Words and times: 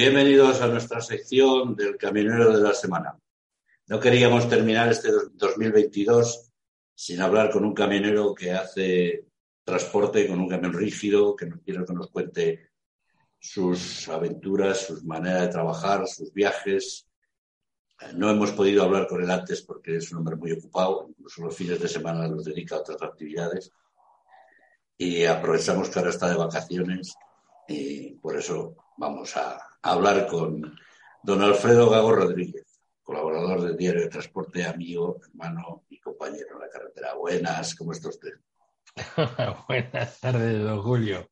Bienvenidos 0.00 0.60
a 0.60 0.68
nuestra 0.68 1.00
sección 1.00 1.74
del 1.74 1.96
Camionero 1.96 2.56
de 2.56 2.62
la 2.62 2.72
Semana. 2.72 3.18
No 3.88 3.98
queríamos 3.98 4.48
terminar 4.48 4.88
este 4.92 5.08
2022 5.32 6.52
sin 6.94 7.20
hablar 7.20 7.50
con 7.50 7.64
un 7.64 7.74
camionero 7.74 8.32
que 8.32 8.52
hace 8.52 9.24
transporte 9.64 10.28
con 10.28 10.38
un 10.38 10.48
camión 10.48 10.72
rígido, 10.72 11.34
que 11.34 11.46
nos 11.46 11.62
quiere 11.62 11.84
que 11.84 11.92
nos 11.92 12.10
cuente 12.12 12.70
sus 13.40 14.08
aventuras, 14.08 14.86
sus 14.86 15.02
maneras 15.02 15.42
de 15.42 15.48
trabajar, 15.48 16.06
sus 16.06 16.32
viajes. 16.32 17.08
No 18.14 18.30
hemos 18.30 18.52
podido 18.52 18.84
hablar 18.84 19.08
con 19.08 19.20
él 19.20 19.30
antes 19.32 19.62
porque 19.62 19.96
es 19.96 20.12
un 20.12 20.18
hombre 20.18 20.36
muy 20.36 20.52
ocupado, 20.52 21.06
incluso 21.08 21.42
los 21.42 21.56
fines 21.56 21.80
de 21.80 21.88
semana 21.88 22.28
los 22.28 22.44
dedica 22.44 22.76
a 22.76 22.82
otras 22.82 23.02
actividades. 23.02 23.72
Y 24.96 25.24
aprovechamos 25.24 25.90
que 25.90 25.98
ahora 25.98 26.12
está 26.12 26.28
de 26.28 26.36
vacaciones 26.36 27.16
y 27.66 28.12
por 28.12 28.36
eso 28.36 28.76
vamos 28.96 29.36
a 29.36 29.67
hablar 29.82 30.26
con 30.26 30.78
don 31.22 31.42
Alfredo 31.42 31.90
Gago 31.90 32.12
Rodríguez, 32.12 32.80
colaborador 33.02 33.62
del 33.62 33.76
diario 33.76 34.02
de 34.02 34.08
transporte, 34.08 34.64
amigo, 34.64 35.20
hermano 35.26 35.84
y 35.88 35.98
compañero 36.00 36.54
en 36.54 36.60
la 36.60 36.68
carretera. 36.68 37.14
Buenas, 37.14 37.74
¿cómo 37.74 37.92
está 37.92 38.08
usted? 38.08 38.32
Buenas 39.68 40.20
tardes, 40.20 40.62
don 40.62 40.82
Julio. 40.82 41.28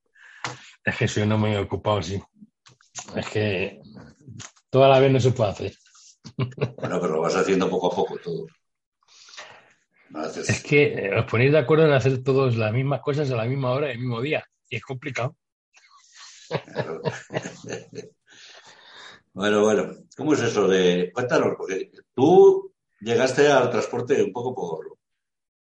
Es 0.84 0.96
que 0.96 1.09
soy 1.09 1.27
no 1.27 1.38
muy 1.38 1.56
ocupado, 1.56 2.03
sí. 2.03 2.22
Es 3.14 3.28
que 3.28 3.80
toda 4.70 4.88
la 4.88 5.00
vez 5.00 5.10
no 5.10 5.20
se 5.20 5.33
puede 5.33 5.50
hacer. 5.50 5.72
Bueno, 6.77 7.00
pero 7.00 7.14
lo 7.14 7.20
vas 7.20 7.36
haciendo 7.36 7.70
poco 7.70 7.86
a 7.86 7.94
poco 7.94 8.19
todo. 8.19 8.47
Es 10.36 10.62
que 10.62 10.92
eh, 10.94 11.19
os 11.19 11.25
ponéis 11.27 11.53
de 11.53 11.58
acuerdo 11.58 11.86
en 11.86 11.92
hacer 11.92 12.22
todas 12.22 12.56
las 12.56 12.72
mismas 12.72 13.00
cosas 13.00 13.31
a 13.31 13.36
la 13.36 13.44
misma 13.44 13.70
hora 13.70 13.88
y 13.88 13.92
el 13.92 13.98
mismo 13.98 14.20
día. 14.20 14.44
Y 14.69 14.77
es 14.77 14.83
complicado. 14.83 15.36
bueno, 19.37 19.61
bueno. 19.61 19.95
¿Cómo 20.17 20.33
es 20.33 20.41
eso 20.41 20.67
de. 20.67 21.12
Cuéntanos, 21.12 21.56
porque 21.59 21.91
tú 22.15 22.73
llegaste 23.01 23.47
al 23.48 23.69
transporte 23.69 24.23
un 24.23 24.33
poco 24.33 24.81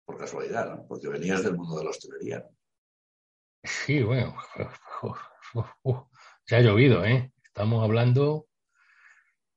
por, 0.04 0.16
casualidad, 0.16 0.70
¿no? 0.70 0.86
Porque 0.86 1.08
venías 1.08 1.42
del 1.42 1.56
mundo 1.56 1.76
de 1.76 1.82
la 1.82 1.90
hostelería. 1.90 2.46
Sí, 3.64 4.04
bueno. 4.04 4.36
se 6.44 6.54
ha 6.54 6.60
llovido, 6.60 7.04
¿eh? 7.04 7.32
Estamos 7.42 7.82
hablando. 7.82 8.46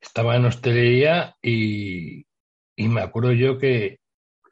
Estaba 0.00 0.34
en 0.34 0.46
hostelería 0.46 1.36
y, 1.40 2.25
y 2.76 2.88
me 2.88 3.00
acuerdo 3.00 3.32
yo 3.32 3.58
que 3.58 3.98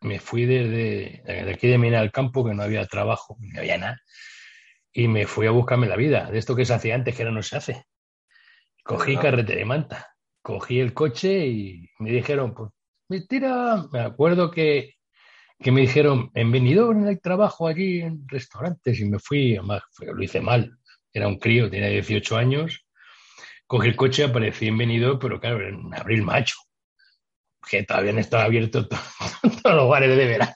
me 0.01 0.19
fui 0.19 0.47
desde, 0.47 1.23
de 1.25 1.53
aquí 1.53 1.69
de 1.69 1.79
Mina 1.79 2.01
al 2.01 2.13
campo, 2.13 2.45
que 2.45 2.55
no 2.55 2.63
había 2.63 2.87
trabajo, 2.87 3.37
no 3.41 3.61
había 3.61 3.79
nada, 3.79 4.01
y 4.93 5.09
me 5.09 5.27
fui 5.27 5.47
a 5.47 5.51
buscarme 5.51 5.87
la 5.87 5.97
vida, 5.97 6.31
de 6.31 6.39
esto 6.39 6.57
que 6.57 6.65
se 6.65 6.75
hacía 6.75 6.95
antes, 6.95 7.15
que 7.15 7.23
ahora 7.23 7.35
no 7.35 7.43
se 7.43 7.57
hace. 7.57 7.85
Cogí 8.83 9.17
carretera 9.17 9.59
de 9.59 9.65
manta, 9.65 10.15
cogí 10.43 10.79
el 10.79 10.93
coche 10.93 11.47
y 11.47 11.91
me 11.99 12.11
dijeron, 12.11 12.55
pues, 12.55 12.71
mentira, 13.09 13.87
me 13.93 14.01
acuerdo 14.01 14.51
que, 14.51 14.95
que 15.59 15.73
me 15.73 15.83
dijeron, 15.83 16.31
en 16.35 16.53
venidor 16.53 16.97
hay 17.07 17.19
trabajo 17.19 17.67
allí 17.67 18.03
en 18.03 18.29
restaurantes 18.29 19.01
y 19.01 19.07
me 19.07 19.19
fui, 19.19 19.57
además 19.57 19.83
lo 20.01 20.23
hice 20.23 20.41
mal, 20.41 20.77
era 21.13 21.29
un 21.29 21.39
crío, 21.39 21.71
tenía 21.71 21.89
18 21.89 22.37
años, 22.37 22.87
cogí 23.67 23.89
el 23.89 23.97
coche, 23.97 24.25
aparecí 24.25 24.69
en 24.69 25.19
pero 25.19 25.41
claro, 25.41 25.67
en 25.67 25.95
abril, 25.95 26.23
macho, 26.23 26.57
que 27.69 27.83
todavía 27.83 28.13
no 28.13 28.21
estaba 28.21 28.45
abierto 28.45 28.87
todos 29.63 29.77
los 29.77 29.89
bares 29.89 30.17
de 30.17 30.27
verano. 30.27 30.55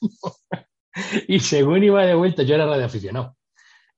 y 1.28 1.40
según 1.40 1.84
iba 1.84 2.04
de 2.04 2.14
vuelta, 2.14 2.42
yo 2.42 2.54
era 2.54 2.66
radioaficionado. 2.66 3.36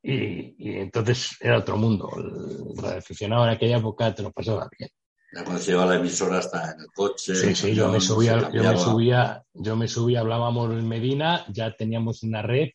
Y, 0.03 0.55
y 0.59 0.79
entonces 0.79 1.37
era 1.41 1.59
otro 1.59 1.77
mundo. 1.77 2.11
El 2.17 2.83
radioaficionado 2.83 3.45
en 3.45 3.51
aquella 3.51 3.79
época 3.79 4.15
te 4.15 4.23
lo 4.23 4.33
pasaba 4.33 4.69
bien. 4.79 4.91
Ya 5.33 5.45
cuando 5.45 5.63
se 5.63 5.71
lleva 5.71 5.87
la 5.87 5.97
emisora 5.97 6.39
hasta 6.39 6.73
en 6.73 6.81
el 6.81 6.87
coche. 6.93 7.35
Sí, 7.37 7.55
sí, 7.55 7.75
yo 7.75 7.89
me 7.89 8.01
subía, 8.01 8.51
yo 8.53 8.65
me 8.65 8.77
subía, 8.77 9.45
yo 9.53 9.77
me 9.77 9.87
subía, 9.87 10.21
hablábamos 10.21 10.73
en 10.73 10.89
Medina, 10.89 11.45
ya 11.49 11.73
teníamos 11.77 12.25
una 12.25 12.43
red 12.43 12.71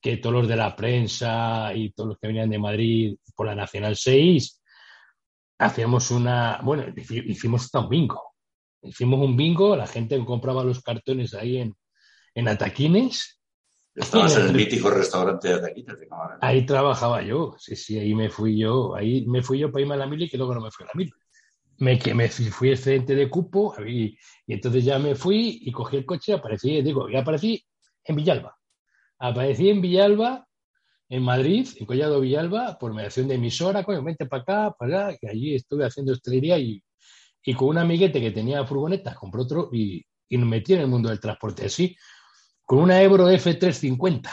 que 0.00 0.18
todos 0.18 0.34
los 0.34 0.48
de 0.48 0.54
la 0.54 0.76
prensa 0.76 1.74
y 1.74 1.90
todos 1.90 2.10
los 2.10 2.18
que 2.18 2.28
venían 2.28 2.50
de 2.50 2.58
Madrid 2.58 3.16
por 3.34 3.46
la 3.46 3.56
Nacional 3.56 3.96
6, 3.96 4.62
hacíamos 5.58 6.10
una, 6.12 6.60
bueno, 6.62 6.84
hicimos 6.96 7.64
hasta 7.64 7.80
un 7.80 7.88
bingo. 7.88 8.27
Hicimos 8.82 9.20
un 9.20 9.36
bingo, 9.36 9.76
la 9.76 9.86
gente 9.86 10.24
compraba 10.24 10.64
los 10.64 10.82
cartones 10.82 11.34
ahí 11.34 11.58
en, 11.58 11.76
en 12.34 12.48
Ataquines. 12.48 13.40
Estabas 13.94 14.36
en 14.36 14.46
el 14.46 14.52
mítico 14.54 14.90
restaurante 14.90 15.48
de 15.48 15.54
Ataquines. 15.54 15.96
Ahí 16.40 16.64
trabajaba 16.64 17.22
yo, 17.22 17.54
sí, 17.58 17.74
sí, 17.76 17.98
ahí 17.98 18.14
me 18.14 18.30
fui 18.30 18.58
yo, 18.58 18.94
ahí 18.94 19.26
me 19.26 19.42
fui 19.42 19.58
yo 19.58 19.72
para 19.72 19.82
irme 19.82 19.94
a 19.94 19.98
la 19.98 20.06
mili, 20.06 20.28
que 20.28 20.36
luego 20.36 20.54
no 20.54 20.60
me 20.60 20.70
fui 20.70 20.84
a 20.84 20.88
la 20.88 20.92
mili 20.94 21.12
me, 21.78 21.98
que 21.98 22.14
me 22.14 22.28
fui 22.28 22.70
excedente 22.70 23.14
de 23.14 23.30
cupo 23.30 23.74
y, 23.84 24.18
y, 24.46 24.52
entonces 24.52 24.84
ya 24.84 24.98
me 24.98 25.14
fui 25.14 25.60
y 25.62 25.72
cogí 25.72 25.96
el 25.96 26.06
coche 26.06 26.32
y 26.32 26.34
aparecí, 26.34 26.82
digo, 26.82 27.08
y 27.08 27.16
aparecí 27.16 27.64
en 28.04 28.16
Villalba. 28.16 28.56
Aparecí 29.18 29.70
en 29.70 29.80
Villalba, 29.80 30.46
en 31.08 31.22
Madrid, 31.22 31.68
en 31.76 31.86
Collado 31.86 32.20
Villalba, 32.20 32.78
por 32.78 32.94
mediación 32.94 33.28
de 33.28 33.36
emisora, 33.36 33.84
coño, 33.84 34.02
vente 34.02 34.26
para 34.26 34.42
acá, 34.42 34.76
para 34.78 35.08
allá, 35.08 35.18
que 35.18 35.28
allí 35.28 35.54
estuve 35.54 35.84
haciendo 35.84 36.12
hostelería 36.12 36.58
y, 36.58 36.82
y 37.48 37.54
con 37.54 37.68
un 37.68 37.78
amiguete 37.78 38.20
que 38.20 38.30
tenía 38.30 38.66
furgonetas, 38.66 39.16
compró 39.16 39.40
otro 39.40 39.70
y, 39.72 40.04
y 40.28 40.36
nos 40.36 40.46
metí 40.46 40.74
en 40.74 40.80
el 40.80 40.86
mundo 40.86 41.08
del 41.08 41.18
transporte 41.18 41.64
así, 41.64 41.96
con 42.62 42.80
una 42.80 43.00
Ebro 43.00 43.30
F350, 43.30 44.28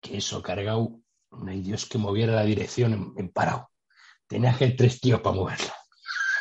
que 0.00 0.16
eso 0.16 0.42
cargado, 0.42 0.98
no 1.32 1.50
hay 1.50 1.60
Dios 1.60 1.84
que 1.84 1.98
moviera 1.98 2.34
la 2.34 2.44
dirección 2.44 2.94
en, 2.94 3.12
en 3.18 3.28
parado. 3.28 3.68
Tenía 4.26 4.56
que 4.56 4.70
tres 4.70 4.98
tíos 5.02 5.20
para 5.20 5.36
moverla. 5.36 5.74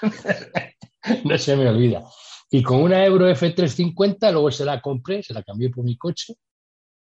no 1.25 1.37
se 1.37 1.57
me 1.57 1.67
olvida. 1.67 2.05
Y 2.49 2.63
con 2.63 2.81
una 2.81 3.03
Euro 3.03 3.29
F350, 3.29 4.31
luego 4.31 4.51
se 4.51 4.63
la 4.63 4.79
compré, 4.79 5.21
se 5.21 5.33
la 5.33 5.43
cambié 5.43 5.69
por 5.69 5.83
mi 5.83 5.97
coche, 5.97 6.35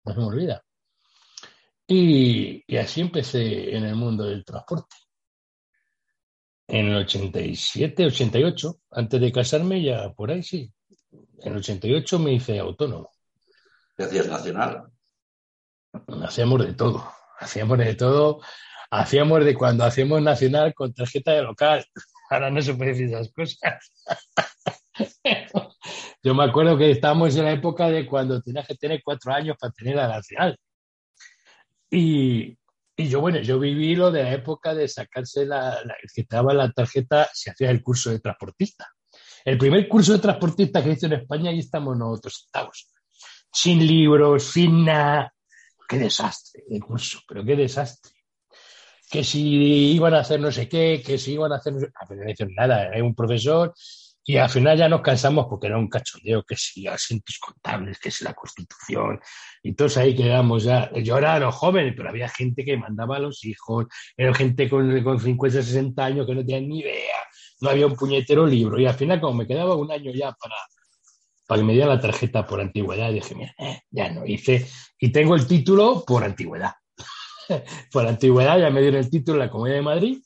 no 0.04 0.14
se 0.14 0.20
me 0.20 0.26
olvida. 0.26 0.62
Y, 1.88 2.62
y 2.68 2.76
así 2.76 3.00
empecé 3.00 3.74
en 3.74 3.86
el 3.86 3.96
mundo 3.96 4.26
del 4.26 4.44
transporte. 4.44 4.98
En 6.68 6.88
el 6.88 6.98
87, 6.98 8.06
88, 8.06 8.80
antes 8.92 9.22
de 9.22 9.32
casarme, 9.32 9.82
ya 9.82 10.12
por 10.14 10.32
ahí 10.32 10.44
sí. 10.44 10.72
En 11.40 11.54
el 11.54 11.60
88 11.60 12.20
me 12.20 12.34
hice 12.34 12.60
autónomo. 12.60 13.10
¿Qué 13.96 14.04
hacías 14.04 14.28
nacional? 14.28 14.84
Hacíamos 16.24 16.66
de 16.66 16.74
todo. 16.74 17.10
Hacíamos 17.40 17.78
de 17.78 17.96
todo. 17.96 18.42
Hacíamos 18.92 19.46
de 19.46 19.54
cuando 19.56 19.86
hacíamos 19.86 20.22
nacional 20.22 20.74
con 20.74 20.94
tarjeta 20.94 21.32
de 21.32 21.44
local. 21.44 21.86
Ahora 22.30 22.50
no 22.50 22.62
se 22.62 22.74
puede 22.74 22.92
decir 22.92 23.08
esas 23.08 23.32
cosas. 23.32 23.60
Yo 26.24 26.36
me 26.36 26.44
acuerdo 26.44 26.78
que 26.78 26.92
estábamos 26.92 27.36
en 27.38 27.46
la 27.46 27.54
época 27.54 27.88
de 27.90 28.06
cuando 28.06 28.42
tenías 28.42 28.68
que 28.68 28.76
tener 28.76 29.02
cuatro 29.04 29.32
años 29.34 29.56
para 29.58 29.72
tener 29.72 29.96
la 29.96 30.08
nacional. 30.10 30.58
Y, 31.90 32.58
y 33.00 33.08
yo, 33.08 33.22
bueno, 33.22 33.40
yo 33.40 33.60
viví 33.60 33.96
lo 33.96 34.10
de 34.10 34.24
la 34.24 34.34
época 34.34 34.74
de 34.74 34.88
sacarse 34.88 35.46
la, 35.46 35.80
la 35.86 35.96
que 36.14 36.22
estaba 36.22 36.52
la 36.54 36.72
tarjeta, 36.72 37.30
se 37.32 37.52
hacía 37.52 37.70
el 37.70 37.84
curso 37.84 38.10
de 38.10 38.20
transportista. 38.20 38.90
El 39.46 39.60
primer 39.60 39.88
curso 39.88 40.14
de 40.14 40.20
transportista 40.20 40.84
que 40.84 40.92
hice 40.92 41.06
en 41.06 41.14
España, 41.14 41.52
y 41.52 41.60
estamos 41.60 41.96
nosotros 41.96 42.42
sentados. 42.42 42.92
Sin 43.54 43.86
libros, 43.86 44.46
sin 44.46 44.86
nada. 44.86 45.32
Qué 45.88 46.00
desastre 46.00 46.64
el 46.70 46.84
curso, 46.84 47.20
pero 47.28 47.46
qué 47.46 47.56
desastre 47.56 48.18
que 49.10 49.24
si 49.24 49.94
iban 49.94 50.14
a 50.14 50.20
hacer 50.20 50.40
no 50.40 50.52
sé 50.52 50.68
qué, 50.68 51.02
que 51.06 51.18
si 51.18 51.34
iban 51.34 51.54
a 51.54 51.58
hacer 51.58 51.74
no 51.74 51.80
sé 51.80 51.88
no 52.10 52.26
dicen 52.26 52.54
nada, 52.56 52.90
hay 52.94 53.02
un 53.02 53.16
profesor 53.16 53.74
y 54.30 54.36
al 54.36 54.50
final 54.50 54.78
ya 54.78 54.90
nos 54.90 55.00
cansamos 55.00 55.46
porque 55.50 55.68
era 55.68 55.78
un 55.78 55.88
cachondeo, 55.88 56.44
que 56.44 56.58
si 56.58 56.86
asientos 56.86 57.40
contables, 57.40 57.98
que 57.98 58.12
si 58.12 58.26
la 58.26 58.34
constitución, 58.34 59.22
y 59.64 59.74
todos 59.74 59.96
ahí 59.96 60.14
quedamos 60.14 60.66
ya. 60.66 60.92
Yo 61.02 61.18
era 61.18 61.40
los 61.40 61.56
jóvenes, 61.56 61.94
pero 61.96 62.10
había 62.10 62.28
gente 62.28 62.66
que 62.66 62.76
mandaba 62.76 63.16
a 63.16 63.20
los 63.20 63.46
hijos, 63.46 63.86
era 64.18 64.34
gente 64.34 64.70
con, 64.70 65.02
con 65.02 65.18
50, 65.18 65.62
60 65.62 66.04
años 66.04 66.28
que 66.28 66.36
no 66.36 66.42
tenían 66.42 66.68
ni 66.68 66.80
idea, 66.82 67.16
no 67.62 67.70
había 67.70 67.88
un 67.88 67.96
puñetero 67.96 68.46
libro, 68.46 68.78
y 68.78 68.86
al 68.86 68.96
final 68.96 69.22
como 69.22 69.38
me 69.38 69.48
quedaba 69.48 69.76
un 69.76 69.90
año 69.94 70.12
ya 70.12 70.34
para, 70.34 70.58
para 71.48 71.62
que 71.62 71.66
me 71.66 71.72
diera 71.72 71.88
la 71.88 72.02
tarjeta 72.02 72.46
por 72.46 72.60
antigüedad, 72.60 73.14
dije, 73.14 73.34
mira, 73.34 73.56
eh, 73.58 73.80
ya 73.90 74.10
no 74.12 74.26
hice, 74.26 74.68
y 75.00 75.10
tengo 75.10 75.36
el 75.36 75.48
título 75.48 76.04
por 76.06 76.26
antigüedad. 76.26 76.74
por 77.94 78.06
antigüedad, 78.06 78.60
ya 78.60 78.70
me 78.72 78.82
dieron 78.82 79.00
el 79.00 79.10
título 79.10 79.38
la 79.40 79.50
Comunidad 79.50 79.78
de 79.78 79.84
Madrid. 79.84 80.18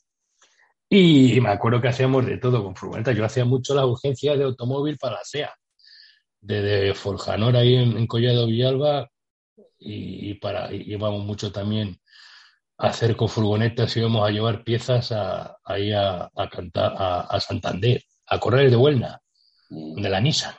Y 0.94 1.40
me 1.40 1.48
acuerdo 1.48 1.80
que 1.80 1.88
hacíamos 1.88 2.26
de 2.26 2.36
todo 2.36 2.62
con 2.62 2.76
furgonetas. 2.76 3.16
Yo 3.16 3.24
hacía 3.24 3.46
mucho 3.46 3.74
la 3.74 3.86
urgencia 3.86 4.36
de 4.36 4.44
automóvil 4.44 4.98
para 4.98 5.14
la 5.14 5.24
SEA, 5.24 5.50
desde 6.38 6.92
Forjanor 6.92 7.56
ahí 7.56 7.76
en, 7.76 8.06
Collado 8.06 8.46
Villalba, 8.46 9.08
y, 9.78 10.34
para, 10.34 10.70
íbamos 10.70 11.24
mucho 11.24 11.50
también 11.50 11.98
a 12.76 12.88
hacer 12.88 13.16
con 13.16 13.30
furgonetas, 13.30 13.96
íbamos 13.96 14.28
a 14.28 14.30
llevar 14.32 14.64
piezas 14.64 15.12
a, 15.12 15.56
ahí 15.64 15.92
a, 15.94 16.30
cantar 16.50 16.92
a, 16.98 17.40
Santander, 17.40 18.02
a 18.26 18.38
correr 18.38 18.68
de 18.68 18.76
Huelna. 18.76 19.18
de 19.70 20.10
la 20.10 20.20
Nissan. 20.20 20.54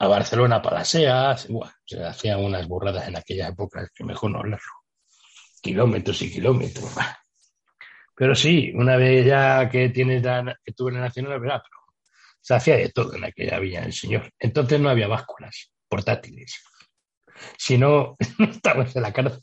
A 0.00 0.08
Barcelona 0.08 0.60
para 0.60 0.78
las 0.78 0.88
SEAS, 0.88 1.46
se 1.84 2.04
hacían 2.04 2.44
unas 2.44 2.66
burradas 2.66 3.06
en 3.06 3.16
aquella 3.16 3.46
época 3.46 3.88
que 3.94 4.02
mejor 4.02 4.32
no 4.32 4.40
hablarlo. 4.40 4.72
Kilómetros 5.62 6.22
y 6.22 6.32
kilómetros. 6.32 6.90
Pero 8.16 8.34
sí, 8.34 8.72
una 8.74 8.96
vez 8.96 9.26
ya 9.26 9.68
que 9.68 9.90
tienes 9.90 10.22
que 10.64 10.72
tuve 10.72 10.92
la 10.92 11.00
nacional, 11.00 11.38
¿verdad? 11.38 11.62
Pero 11.62 11.76
se 12.40 12.54
hacía 12.54 12.76
de 12.76 12.90
todo 12.90 13.14
en 13.14 13.24
aquella 13.24 13.58
villa 13.58 13.84
el 13.84 13.92
señor. 13.92 14.32
Entonces 14.38 14.80
no 14.80 14.88
había 14.88 15.06
básculas 15.06 15.70
portátiles. 15.86 16.62
Si 17.58 17.76
no, 17.78 18.16
estabas 18.38 18.96
en 18.96 19.02
la 19.02 19.12
cárcel. 19.12 19.42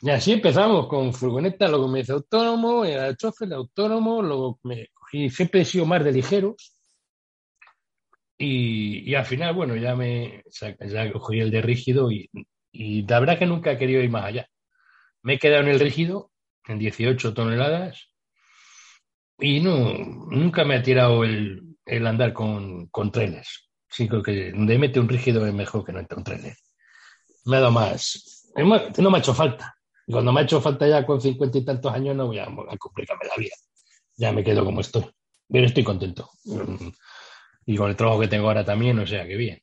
y 0.00 0.10
así 0.10 0.32
empezamos 0.32 0.88
con 0.88 1.14
furgoneta, 1.14 1.68
luego 1.68 1.86
me 1.86 2.00
hice 2.00 2.12
autónomo, 2.12 2.84
era 2.84 3.06
el 3.06 3.16
chofer 3.16 3.48
de 3.48 3.54
autónomo, 3.54 4.22
luego 4.22 4.58
me 4.64 4.88
cogí, 4.92 5.30
siempre 5.30 5.60
he 5.60 5.64
sido 5.64 5.86
más 5.86 6.02
de 6.02 6.12
ligeros. 6.12 6.76
Y, 8.38 9.14
al 9.14 9.24
final, 9.24 9.54
bueno, 9.54 9.76
ya 9.76 9.94
me 9.94 10.42
ya 10.80 11.12
cogí 11.12 11.38
el 11.38 11.52
de 11.52 11.62
rígido 11.62 12.10
y, 12.10 12.28
y 12.72 13.06
la 13.06 13.20
verdad 13.20 13.38
que 13.38 13.46
nunca 13.46 13.70
he 13.70 13.78
querido 13.78 14.02
ir 14.02 14.10
más 14.10 14.24
allá. 14.24 14.48
Me 15.22 15.34
he 15.34 15.38
quedado 15.38 15.62
en 15.62 15.68
el 15.68 15.80
rígido, 15.80 16.30
en 16.66 16.78
18 16.78 17.34
toneladas, 17.34 18.12
y 19.38 19.60
no, 19.60 19.92
nunca 20.30 20.64
me 20.64 20.76
ha 20.76 20.82
tirado 20.82 21.24
el, 21.24 21.76
andar 22.06 22.32
con, 22.32 22.88
trenes. 23.12 23.68
Sí, 23.88 24.08
creo 24.08 24.22
que 24.22 24.52
donde 24.52 24.78
mete 24.78 25.00
un 25.00 25.08
rígido 25.08 25.46
es 25.46 25.52
mejor 25.52 25.84
que 25.84 25.92
no 25.92 25.98
entre 25.98 26.16
un 26.16 26.24
tren. 26.24 26.54
Me 27.44 27.56
ha 27.56 27.60
dado 27.60 27.72
más. 27.72 28.52
No 28.56 29.10
me 29.10 29.16
ha 29.16 29.20
hecho 29.20 29.34
falta. 29.34 29.74
Cuando 30.06 30.32
me 30.32 30.40
ha 30.40 30.44
hecho 30.44 30.60
falta 30.60 30.86
ya 30.86 31.04
con 31.04 31.20
cincuenta 31.20 31.58
y 31.58 31.64
tantos 31.64 31.92
años 31.92 32.14
no 32.14 32.26
voy 32.26 32.38
a, 32.38 32.46
complicarme 32.78 33.26
la 33.26 33.36
vida. 33.36 33.54
Ya 34.16 34.32
me 34.32 34.44
quedo 34.44 34.64
como 34.64 34.80
estoy. 34.80 35.04
Pero 35.48 35.66
estoy 35.66 35.82
contento. 35.82 36.30
Y 37.66 37.76
con 37.76 37.90
el 37.90 37.96
trabajo 37.96 38.20
que 38.20 38.28
tengo 38.28 38.46
ahora 38.46 38.64
también, 38.64 38.98
o 38.98 39.06
sea, 39.06 39.26
que 39.26 39.36
bien. 39.36 39.60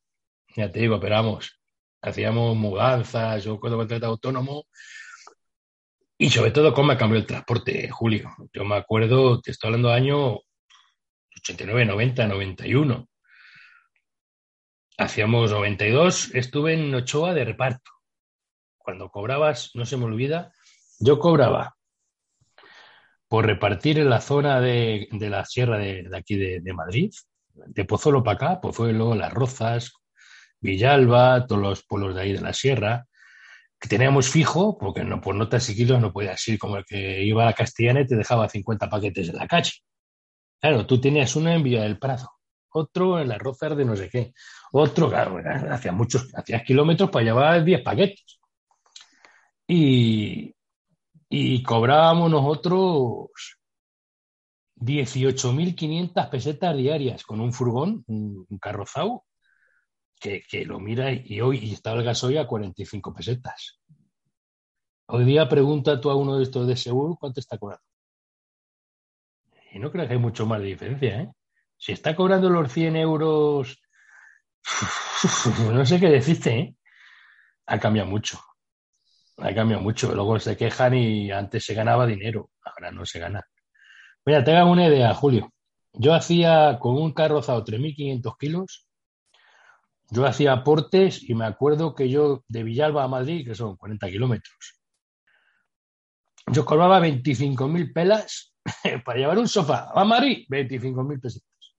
Ya 0.56 0.70
te 0.70 0.80
digo, 0.80 1.00
pero 1.00 1.16
vamos, 1.16 1.60
hacíamos 2.02 2.56
mudanzas, 2.58 3.44
yo 3.44 3.60
cuando 3.60 3.78
contraté 3.78 4.06
autónomo, 4.06 4.66
y 6.22 6.30
sobre 6.30 6.52
todo, 6.52 6.74
cómo 6.74 6.92
ha 6.92 6.98
cambiado 6.98 7.22
el 7.22 7.26
transporte, 7.26 7.90
Julio. 7.90 8.36
Yo 8.52 8.66
me 8.66 8.76
acuerdo, 8.76 9.40
te 9.40 9.52
estoy 9.52 9.70
hablando 9.70 9.88
de 9.88 9.96
año 9.96 10.40
89, 11.38 11.86
90, 11.86 12.28
91. 12.28 13.08
Hacíamos 14.98 15.50
92, 15.50 16.36
estuve 16.36 16.74
en 16.74 16.94
Ochoa 16.94 17.34
de 17.34 17.46
reparto. 17.46 17.92
Cuando 18.78 19.10
cobrabas, 19.10 19.72
no 19.76 19.86
se 19.86 19.96
me 19.96 20.06
olvida, 20.06 20.52
yo 21.00 21.20
cobraba 21.20 21.78
por 23.30 23.46
repartir 23.46 23.98
en 23.98 24.10
la 24.10 24.20
zona 24.20 24.60
de, 24.60 25.08
la 25.12 25.46
sierra 25.46 25.78
de, 25.78 26.10
aquí 26.14 26.36
de, 26.36 26.74
Madrid, 26.74 27.14
de 27.54 27.86
Pozuelo 27.86 28.24
para 28.24 28.36
acá, 28.36 28.60
Pozuelo, 28.60 29.16
Las 29.16 29.34
Rozas, 29.34 29.94
Villalba, 30.60 31.48
todos 31.48 31.62
los 31.62 31.86
pueblos 31.86 32.16
de 32.16 32.22
ahí 32.24 32.34
de 32.34 32.42
la 32.42 32.52
sierra, 32.52 33.06
que 33.80 33.88
teníamos 33.88 34.30
fijo, 34.30 34.78
porque 34.78 35.04
no, 35.04 35.22
por 35.22 35.36
notas 35.36 35.70
y 35.70 35.76
kilos 35.76 36.02
no 36.02 36.12
podías 36.12 36.46
ir 36.48 36.60
como 36.60 36.78
el 36.78 36.86
que 36.86 37.24
iba 37.24 37.44
a 37.44 37.48
la 37.48 37.54
Castellana 37.54 38.02
y 38.02 38.08
te 38.08 38.16
dejaba 38.16 38.50
50 38.50 38.90
paquetes 38.90 39.30
en 39.30 39.38
la 39.38 39.48
calle. 39.48 39.72
Claro, 40.60 40.86
tú 40.86 41.00
tenías 41.00 41.36
uno 41.38 41.50
en 41.50 41.64
Villa 41.64 41.84
del 41.84 41.98
Prado, 41.98 42.30
otro 42.72 43.20
en 43.20 43.30
la 43.30 43.38
Rozas 43.38 43.78
de 43.78 43.86
no 43.86 43.96
sé 43.96 44.10
qué, 44.10 44.34
otro, 44.74 45.10
claro, 45.10 45.42
hacía 45.72 45.94
muchos, 45.94 46.28
hacías 46.36 46.64
kilómetros 46.64 47.10
para 47.10 47.24
llevar 47.24 47.64
10 47.64 47.82
paquetes. 47.82 48.40
Y, 49.66 50.54
y 51.30 51.64
cobrábamos 51.64 52.30
nosotros 52.30 53.30
18.500 54.76 56.30
pesetas 56.30 56.76
diarias 56.76 57.24
con 57.24 57.40
un 57.40 57.54
furgón, 57.54 58.04
un, 58.08 58.46
un 58.50 58.60
que, 60.20 60.66
lo 60.66 60.80
mira 60.80 61.12
y 61.12 61.42
hoy 61.42 61.60
y 61.60 61.74
estaba 61.74 61.98
el 61.98 62.06
gasoil 62.06 62.38
a 62.38 62.48
45 62.48 63.14
pesetas. 63.14 63.80
Hoy 65.08 65.26
día 65.26 65.50
pregunta 65.50 66.00
tú 66.00 66.10
a 66.12 66.16
uno 66.16 66.38
de 66.38 66.44
estos 66.44 66.68
de 66.68 66.76
seguro 66.76 67.18
cuánto 67.20 67.40
está 67.40 67.58
cobrando. 67.58 67.84
Y 69.72 69.80
no 69.80 69.92
creo 69.92 70.08
que 70.08 70.14
hay 70.14 70.20
mucho 70.20 70.46
más 70.46 70.60
de 70.60 70.68
diferencia, 70.68 71.22
¿eh? 71.22 71.32
Si 71.78 71.94
está 71.94 72.16
cobrando 72.16 72.50
los 72.50 72.72
100 72.72 72.96
euros, 72.98 73.82
no 75.72 75.86
sé 75.86 76.00
qué 76.00 76.10
decirte, 76.10 76.60
¿eh? 76.60 76.76
Ha 77.68 77.80
cambiado 77.80 78.10
mucho. 78.10 78.40
Ha 79.38 79.54
cambiado 79.54 79.82
mucho. 79.82 80.14
Luego 80.14 80.40
se 80.40 80.58
quejan 80.58 80.96
y 80.96 81.32
antes 81.32 81.66
se 81.66 81.74
ganaba 81.74 82.06
dinero, 82.06 82.52
ahora 82.64 82.92
no 82.92 83.06
se 83.06 83.20
gana. 83.20 83.44
Mira, 84.26 84.44
te 84.44 84.56
hago 84.56 84.72
una 84.72 84.88
idea, 84.88 85.14
Julio. 85.14 85.52
Yo 85.94 86.14
hacía 86.14 86.78
con 86.80 86.96
un 86.98 87.14
carrozado 87.14 87.64
3.500 87.64 88.38
kilos 88.38 88.89
yo 90.12 90.26
hacía 90.26 90.54
aportes 90.54 91.28
y 91.28 91.36
me 91.36 91.46
acuerdo 91.46 91.94
que 91.94 92.10
yo 92.10 92.44
de 92.48 92.64
Villalba 92.64 93.04
a 93.04 93.08
Madrid, 93.08 93.46
que 93.46 93.56
son 93.56 93.76
40 93.78 94.10
kilómetros, 94.10 94.80
yo 96.52 96.66
cobraba 96.66 97.00
25.000 97.00 97.94
pelas 97.94 98.54
para 99.06 99.20
llevar 99.20 99.38
un 99.38 99.48
sofá 99.48 99.92
a 99.94 100.04
Madrid, 100.04 100.46
25.000 100.50 101.22
pesitos. 101.22 101.76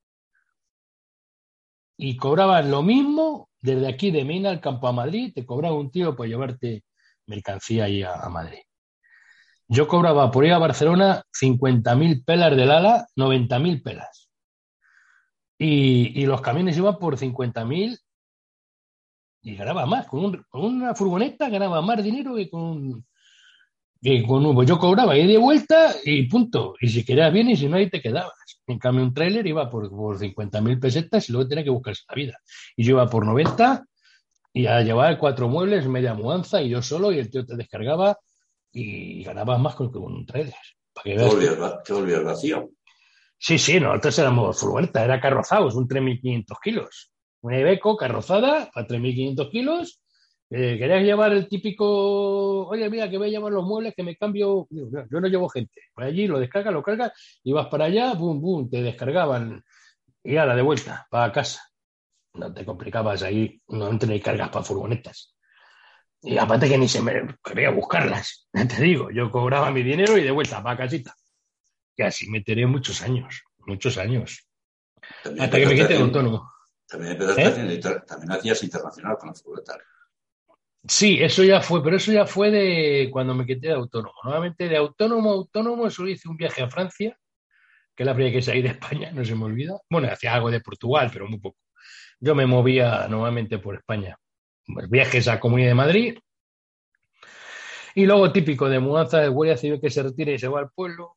Y 1.97 2.17
cobraban 2.17 2.71
lo 2.71 2.83
mismo 2.83 3.51
desde 3.61 3.89
aquí 3.89 4.11
de 4.11 4.25
Mina 4.25 4.51
al 4.51 4.61
campo 4.61 4.89
a 4.89 4.93
Madrid, 4.93 5.33
te 5.35 5.45
cobraba 5.45 5.77
un 5.77 5.91
tío 5.91 6.17
por 6.17 6.27
llevarte 6.27 6.85
mercancía 7.27 7.85
ahí 7.85 8.03
a, 8.03 8.29
Madrid. 8.29 8.61
Yo 9.69 9.87
cobraba 9.87 10.31
por 10.31 10.45
ir 10.45 10.53
a 10.53 10.59
Barcelona 10.59 11.23
50.000 11.33 12.25
pelas 12.25 12.57
del 12.57 12.71
ala, 12.71 13.07
90.000 13.17 13.83
pelas. 13.83 14.31
Y, 15.59 16.21
y, 16.21 16.25
los 16.25 16.41
camiones 16.41 16.79
iban 16.79 16.99
por 16.99 17.19
50.000 17.19 18.01
y 19.43 19.57
ganaba 19.57 19.87
más. 19.87 20.07
Con, 20.07 20.45
una 20.53 20.95
furgoneta 20.95 21.49
ganaba 21.49 21.81
más 21.83 22.03
dinero 22.03 22.35
que 22.35 22.49
con, 22.49 23.05
que 24.01 24.23
con 24.27 24.47
un. 24.47 24.55
Pues 24.55 24.69
yo 24.69 24.79
cobraba 24.79 25.13
ahí 25.13 25.27
de 25.27 25.39
vuelta 25.39 25.95
y 26.05 26.29
punto. 26.29 26.75
Y 26.81 26.89
si 26.89 27.05
querías 27.05 27.33
bien 27.33 27.51
y 27.51 27.57
si 27.57 27.69
no, 27.69 27.77
ahí 27.77 27.89
te 27.89 28.01
quedabas. 28.01 28.63
En 28.67 28.79
cambio, 28.79 29.05
un 29.05 29.15
trailer 29.15 29.47
iba 29.47 29.69
por, 29.69 29.91
por 29.91 30.19
50.000 30.19 30.81
pesetas 30.81 31.29
y 31.29 31.33
luego 31.33 31.49
tenía 31.49 31.65
que 31.65 31.71
buscarse 31.71 32.05
la 32.09 32.15
vida. 32.15 32.39
Y 32.77 32.85
yo 32.85 32.93
iba 32.93 33.07
por 33.09 33.27
90 33.27 33.85
y 34.53 34.67
a 34.67 34.81
llevar 34.83 35.19
cuatro 35.19 35.49
muebles, 35.49 35.87
media 35.87 36.15
mudanza 36.15 36.61
y 36.63 36.71
yo 36.71 36.83
solo 36.83 37.13
y 37.13 37.19
el 37.19 37.31
tío 37.31 37.47
te 37.47 37.57
descargaba 37.57 38.19
y 38.73 39.23
ganabas 39.25 39.61
más 39.61 39.75
con, 39.75 39.91
un 39.97 40.27
trailer. 40.27 40.55
Para 40.93 41.05
que 41.05 41.17
veas. 41.17 42.25
vacío. 42.25 42.71
Sí, 43.39 43.59
sí, 43.59 43.81
nosotros 43.81 44.19
éramos 44.19 44.61
furgoneta, 44.61 45.03
era 45.03 45.21
carrozados, 45.21 45.75
un 45.75 45.89
3.500 45.89 46.45
kilos. 46.63 47.10
Una 47.43 47.59
Ibeco 47.59 47.97
carrozada 47.97 48.71
a 48.75 48.87
3.500 48.87 49.51
kilos. 49.51 50.01
Eh, 50.51 50.77
¿Querías 50.79 51.03
llevar 51.03 51.33
el 51.33 51.49
típico, 51.49 52.67
oye, 52.67 52.91
mira, 52.91 53.09
que 53.09 53.19
voy 53.19 53.29
a 53.29 53.31
llevar 53.31 53.53
los 53.53 53.65
muebles, 53.65 53.95
que 53.95 54.03
me 54.03 54.17
cambio? 54.17 54.67
Yo 54.71 55.21
no 55.21 55.29
llevo 55.29 55.49
gente. 55.49 55.81
Por 55.95 56.05
allí 56.05 56.27
lo 56.27 56.41
descargas, 56.41 56.73
lo 56.73 56.83
cargas, 56.83 57.13
y 57.45 57.53
vas 57.53 57.69
para 57.69 57.85
allá, 57.85 58.15
boom, 58.15 58.41
boom, 58.41 58.69
te 58.69 58.83
descargaban. 58.83 59.63
Y 60.25 60.33
la 60.33 60.55
de 60.55 60.63
vuelta, 60.63 61.07
para 61.09 61.33
casa. 61.33 61.63
No 62.35 62.53
te 62.53 62.65
complicabas 62.65 63.23
ahí, 63.23 63.61
no 63.69 63.93
ni 63.93 64.21
cargas 64.21 64.49
para 64.51 64.65
furgonetas. 64.65 65.37
Y 66.23 66.37
aparte 66.37 66.69
que 66.69 66.77
ni 66.77 66.89
se 66.89 67.01
me 67.01 67.37
quería 67.43 67.71
buscarlas. 67.71 68.49
Te 68.53 68.83
digo, 68.83 69.11
yo 69.11 69.31
cobraba 69.31 69.71
mi 69.71 69.83
dinero 69.83 70.19
y 70.19 70.23
de 70.23 70.31
vuelta 70.31 70.63
para 70.63 70.77
casita. 70.77 71.15
Y 71.97 72.03
así 72.03 72.29
me 72.29 72.43
tiré 72.43 72.67
muchos 72.67 73.03
años, 73.03 73.43
muchos 73.67 73.97
años. 73.99 74.47
Hasta 75.25 75.59
que 75.59 75.67
me 75.67 75.75
quedé 75.75 75.97
autónomo. 75.97 76.51
¿Eh? 76.93 77.81
También, 78.07 78.33
hacías 78.33 78.63
internacional 78.63 79.17
con 79.19 79.29
la 79.29 79.35
furgoneta. 79.35 79.79
Sí, 80.87 81.19
eso 81.21 81.45
ya 81.45 81.61
fue, 81.61 81.83
pero 81.83 81.97
eso 81.97 82.11
ya 82.11 82.27
fue 82.27 82.51
de 82.51 83.11
cuando 83.13 83.35
me 83.35 83.47
quedé 83.47 83.69
de 83.69 83.75
autónomo. 83.75 84.15
Nuevamente 84.25 84.69
de 84.69 84.77
autónomo 84.77 85.31
a 85.31 85.35
autónomo, 85.35 85.91
solo 85.91 86.09
hice 86.09 86.29
un 86.29 86.37
viaje 86.37 86.63
a 86.63 86.71
Francia, 86.71 87.17
que 87.95 88.03
es 88.03 88.07
la 88.07 88.15
primera 88.15 88.35
que 88.35 88.43
salí 88.43 88.63
de 88.63 88.71
España, 88.71 89.13
no 89.13 89.25
se 89.25 89.35
me 89.35 89.45
olvida. 89.45 89.79
Bueno, 89.91 90.09
hacía 90.11 90.35
algo 90.35 90.51
de 90.51 90.61
Portugal, 90.61 91.11
pero 91.13 91.29
muy 91.29 91.39
poco. 91.39 91.59
Yo 92.19 92.35
me 92.35 92.47
movía 92.47 93.07
nuevamente 93.09 93.59
por 93.59 93.77
España. 93.77 94.17
Pues 94.67 94.89
viajes 94.89 95.29
a 95.29 95.39
Comunidad 95.39 95.69
de 95.69 95.75
Madrid. 95.75 96.19
Y 97.95 98.07
luego 98.07 98.33
típico 98.33 98.69
de 98.69 98.79
mudanza 98.79 99.21
de 99.21 99.29
Guardia 99.29 99.57
Civil 99.57 99.81
que 99.81 99.91
se 99.91 100.03
retira 100.03 100.33
y 100.33 100.39
se 100.39 100.49
va 100.49 100.61
al 100.61 100.71
pueblo. 100.71 101.17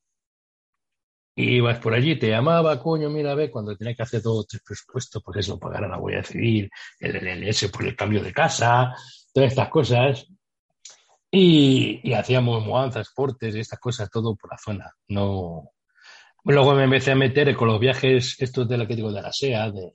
Ibas 1.36 1.80
por 1.80 1.96
allí, 1.96 2.18
te 2.18 2.30
llamaba, 2.30 2.80
coño, 2.80 3.10
mira, 3.10 3.34
ve, 3.34 3.50
cuando 3.50 3.76
tenía 3.76 3.96
que 3.96 4.04
hacer 4.04 4.22
todo 4.22 4.44
tres 4.44 4.62
presupuestos, 4.64 5.24
porque 5.24 5.40
eso, 5.40 5.60
pagar 5.60 5.84
a 5.86 5.88
la 5.88 5.98
Guardia 5.98 6.24
Civil, 6.24 6.70
el 7.00 7.16
LLS 7.16 7.70
por 7.70 7.86
el 7.86 7.96
cambio 7.96 8.22
de 8.22 8.32
casa, 8.32 8.94
todas 9.34 9.50
estas 9.50 9.70
cosas. 9.70 10.28
Y, 11.32 12.14
hacíamos 12.14 12.64
mudanzas, 12.64 13.12
portes 13.16 13.56
estas 13.56 13.80
cosas, 13.80 14.10
todo 14.12 14.36
por 14.36 14.52
la 14.52 14.58
zona. 14.60 14.92
No. 15.08 15.72
Luego 16.46 16.76
me 16.76 16.84
empecé 16.84 17.12
a 17.12 17.16
meter 17.16 17.56
con 17.56 17.68
los 17.70 17.80
viajes, 17.80 18.36
estos 18.40 18.68
de 18.70 18.78
la 18.78 18.88
que 18.88 18.96
digo, 18.96 19.12
de 19.12 19.22
la 19.22 19.34
SEA, 19.34 19.72
de, 19.72 19.92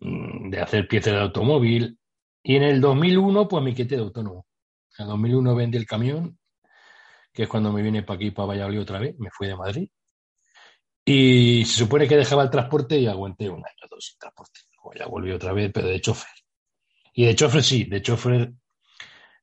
mm, 0.00 0.50
de 0.50 0.60
hacer 0.60 0.88
piezas 0.88 1.12
de 1.14 1.20
automóvil. 1.20 1.98
Y 2.42 2.56
en 2.56 2.62
el 2.62 2.80
2001, 2.80 3.48
pues 3.48 3.62
me 3.64 3.74
quité 3.74 3.96
de 3.96 4.02
autónomo. 4.02 4.46
En 4.98 5.04
el 5.04 5.08
2001 5.10 5.54
vendí 5.54 5.78
el 5.78 5.86
camión, 5.86 6.38
que 7.32 7.42
es 7.44 7.48
cuando 7.48 7.72
me 7.72 7.82
vine 7.82 8.02
para 8.02 8.16
aquí, 8.16 8.30
para 8.30 8.48
Valladolid 8.48 8.80
otra 8.82 8.98
vez, 9.00 9.18
me 9.18 9.30
fui 9.30 9.48
de 9.48 9.56
Madrid 9.56 9.88
Y 11.10 11.64
se 11.64 11.78
supone 11.78 12.06
que 12.06 12.16
dejaba 12.16 12.42
el 12.42 12.50
transporte 12.50 12.98
y 12.98 13.06
aguanté 13.06 13.48
un 13.48 13.64
año 13.64 13.86
o 13.86 13.88
dos 13.88 14.04
sin 14.04 14.18
transporte. 14.18 14.60
Ya 14.94 15.06
volví 15.06 15.32
otra 15.32 15.54
vez, 15.54 15.70
pero 15.72 15.88
de 15.88 16.02
chofer. 16.02 16.28
Y 17.14 17.24
de 17.24 17.34
chofer 17.34 17.62
sí, 17.62 17.84
de 17.84 18.02
chofer 18.02 18.52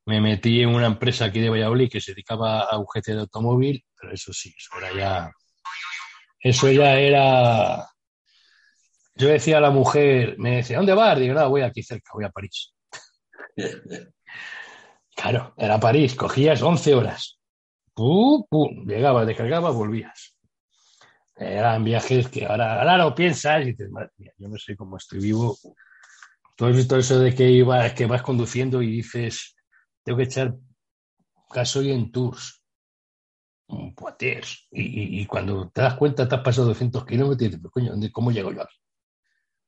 me 0.05 0.21
metí 0.21 0.61
en 0.61 0.69
una 0.69 0.85
empresa 0.85 1.25
aquí 1.25 1.39
de 1.39 1.49
Valladolid 1.49 1.89
que 1.89 2.01
se 2.01 2.11
dedicaba 2.11 2.65
a 2.65 2.79
jefe 2.93 3.13
de 3.13 3.21
automóvil, 3.21 3.83
pero 3.99 4.13
eso 4.13 4.31
sí, 4.31 4.53
eso 4.55 4.77
era 4.77 4.93
ya. 4.95 5.31
Eso 6.39 6.69
ya 6.69 6.99
era. 6.99 7.87
Yo 9.15 9.29
decía 9.29 9.57
a 9.57 9.61
la 9.61 9.71
mujer, 9.71 10.35
me 10.37 10.57
decía, 10.57 10.77
¿dónde 10.77 10.93
vas? 10.93 11.17
Digo, 11.17 11.33
no, 11.33 11.49
voy 11.49 11.63
aquí 11.63 11.81
cerca, 11.81 12.11
voy 12.13 12.25
a 12.25 12.29
París. 12.29 12.75
Claro, 15.17 15.53
era 15.57 15.79
París, 15.79 16.13
cogías 16.13 16.61
11 16.61 16.93
horas. 16.93 17.39
Pum, 17.93 18.43
pum, 18.49 18.85
llegabas, 18.85 19.25
descargabas, 19.25 19.73
volvías. 19.73 20.34
Eran 21.35 21.83
viajes 21.83 22.29
que 22.29 22.45
ahora, 22.45 22.79
ahora 22.79 22.97
lo 22.97 23.13
piensas 23.13 23.61
y 23.61 23.71
dices, 23.71 23.89
madre 23.89 24.11
mía, 24.17 24.31
yo 24.37 24.47
no 24.47 24.57
sé 24.57 24.75
cómo 24.75 24.97
estoy 24.97 25.19
vivo. 25.19 25.57
Tú 26.55 26.65
has 26.65 26.75
visto 26.75 26.97
eso 26.97 27.19
de 27.19 27.35
que, 27.35 27.49
ibas, 27.49 27.93
que 27.93 28.05
vas 28.05 28.21
conduciendo 28.21 28.81
y 28.81 28.89
dices, 28.89 29.55
tengo 30.03 30.17
que 30.17 30.23
echar 30.23 30.55
gasoil 31.49 31.91
en 31.91 32.11
tours, 32.11 32.61
Poitiers. 33.95 34.67
Y, 34.71 35.21
y, 35.21 35.25
cuando 35.25 35.69
te 35.69 35.81
das 35.81 35.95
cuenta, 35.95 36.27
te 36.27 36.35
has 36.35 36.41
pasado 36.41 36.67
200 36.67 37.05
kilómetros 37.05 37.41
y 37.41 37.45
dices, 37.45 37.59
pero 37.61 37.71
coño, 37.71 37.93
¿cómo 38.11 38.31
llego 38.31 38.51
yo 38.51 38.61
aquí? 38.61 38.75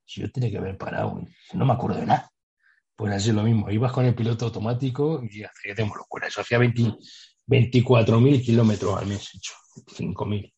Si 0.06 0.22
yo 0.22 0.32
tenía 0.32 0.52
que 0.52 0.58
haber 0.58 0.78
parado, 0.78 1.22
no 1.54 1.66
me 1.66 1.74
acuerdo 1.74 2.00
de 2.00 2.06
nada. 2.06 2.32
Pues 2.96 3.14
así 3.14 3.32
lo 3.32 3.44
mismo, 3.44 3.70
ibas 3.70 3.92
con 3.92 4.06
el 4.06 4.16
piloto 4.16 4.46
automático 4.46 5.22
y 5.30 5.44
hacíamos 5.44 5.98
locura. 5.98 6.28
Eso 6.28 6.42
hacía 6.42 6.58
24.000 6.58 8.44
kilómetros 8.44 8.98
al 8.98 9.08
mes 9.08 9.30
hecho, 9.36 9.54
5.000. 9.86 10.54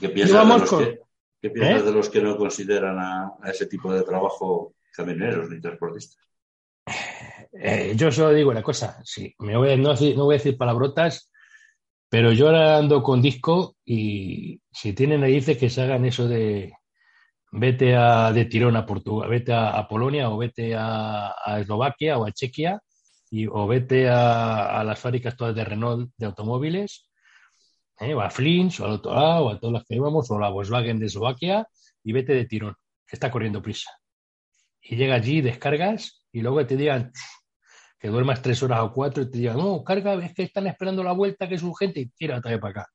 ¿Qué 0.00 0.08
piensas, 0.08 0.48
de 0.48 0.58
los, 0.58 0.70
que, 0.70 1.00
¿qué 1.40 1.50
piensas 1.50 1.82
¿Eh? 1.82 1.84
de 1.84 1.92
los 1.92 2.08
que 2.08 2.20
no 2.22 2.36
consideran 2.36 2.98
a, 2.98 3.32
a 3.40 3.50
ese 3.50 3.66
tipo 3.66 3.92
de 3.92 4.02
trabajo 4.02 4.74
camioneros 4.92 5.48
ni 5.50 5.60
transportistas? 5.60 6.22
Eh, 7.52 7.92
yo 7.94 8.10
solo 8.10 8.32
digo 8.32 8.50
una 8.50 8.62
cosa, 8.62 9.00
sí, 9.04 9.34
me 9.38 9.56
voy, 9.56 9.76
no, 9.76 9.94
no, 9.94 10.24
voy 10.24 10.34
a 10.34 10.38
decir 10.38 10.56
palabrotas, 10.56 11.30
pero 12.08 12.32
yo 12.32 12.46
ahora 12.46 12.78
ando 12.78 13.02
con 13.02 13.22
disco 13.22 13.76
y 13.84 14.60
si 14.72 14.92
tienen 14.94 15.20
narices 15.20 15.58
que 15.58 15.70
se 15.70 15.82
hagan 15.82 16.04
eso 16.04 16.26
de 16.26 16.72
vete 17.52 17.94
a, 17.94 18.32
de 18.32 18.46
tirón 18.46 18.76
a 18.76 18.86
Portugal, 18.86 19.28
vete 19.28 19.52
a, 19.52 19.78
a 19.78 19.86
Polonia 19.86 20.30
o 20.30 20.38
vete 20.38 20.74
a, 20.74 21.34
a, 21.44 21.60
Eslovaquia 21.60 22.18
o 22.18 22.24
a 22.24 22.32
Chequia 22.32 22.80
y, 23.30 23.46
o 23.46 23.66
vete 23.66 24.08
a, 24.08 24.82
las 24.84 24.98
fábricas 24.98 25.36
todas 25.36 25.54
de 25.54 25.64
Renault 25.64 26.10
de 26.16 26.26
automóviles, 26.26 27.10
eh, 28.02 28.14
o 28.14 28.20
a 28.20 28.30
Flins 28.30 28.80
o 28.80 28.84
al 28.86 28.92
otro 28.92 29.14
lado, 29.14 29.46
o 29.46 29.50
a 29.50 29.60
todas 29.60 29.74
las 29.74 29.84
que 29.84 29.94
íbamos, 29.94 30.30
o 30.30 30.38
la 30.38 30.50
Volkswagen 30.50 30.98
de 30.98 31.06
Eslovaquia 31.06 31.66
y 32.04 32.12
vete 32.12 32.34
de 32.34 32.46
tirón, 32.46 32.74
que 33.06 33.16
está 33.16 33.30
corriendo 33.30 33.62
prisa. 33.62 33.90
Y 34.80 34.96
llega 34.96 35.14
allí, 35.14 35.40
descargas 35.40 36.24
y 36.32 36.40
luego 36.40 36.66
te 36.66 36.76
digan, 36.76 37.12
que 38.02 38.08
duermas 38.08 38.42
tres 38.42 38.60
horas 38.64 38.80
o 38.80 38.92
cuatro 38.92 39.22
y 39.22 39.30
te 39.30 39.38
digan, 39.38 39.56
no, 39.56 39.84
carga, 39.84 40.14
es 40.14 40.34
que 40.34 40.42
están 40.42 40.66
esperando 40.66 41.04
la 41.04 41.12
vuelta, 41.12 41.48
que 41.48 41.54
es 41.54 41.62
urgente, 41.62 42.00
y 42.00 42.06
tira 42.06 42.38
otra 42.38 42.58
para 42.58 42.70
acá. 42.70 42.88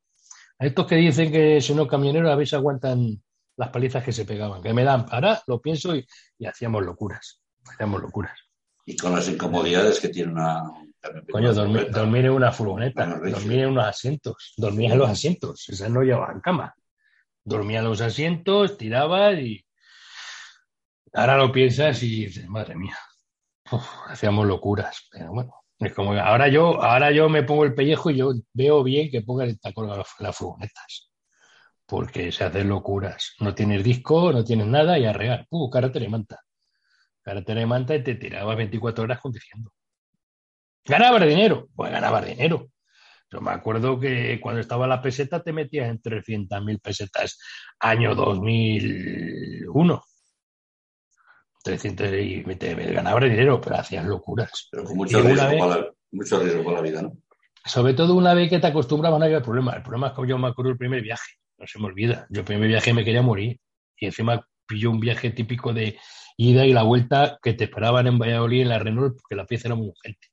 A 0.59 0.65
estos 0.65 0.85
que 0.85 0.95
dicen 0.95 1.31
que 1.31 1.61
si 1.61 1.73
no 1.73 1.87
camioneros 1.87 2.29
a 2.29 2.35
veces 2.35 2.55
aguantan 2.55 3.23
las 3.55 3.69
palizas 3.69 4.03
que 4.03 4.11
se 4.11 4.25
pegaban, 4.25 4.61
que 4.61 4.73
me 4.73 4.83
dan 4.83 5.05
para, 5.05 5.41
lo 5.47 5.61
pienso 5.61 5.95
y, 5.95 6.05
y 6.37 6.45
hacíamos 6.45 6.83
locuras, 6.83 7.41
hacíamos 7.65 8.01
locuras. 8.01 8.37
Y 8.85 8.97
con 8.97 9.13
las 9.13 9.29
incomodidades 9.29 9.99
que 9.99 10.09
tiene 10.09 10.33
una... 10.33 10.63
Coño, 11.31 11.53
dormir, 11.53 11.91
dormir, 11.91 12.25
en 12.25 12.31
una 12.31 12.51
furgoneta, 12.51 13.05
dormir 13.19 13.59
en 13.59 13.69
unos 13.69 13.85
asientos, 13.85 14.53
dormir 14.57 14.91
en 14.91 14.97
los 14.97 15.09
asientos, 15.09 15.69
esas 15.69 15.89
no 15.89 16.01
llevaban 16.01 16.41
cama. 16.41 16.73
Dormía 17.43 17.79
en 17.79 17.85
los 17.85 18.01
asientos, 18.01 18.77
tiraba 18.77 19.33
y... 19.33 19.63
Ahora 21.13 21.37
lo 21.37 21.51
piensas 21.51 22.03
y 22.03 22.25
dices, 22.25 22.47
madre 22.49 22.75
mía, 22.75 22.97
Uf, 23.71 23.85
hacíamos 24.07 24.45
locuras, 24.45 25.07
pero 25.11 25.31
bueno, 25.31 25.53
es 25.79 25.93
como 25.93 26.13
ahora 26.13 26.47
yo, 26.47 26.81
ahora 26.81 27.11
yo 27.11 27.27
me 27.29 27.43
pongo 27.43 27.65
el 27.65 27.73
pellejo 27.75 28.09
y 28.09 28.17
yo 28.17 28.33
veo 28.53 28.83
bien 28.83 29.09
que 29.11 29.21
pongan 29.21 29.49
el 29.49 29.59
tacón 29.59 29.89
a 29.91 29.97
las, 29.97 30.35
furgonetas, 30.35 31.11
porque 31.85 32.31
se 32.31 32.45
hacen 32.45 32.69
locuras. 32.69 33.35
No 33.39 33.53
tienes 33.53 33.83
disco, 33.83 34.31
no 34.31 34.43
tienes 34.43 34.67
nada 34.67 34.97
y 34.97 35.05
arrear. 35.05 35.45
Uh, 35.49 35.69
carretera 35.69 36.05
y 36.05 36.09
manta. 36.09 36.39
Carretera 37.21 37.61
y 37.61 37.65
manta 37.65 37.95
y 37.95 38.03
te 38.03 38.15
tirabas 38.15 38.57
24 38.57 39.03
horas 39.03 39.19
conduciendo. 39.19 39.71
¿Ganabas 40.87 41.27
dinero? 41.27 41.67
Pues 41.75 41.91
ganabas 41.91 42.25
dinero. 42.25 42.69
Yo 43.29 43.41
me 43.41 43.51
acuerdo 43.51 43.99
que 43.99 44.39
cuando 44.39 44.61
estaba 44.61 44.87
la 44.87 45.01
peseta 45.01 45.43
te 45.43 45.51
metías 45.51 45.89
en 45.89 46.01
300.000 46.01 46.81
pesetas 46.81 47.39
año 47.79 48.15
2001. 48.15 50.03
300 51.63 52.07
y 52.21 52.43
te, 52.55 52.75
ganaba 52.93 53.19
dinero, 53.19 53.59
pero 53.59 53.75
hacías 53.75 54.05
locuras. 54.05 54.69
Pero 54.71 54.85
con 54.85 54.95
mucho 54.95 55.21
riesgo, 55.21 55.49
vez, 55.49 55.59
para 55.59 55.77
la, 55.81 55.87
mucho 56.11 56.39
riesgo 56.39 56.63
para 56.63 56.77
la 56.77 56.81
vida, 56.81 57.01
¿no? 57.01 57.17
Sobre 57.65 57.93
todo 57.93 58.15
una 58.15 58.33
vez 58.33 58.49
que 58.49 58.59
te 58.59 58.67
acostumbras 58.67 59.11
no 59.11 59.25
había 59.25 59.41
problema. 59.41 59.73
El 59.73 59.83
problema 59.83 60.07
es 60.07 60.13
que 60.13 60.27
yo 60.27 60.37
me 60.37 60.47
acuerdo 60.47 60.71
el 60.71 60.77
primer 60.77 61.01
viaje, 61.01 61.33
no 61.57 61.67
se 61.67 61.79
me 61.79 61.87
olvida. 61.87 62.25
Yo 62.29 62.39
el 62.41 62.45
primer 62.45 62.69
viaje 62.69 62.93
me 62.93 63.03
quería 63.03 63.21
morir 63.21 63.59
y 63.97 64.05
encima 64.05 64.47
pilló 64.65 64.91
un 64.91 65.01
viaje 65.01 65.31
típico 65.31 65.73
de 65.73 65.99
ida 66.37 66.65
y 66.65 66.71
la 66.71 66.83
vuelta 66.83 67.37
que 67.43 67.53
te 67.53 67.65
esperaban 67.65 68.07
en 68.07 68.17
Valladolid 68.17 68.61
en 68.61 68.69
la 68.69 68.79
Renault 68.79 69.17
porque 69.19 69.35
la 69.35 69.45
pieza 69.45 69.67
era 69.67 69.75
muy 69.75 69.89
urgente. 69.89 70.29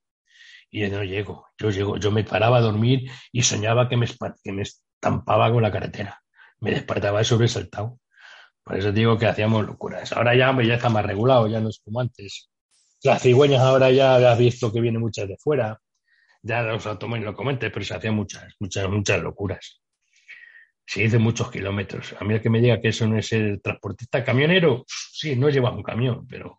Y 0.75 0.81
yo 0.81 0.89
no 0.89 1.05
llego, 1.05 1.47
yo 1.57 1.69
llego, 1.69 1.95
yo 1.95 2.11
me 2.11 2.25
paraba 2.25 2.57
a 2.57 2.61
dormir 2.61 3.09
y 3.31 3.43
soñaba 3.43 3.87
que 3.87 3.95
me, 3.95 4.07
que 4.43 4.51
me 4.51 4.63
estampaba 4.63 5.49
con 5.49 5.63
la 5.63 5.71
carretera. 5.71 6.21
Me 6.59 6.71
despertaba 6.71 7.23
sobresaltado. 7.23 7.97
Por 8.61 8.75
eso 8.77 8.91
digo 8.91 9.17
que 9.17 9.25
hacíamos 9.25 9.65
locuras. 9.65 10.11
Ahora 10.11 10.35
ya, 10.35 10.53
ya 10.61 10.73
está 10.73 10.89
más 10.89 11.05
regulado, 11.05 11.47
ya 11.47 11.61
no 11.61 11.69
es 11.69 11.79
como 11.79 12.01
antes. 12.01 12.49
Las 13.03 13.21
cigüeñas 13.21 13.61
ahora 13.61 13.89
ya 13.89 14.17
has 14.29 14.37
visto 14.37 14.73
que 14.73 14.81
vienen 14.81 14.99
muchas 14.99 15.29
de 15.29 15.37
fuera. 15.37 15.79
Ya 16.41 16.61
los 16.63 16.85
automóviles 16.85 17.27
lo 17.27 17.35
comentes, 17.35 17.71
pero 17.71 17.85
se 17.85 17.95
hacían 17.95 18.15
muchas, 18.15 18.53
muchas, 18.59 18.89
muchas 18.89 19.23
locuras. 19.23 19.81
Se 20.85 21.03
hizo 21.05 21.21
muchos 21.21 21.49
kilómetros. 21.51 22.13
A 22.19 22.25
mí 22.25 22.33
el 22.33 22.41
que 22.41 22.49
me 22.49 22.59
diga 22.59 22.81
que 22.81 22.89
eso 22.89 23.07
no 23.07 23.17
es 23.17 23.31
el 23.31 23.61
transportista 23.61 24.25
camionero, 24.25 24.83
sí, 24.89 25.37
no 25.37 25.47
llevas 25.47 25.73
un 25.73 25.83
camión, 25.83 26.27
pero 26.27 26.57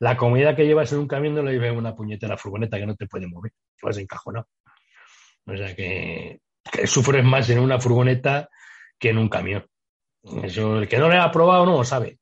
la 0.00 0.16
comida 0.16 0.56
que 0.56 0.66
llevas 0.66 0.92
en 0.92 0.98
un 0.98 1.06
camión 1.06 1.34
no 1.34 1.42
la 1.42 1.52
llevas 1.52 1.68
en 1.68 1.76
una 1.76 1.94
puñetera 1.94 2.36
furgoneta 2.36 2.78
que 2.78 2.86
no 2.86 2.96
te 2.96 3.06
puede 3.06 3.26
mover, 3.26 3.52
te 3.52 3.86
vas 3.86 3.98
encajonado. 3.98 4.48
O 5.46 5.56
sea 5.56 5.76
que, 5.76 6.40
sufres 6.86 7.24
más 7.24 7.48
en 7.50 7.58
una 7.58 7.78
furgoneta 7.78 8.48
que 8.98 9.10
en 9.10 9.18
un 9.18 9.28
camión. 9.28 9.66
Eso, 10.42 10.78
el 10.78 10.88
que 10.88 10.98
no 10.98 11.08
le 11.08 11.18
ha 11.18 11.30
probado 11.30 11.66
no 11.66 11.76
lo 11.76 11.84
sabe. 11.84 12.18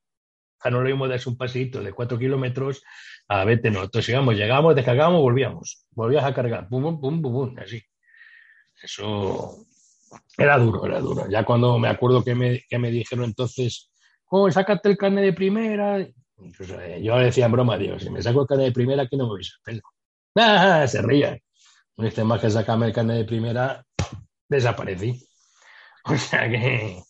O 0.58 0.62
sea, 0.62 0.72
no 0.72 0.80
lo 0.80 0.88
mismo 0.88 1.06
darse 1.06 1.28
un 1.28 1.36
paseíto 1.36 1.80
de 1.80 1.92
cuatro 1.92 2.18
kilómetros 2.18 2.82
a 3.28 3.44
vete, 3.44 3.70
no. 3.70 3.84
Entonces, 3.84 4.08
llegamos, 4.08 4.34
llegamos, 4.34 4.74
descargamos, 4.74 5.20
volvíamos. 5.20 5.86
Volvías 5.92 6.24
a 6.24 6.34
cargar, 6.34 6.68
pum, 6.68 6.82
pum, 6.82 7.00
pum, 7.00 7.22
pum, 7.22 7.32
pum, 7.32 7.58
así. 7.58 7.80
Eso 8.82 9.66
era 10.36 10.58
duro, 10.58 10.84
era 10.84 10.98
duro. 10.98 11.28
Ya 11.28 11.44
cuando 11.44 11.78
me 11.78 11.88
acuerdo 11.88 12.24
que 12.24 12.34
me, 12.34 12.64
que 12.68 12.78
me 12.78 12.90
dijeron 12.90 13.24
entonces, 13.24 13.92
oh, 14.26 14.50
sácate 14.50 14.88
el 14.88 14.96
carne 14.96 15.22
de 15.22 15.32
primera. 15.32 16.04
Pues, 16.38 16.70
eh, 16.70 17.00
yo 17.02 17.18
le 17.18 17.26
decía 17.26 17.46
en 17.46 17.52
broma, 17.52 17.76
Dios, 17.76 18.02
si 18.02 18.10
me 18.10 18.22
saco 18.22 18.42
el 18.42 18.46
carne 18.46 18.64
de 18.64 18.72
primera, 18.72 19.02
aquí 19.02 19.16
no 19.16 19.32
me 19.32 19.40
el 19.40 19.46
pelo. 19.64 19.82
¡Ah! 20.36 20.86
Se 20.86 21.02
rían. 21.02 21.38
Dice 21.96 22.22
más 22.22 22.40
que 22.40 22.50
sacarme 22.50 22.86
el 22.86 22.92
carne 22.92 23.14
de 23.14 23.24
primera, 23.24 23.84
desaparecí. 24.48 25.24
O 26.04 26.16
sea 26.16 26.48
que 26.48 27.02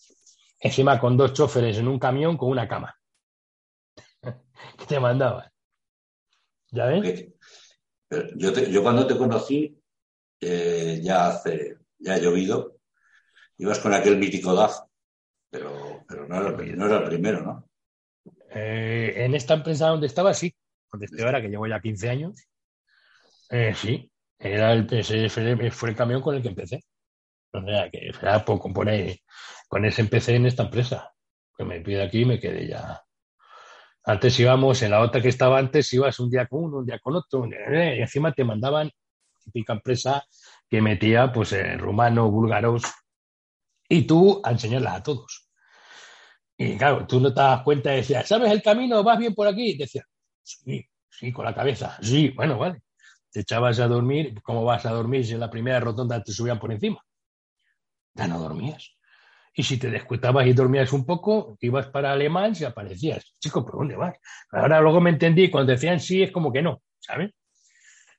Encima 0.60 0.98
con 0.98 1.16
dos 1.16 1.32
choferes 1.32 1.78
en 1.78 1.86
un 1.86 1.98
camión 1.98 2.36
con 2.36 2.50
una 2.50 2.66
cama. 2.66 2.94
¿Qué 4.22 4.86
te 4.86 4.98
mandaba? 4.98 5.52
¿Ya 6.70 6.86
ves? 6.86 7.26
Yo, 8.36 8.52
te, 8.52 8.70
yo, 8.70 8.82
cuando 8.82 9.06
te 9.06 9.16
conocí, 9.16 9.80
eh, 10.40 11.00
ya 11.02 11.28
hace, 11.28 11.78
ya 11.98 12.14
ha 12.14 12.18
llovido, 12.18 12.78
ibas 13.58 13.78
con 13.78 13.92
aquel 13.92 14.16
mítico 14.16 14.54
DAF, 14.54 14.78
pero, 15.50 16.04
pero 16.08 16.26
no, 16.26 16.36
era, 16.36 16.50
no, 16.50 16.86
era, 16.86 16.98
el 16.98 17.04
primero, 17.04 17.42
¿no? 17.42 17.67
Eh, 18.50 19.12
en 19.16 19.34
esta 19.34 19.54
empresa 19.54 19.88
donde 19.88 20.06
estaba, 20.06 20.32
sí, 20.34 20.54
donde 20.90 21.06
estoy 21.06 21.22
ahora, 21.22 21.42
que 21.42 21.48
llevo 21.48 21.66
ya 21.66 21.80
15 21.80 22.08
años, 22.08 22.48
eh, 23.50 23.74
sí, 23.74 24.10
era 24.38 24.72
el, 24.72 24.86
ese 24.92 25.28
fue 25.70 25.90
el 25.90 25.96
camión 25.96 26.22
con 26.22 26.34
el 26.36 26.42
que 26.42 26.48
empecé. 26.48 26.82
O 27.52 27.62
sea, 27.62 28.44
por 28.44 28.88
ahí. 28.88 29.20
Con 29.68 29.84
ese 29.84 30.02
empecé 30.02 30.36
en 30.36 30.46
esta 30.46 30.64
empresa. 30.64 31.12
Que 31.56 31.64
me 31.64 31.80
pide 31.80 32.02
aquí 32.02 32.20
y 32.22 32.24
me 32.24 32.38
quedé 32.38 32.68
ya. 32.68 33.02
Antes 34.04 34.38
íbamos, 34.40 34.80
en 34.82 34.92
la 34.92 35.00
otra 35.00 35.20
que 35.20 35.28
estaba 35.28 35.58
antes, 35.58 35.92
ibas 35.92 36.18
un 36.20 36.30
día 36.30 36.46
con 36.46 36.64
uno, 36.64 36.78
un 36.78 36.86
día 36.86 36.98
con 36.98 37.16
otro, 37.16 37.46
y 37.46 38.00
encima 38.00 38.32
te 38.32 38.44
mandaban, 38.44 38.90
típica 39.44 39.74
empresa 39.74 40.24
que 40.68 40.80
metía 40.80 41.32
pues 41.32 41.52
eh, 41.52 41.76
rumanos, 41.76 42.30
búlgaros, 42.30 42.82
y 43.88 44.06
tú 44.06 44.40
a 44.44 44.52
enseñarlas 44.52 44.96
a 44.96 45.02
todos. 45.02 45.47
Y 46.60 46.76
claro, 46.76 47.06
tú 47.06 47.20
no 47.20 47.32
te 47.32 47.40
das 47.40 47.62
cuenta 47.62 47.92
y 47.92 47.98
decías, 47.98 48.26
¿sabes 48.26 48.50
el 48.50 48.60
camino? 48.60 49.04
¿Vas 49.04 49.16
bien 49.16 49.32
por 49.32 49.46
aquí? 49.46 49.80
Y 49.80 49.86
sí, 50.42 50.84
sí, 51.08 51.32
con 51.32 51.44
la 51.44 51.54
cabeza. 51.54 51.96
Sí, 52.02 52.30
bueno, 52.30 52.58
vale. 52.58 52.82
Te 53.30 53.40
echabas 53.40 53.78
a 53.78 53.86
dormir, 53.86 54.34
¿cómo 54.42 54.64
vas 54.64 54.84
a 54.84 54.90
dormir 54.90 55.24
si 55.24 55.34
en 55.34 55.40
la 55.40 55.50
primera 55.50 55.78
rotonda 55.78 56.20
te 56.20 56.32
subían 56.32 56.58
por 56.58 56.72
encima? 56.72 57.00
Ya 58.14 58.26
no 58.26 58.40
dormías. 58.40 58.96
Y 59.54 59.62
si 59.62 59.78
te 59.78 59.88
descuitabas 59.88 60.46
y 60.48 60.52
dormías 60.52 60.92
un 60.92 61.06
poco, 61.06 61.56
ibas 61.60 61.86
para 61.86 62.10
Alemán 62.10 62.54
y 62.58 62.64
aparecías. 62.64 63.36
Chico, 63.38 63.64
¿por 63.64 63.76
dónde 63.78 63.94
vas? 63.94 64.16
Ahora 64.50 64.80
luego 64.80 65.00
me 65.00 65.10
entendí, 65.10 65.50
cuando 65.50 65.72
decían 65.72 66.00
sí, 66.00 66.24
es 66.24 66.32
como 66.32 66.52
que 66.52 66.62
no, 66.62 66.82
¿sabes? 66.98 67.32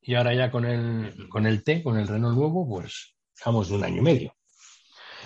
y 0.02 0.14
ahora 0.14 0.34
ya 0.34 0.50
con 0.50 0.66
el, 0.66 1.28
con 1.30 1.46
el 1.46 1.64
T, 1.64 1.82
con 1.82 1.98
el 1.98 2.06
Renault 2.06 2.36
nuevo, 2.36 2.68
pues 2.68 3.14
estamos 3.34 3.70
un 3.70 3.84
año 3.84 3.98
y 3.98 4.02
medio. 4.02 4.36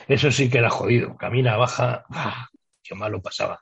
Eso 0.06 0.30
sí 0.30 0.48
que 0.48 0.58
era 0.58 0.70
jodido. 0.70 1.16
Camina, 1.16 1.56
baja. 1.56 2.06
¡ah! 2.10 2.48
Qué 2.82 2.94
malo 2.94 3.20
pasaba. 3.20 3.60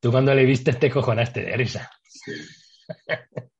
Tú 0.00 0.10
cuando 0.10 0.34
le 0.34 0.44
viste 0.44 0.72
te 0.72 0.90
cojonaste 0.90 1.42
de 1.42 1.56
risa. 1.56 1.90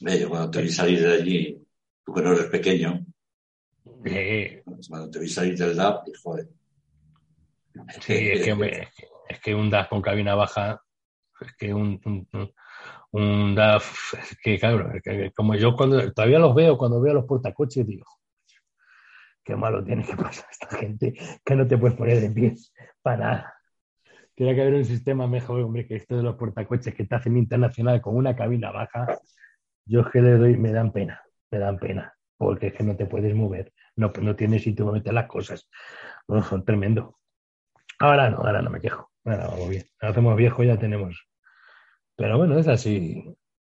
yo 0.00 0.28
cuando 0.28 0.50
te 0.50 0.62
vi 0.62 0.70
salir 0.70 1.00
de 1.00 1.12
allí, 1.12 1.66
tú 2.04 2.14
que 2.14 2.22
no 2.22 2.32
eres 2.32 2.46
pequeño, 2.46 3.04
cuando 4.88 5.10
te 5.10 5.18
vi 5.18 5.28
salir 5.28 5.56
del 5.56 5.76
DAP, 5.76 6.08
joder. 6.22 6.48
Sí, 8.00 8.14
es 8.14 8.44
que, 8.44 8.88
es 9.28 9.40
que 9.40 9.54
un 9.54 9.70
DAF 9.70 9.88
con 9.88 10.02
cabina 10.02 10.34
baja, 10.34 10.80
es 11.40 11.54
que 11.56 11.74
un, 11.74 12.00
un, 12.04 12.52
un 13.12 13.54
DAF, 13.54 14.14
es 14.14 14.38
que 14.42 14.58
claro, 14.58 14.90
como 15.34 15.54
yo 15.54 15.74
cuando 15.76 16.12
todavía 16.12 16.38
los 16.38 16.54
veo, 16.54 16.78
cuando 16.78 17.00
veo 17.00 17.14
los 17.14 17.24
portacoches, 17.24 17.86
digo, 17.86 18.06
qué 19.44 19.56
malo 19.56 19.84
tiene 19.84 20.04
que 20.04 20.16
pasar 20.16 20.46
esta 20.50 20.68
gente 20.76 21.14
que 21.44 21.54
no 21.54 21.66
te 21.66 21.78
puedes 21.78 21.96
poner 21.96 22.20
de 22.20 22.30
pie 22.30 22.54
para 23.02 23.16
nada. 23.16 23.54
Tiene 24.34 24.54
que 24.54 24.60
haber 24.60 24.74
un 24.74 24.84
sistema 24.84 25.26
mejor, 25.26 25.62
hombre, 25.62 25.86
que 25.86 25.96
esto 25.96 26.16
de 26.16 26.22
los 26.22 26.36
portacoches 26.36 26.94
que 26.94 27.04
te 27.04 27.14
hacen 27.14 27.38
internacional 27.38 28.02
con 28.02 28.16
una 28.16 28.36
cabina 28.36 28.70
baja. 28.70 29.18
Yo 29.86 30.00
es 30.00 30.08
que 30.08 30.20
le 30.20 30.36
doy, 30.36 30.56
me 30.56 30.72
dan 30.72 30.92
pena, 30.92 31.22
me 31.50 31.58
dan 31.58 31.78
pena, 31.78 32.14
porque 32.36 32.68
es 32.68 32.74
que 32.74 32.82
no 32.82 32.96
te 32.96 33.06
puedes 33.06 33.34
mover, 33.34 33.72
no, 33.94 34.12
no 34.20 34.36
tienes 34.36 34.62
sitio 34.62 34.84
para 34.84 34.98
meter 34.98 35.14
las 35.14 35.28
cosas. 35.28 35.68
Son 36.48 36.64
tremendo. 36.64 37.18
Ahora 37.98 38.28
no, 38.28 38.38
ahora 38.38 38.60
no 38.62 38.70
me 38.70 38.80
quejo. 38.80 39.10
Ahora 39.24 39.48
vamos 39.48 39.70
bien. 39.70 39.84
Hacemos 40.00 40.36
viejo, 40.36 40.62
ya 40.62 40.78
tenemos. 40.78 41.26
Pero 42.16 42.36
bueno, 42.38 42.58
es 42.58 42.68
así. 42.68 43.24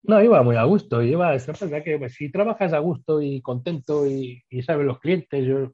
No, 0.04 0.22
iba 0.22 0.42
muy 0.42 0.56
a 0.56 0.64
gusto, 0.64 1.02
iba, 1.02 1.34
es 1.36 1.46
verdad 1.46 1.84
que 1.84 1.98
pues, 1.98 2.16
si 2.16 2.32
trabajas 2.32 2.74
a 2.74 2.80
gusto 2.80 3.22
y 3.22 3.42
contento 3.42 4.08
y, 4.08 4.44
y 4.50 4.64
sabes 4.64 4.86
los 4.86 5.00
clientes, 5.00 5.46
yo, 5.46 5.72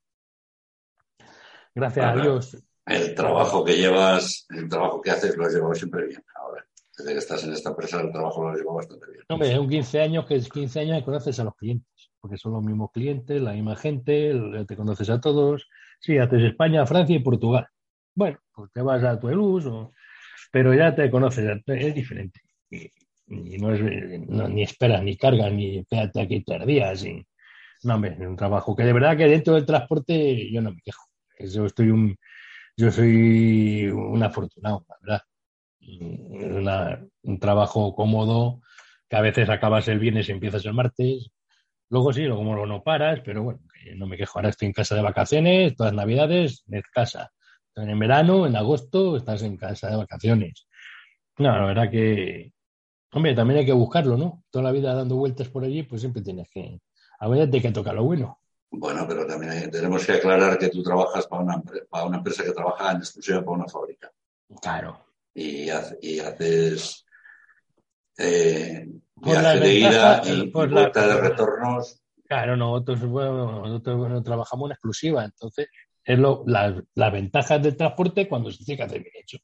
gracias 1.74 2.06
a 2.06 2.22
Dios. 2.22 2.64
El 2.86 3.16
trabajo 3.16 3.64
que 3.64 3.78
llevas, 3.78 4.46
el 4.50 4.68
trabajo 4.68 5.02
que 5.02 5.12
haces 5.12 5.36
lo 5.38 5.46
has 5.46 5.54
llevado 5.54 5.74
siempre 5.74 6.08
bien. 6.08 6.24
Desde 6.98 7.14
que 7.14 7.20
estás 7.20 7.44
en 7.44 7.54
esta 7.54 7.70
empresa, 7.70 8.02
el 8.02 8.12
trabajo 8.12 8.44
lo 8.44 8.50
has 8.50 8.58
llevado 8.58 8.78
bastante 8.78 9.06
bien. 9.12 9.24
No, 9.30 9.38
me 9.38 9.60
un 9.60 9.70
15 9.70 10.02
años 10.02 10.26
que 10.26 10.36
es 10.36 10.50
15 10.50 10.80
años 10.80 11.00
que 11.00 11.06
conoces 11.06 11.40
a 11.40 11.44
los 11.44 11.56
clientes, 11.56 12.12
porque 12.20 12.38
son 12.38 12.54
los 12.54 12.64
mismos 12.64 12.92
clientes, 12.92 13.42
la 13.42 13.54
misma 13.54 13.76
gente, 13.76 14.34
te 14.68 14.76
conoces 14.76 15.10
a 15.10 15.22
todos. 15.22 15.68
Sí, 16.00 16.18
haces 16.18 16.44
España, 16.44 16.86
Francia 16.86 17.16
y 17.16 17.20
Portugal. 17.20 17.68
Bueno, 18.16 18.40
pues 18.54 18.72
te 18.74 18.82
vas 18.82 19.04
a 19.04 19.20
tu 19.20 19.28
o... 19.28 19.92
pero 20.52 20.74
ya 20.74 20.96
te 20.96 21.12
conoces, 21.12 21.62
es 21.68 21.96
diferente 21.96 22.42
y 23.30 23.58
no 23.58 23.74
es 23.74 23.82
ni 23.82 24.64
esperas 24.64 25.04
ni 25.04 25.18
cargas 25.18 25.52
ni 25.52 25.80
espérate 25.80 26.22
aquí 26.22 26.44
tres 26.44 26.66
días 26.66 27.06
y, 27.06 27.26
no 27.84 27.96
hombre 27.96 28.14
es 28.14 28.28
un 28.28 28.36
trabajo 28.36 28.76
que 28.76 28.84
de 28.84 28.94
verdad 28.94 29.18
que 29.18 29.28
dentro 29.28 29.54
del 29.54 29.66
transporte 29.66 30.52
yo 30.52 30.62
no 30.62 30.72
me 30.72 30.82
quejo 30.82 31.04
yo 31.40 31.66
estoy 31.66 31.90
un 31.90 32.16
yo 32.76 32.92
soy 32.92 33.88
un 33.88 34.24
afortunado 34.24 34.86
la 34.88 34.96
verdad 35.02 35.22
es 35.88 37.00
un 37.24 37.40
trabajo 37.40 37.96
cómodo 37.96 38.62
que 39.10 39.16
a 39.16 39.22
veces 39.22 39.50
acabas 39.50 39.88
el 39.88 40.00
viernes 40.00 40.30
y 40.30 40.34
empiezas 40.34 40.66
el 40.66 40.74
martes 40.74 41.30
luego 41.90 42.12
sí 42.14 42.24
luego 42.24 42.66
no 42.66 42.84
paras 42.84 43.22
pero 43.24 43.44
bueno 43.44 43.62
no 43.96 44.06
me 44.06 44.18
quejo 44.18 44.40
ahora 44.40 44.50
estoy 44.50 44.68
en 44.68 44.74
casa 44.74 44.96
de 44.96 45.02
vacaciones 45.02 45.76
todas 45.76 45.94
las 45.94 46.06
navidades 46.06 46.64
en 46.68 46.84
casa 46.92 47.32
en 47.76 48.00
verano 48.00 48.46
en 48.48 48.56
agosto 48.56 49.18
estás 49.18 49.44
en 49.44 49.56
casa 49.56 49.90
de 49.90 49.98
vacaciones 49.98 50.68
no 51.38 51.58
la 51.58 51.66
verdad 51.66 51.90
que 51.90 52.52
Hombre, 53.14 53.34
también 53.34 53.60
hay 53.60 53.66
que 53.66 53.74
buscarlo, 53.74 54.18
¿no? 54.18 54.44
Toda 54.50 54.66
la 54.66 54.72
vida 54.72 54.94
dando 54.94 55.16
vueltas 55.16 55.48
por 55.48 55.64
allí, 55.64 55.84
pues 55.84 56.02
siempre 56.02 56.22
tienes 56.22 56.50
que. 56.50 56.82
A 57.20 57.28
veces 57.28 57.50
hay 57.54 57.62
que 57.62 57.72
tocar 57.72 57.96
lo 57.96 58.04
bueno. 58.04 58.40
Bueno, 58.70 59.06
pero 59.08 59.26
también 59.26 59.72
tenemos 59.72 60.06
que 60.06 60.14
aclarar 60.14 60.58
que 60.58 60.70
tú 60.70 60.84
trabajas 60.84 61.26
para 61.26 61.42
una, 61.42 61.64
para 61.90 62.06
una 62.06 62.18
empresa 62.18 62.44
que 62.44 62.52
trabaja 62.52 62.92
en 62.92 62.98
exclusiva 62.98 63.40
para 63.40 63.52
una 63.52 63.68
fábrica. 63.68 64.12
Claro. 64.62 65.07
Y, 65.40 65.70
y 66.02 66.20
haces 66.20 67.06
eh, 68.18 68.88
viaje 69.16 69.60
de 69.60 69.74
ida 69.76 70.22
y, 70.26 70.50
vuelta 70.50 71.08
de 71.08 71.22
retornos. 71.22 72.02
Claro, 72.28 72.58
nosotros, 72.58 73.06
bueno, 73.06 73.68
nosotros 73.68 74.24
trabajamos 74.24 74.68
en 74.68 74.72
exclusiva, 74.72 75.24
entonces 75.24 75.68
es 76.04 76.18
lo, 76.18 76.44
las 76.48 77.14
ventajas 77.14 77.62
del 77.62 77.78
transporte 77.78 78.28
cuando 78.28 78.50
se 78.50 78.66
tiene 78.66 78.78
que 78.78 78.84
hacer 78.84 79.04
bien 79.04 79.14
hecho. 79.22 79.38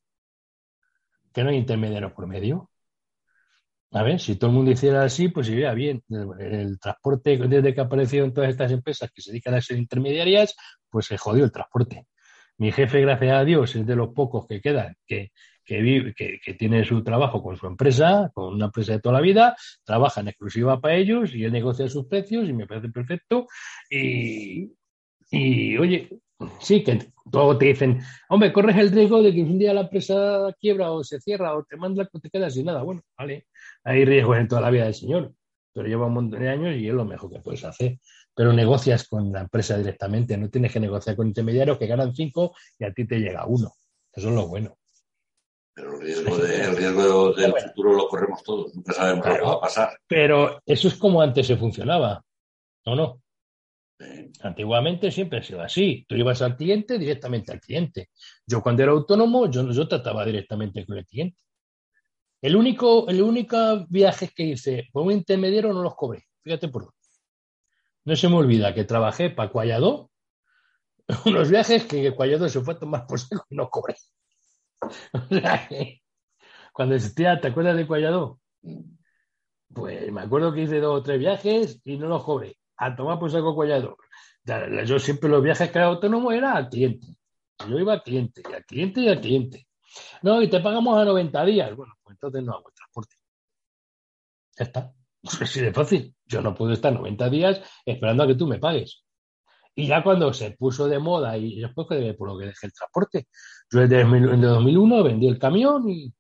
Que 1.32 1.44
no 1.44 1.52
hay 1.52 1.58
intermediarios 1.58 2.12
por 2.14 2.26
medio. 2.26 2.72
A 3.92 4.02
ver, 4.02 4.20
si 4.20 4.36
todo 4.36 4.50
el 4.50 4.56
mundo 4.56 4.72
hiciera 4.72 5.04
así, 5.04 5.28
pues 5.28 5.48
iría 5.50 5.74
bien. 5.74 6.04
El, 6.40 6.80
transporte, 6.80 7.38
desde 7.38 7.76
que 7.76 7.82
aparecieron 7.82 8.34
todas 8.34 8.50
estas 8.50 8.72
empresas 8.72 9.12
que 9.12 9.22
se 9.22 9.30
dedican 9.30 9.54
a 9.54 9.62
ser 9.62 9.78
intermediarias, 9.78 10.56
pues 10.90 11.06
se 11.06 11.20
jodió 11.20 11.46
el 11.46 11.52
transporte. 11.52 12.08
Mi 12.58 12.72
jefe, 12.72 13.02
gracias 13.02 13.36
a 13.36 13.44
Dios, 13.44 13.76
es 13.76 13.86
de 13.86 13.96
los 13.96 14.10
pocos 14.10 14.48
que 14.48 14.62
quedan 14.62 14.96
que, 15.06 15.32
que, 15.66 16.14
que, 16.44 16.54
tiene 16.54 16.84
su 16.86 17.04
trabajo 17.04 17.42
con 17.42 17.58
su 17.58 17.68
empresa, 17.68 18.32
con 18.34 18.54
una 18.54 18.66
empresa 18.66 18.94
de 18.94 19.00
toda 19.00 19.16
la 19.16 19.22
vida, 19.22 19.56
trabaja 19.84 20.22
en 20.22 20.30
exclusiva 20.30 20.80
para 20.80 20.96
ellos 20.96 21.34
y 21.34 21.44
él 21.44 21.52
negocia 21.52 21.88
sus 21.88 22.06
precios 22.08 22.48
y 22.48 22.54
me 22.54 22.68
parece 22.68 22.90
perfecto. 22.90 23.48
Y, 23.90 24.72
y 25.32 25.78
oye, 25.78 26.10
sí, 26.60 26.84
que 26.84 27.00
luego 27.32 27.58
te 27.58 27.66
dicen, 27.66 28.02
hombre, 28.30 28.52
corres 28.52 28.78
el 28.78 28.92
riesgo 28.92 29.22
de 29.22 29.34
que 29.34 29.42
un 29.42 29.58
día 29.58 29.74
la 29.74 29.82
empresa 29.82 30.54
quiebra 30.60 30.92
o 30.92 31.04
se 31.04 31.20
cierra 31.20 31.56
o 31.56 31.64
te 31.64 31.78
manda, 31.78 32.08
te 32.08 32.30
quedas 32.30 32.54
sin 32.54 32.66
nada. 32.66 32.84
Bueno, 32.84 33.02
vale, 33.18 33.48
hay 33.84 34.06
riesgos 34.06 34.38
en 34.38 34.48
toda 34.48 34.62
la 34.62 34.70
vida 34.70 34.86
del 34.86 34.94
señor, 34.94 35.34
pero 35.74 35.88
lleva 35.88 36.08
un 36.08 36.14
montón 36.14 36.40
de 36.40 36.50
años 36.50 36.76
y 36.76 36.88
es 36.88 36.94
lo 36.94 37.06
mejor 37.06 37.32
que 37.32 37.40
puedes 37.40 37.64
hacer. 37.64 38.00
Pero 38.36 38.52
negocias 38.52 39.08
con 39.08 39.32
la 39.32 39.42
empresa 39.42 39.78
directamente, 39.78 40.38
no 40.38 40.50
tienes 40.50 40.72
que 40.72 40.80
negociar 40.80 41.16
con 41.16 41.28
intermediarios 41.28 41.78
que 41.78 41.88
ganan 41.88 42.16
cinco 42.16 42.56
y 42.80 42.84
a 42.86 42.94
ti 42.94 43.06
te 43.06 43.20
llega 43.20 43.46
uno. 43.46 43.72
Eso 44.12 44.30
es 44.30 44.36
lo 44.36 44.48
bueno. 44.48 44.78
Pero 45.76 45.94
el 45.94 46.02
riesgo, 46.02 46.38
el 46.38 46.78
riesgo 46.78 47.34
del 47.34 47.54
futuro 47.54 47.94
lo 47.94 48.08
corremos 48.08 48.44
todos, 48.44 48.76
nunca 48.76 48.94
sabemos 48.94 49.26
lo 49.26 49.34
que 49.34 49.42
va 49.42 49.54
a 49.54 49.62
pasar. 49.62 49.98
Pero 50.08 50.62
eso 50.66 50.88
es 50.88 50.96
como 50.96 51.22
antes 51.22 51.48
se 51.48 51.58
funcionaba, 51.58 52.24
¿o 52.86 52.96
no? 52.96 53.24
Antiguamente 54.42 55.12
siempre 55.12 55.40
ha 55.40 55.44
sido 55.44 55.62
así. 55.62 56.06
Tú 56.08 56.16
ibas 56.16 56.42
al 56.42 56.58
cliente 56.58 56.98
directamente 56.98 57.52
al 57.52 57.60
cliente. 57.60 58.10
Yo 58.46 58.62
cuando 58.62 58.84
era 58.84 58.92
autónomo, 58.92 59.50
yo, 59.50 59.72
yo 59.72 59.88
trataba 59.88 60.26
directamente 60.26 60.86
con 60.86 60.98
el 60.98 61.06
cliente. 61.06 61.38
El 62.42 62.56
único, 62.56 63.08
el 63.08 63.22
único 63.22 63.86
viaje 63.88 64.30
que 64.36 64.44
hice 64.44 64.90
por 64.92 65.04
un 65.04 65.14
intermediario 65.14 65.72
no 65.72 65.82
los 65.82 65.96
cobré. 65.96 66.26
Fíjate 66.44 66.68
por 66.68 66.84
dónde. 66.84 66.98
no 68.06 68.16
se 68.16 68.28
me 68.28 68.36
olvida 68.36 68.74
que 68.74 68.84
trabajé 68.84 69.30
para 69.30 69.50
Cualladó, 69.50 70.12
unos 71.26 71.50
viajes 71.50 71.86
que 71.86 72.14
Cualladó 72.14 72.50
se 72.50 72.60
fue 72.60 72.74
a 72.74 72.80
tomar 72.80 73.08
por 73.08 73.20
seco 73.20 73.46
y 73.50 73.56
no 73.56 73.70
cobré. 73.70 73.96
cuando 76.74 76.96
existía, 76.96 77.40
¿te 77.40 77.50
acuerdas 77.50 77.78
de 77.78 77.88
Cualladó? 77.88 78.40
Pues 79.74 80.12
me 80.12 80.22
acuerdo 80.22 80.54
que 80.54 80.62
hice 80.62 80.80
dos 80.80 81.00
o 81.00 81.04
tres 81.04 81.20
viajes 81.20 81.82
y 81.84 81.98
no 81.98 82.08
los 82.08 82.24
cobré. 82.24 82.58
A 82.78 82.96
tomar 82.96 83.20
por 83.20 83.32
saco 83.32 83.56
Cualladó. 83.56 83.98
Yo 84.86 85.00
siempre 85.00 85.30
los 85.30 85.44
viajes 85.44 85.72
que 85.72 85.78
era 85.78 85.88
autónomo 85.88 86.32
era 86.32 86.54
al 86.54 86.70
cliente. 86.70 87.08
Yo 87.68 87.80
iba 87.80 87.94
al 87.94 88.04
cliente, 88.04 88.42
y 88.50 88.54
al 88.54 88.66
cliente 88.66 89.02
y 89.02 89.08
al 89.10 89.22
cliente. 89.22 89.68
No, 90.22 90.42
y 90.42 90.50
te 90.50 90.60
pagamos 90.60 90.98
a 90.98 91.06
90 91.06 91.46
días. 91.46 91.76
Bueno, 91.76 91.94
pues 92.04 92.16
entonces 92.16 92.44
no 92.44 92.54
hago 92.54 92.68
el 92.70 92.74
transporte. 92.74 93.16
Ya 94.58 94.66
está. 94.66 94.94
Así 95.42 95.62
de 95.62 95.74
fácil. 95.74 96.16
Yo 96.26 96.42
no 96.42 96.54
puedo 96.54 96.74
estar 96.74 96.94
90 96.94 97.30
días 97.30 97.62
esperando 97.86 98.24
a 98.24 98.28
que 98.28 98.36
tú 98.36 98.48
me 98.48 98.60
pagues. 98.60 99.04
Y 99.76 99.88
ya 99.88 100.04
cuando 100.04 100.32
se 100.34 100.52
puso 100.52 100.88
de 100.88 101.00
moda 101.00 101.36
y 101.38 101.60
después 101.60 101.88
por 102.16 102.28
lo 102.28 102.38
que 102.38 102.46
dejé 102.46 102.68
el 102.68 102.74
transporte, 102.74 103.28
yo 103.74 103.80
desde 103.80 104.02
el 104.02 104.42
2001 104.42 105.04
vendí 105.04 105.28
el 105.28 105.40
camión 105.40 105.90
y, 105.90 106.14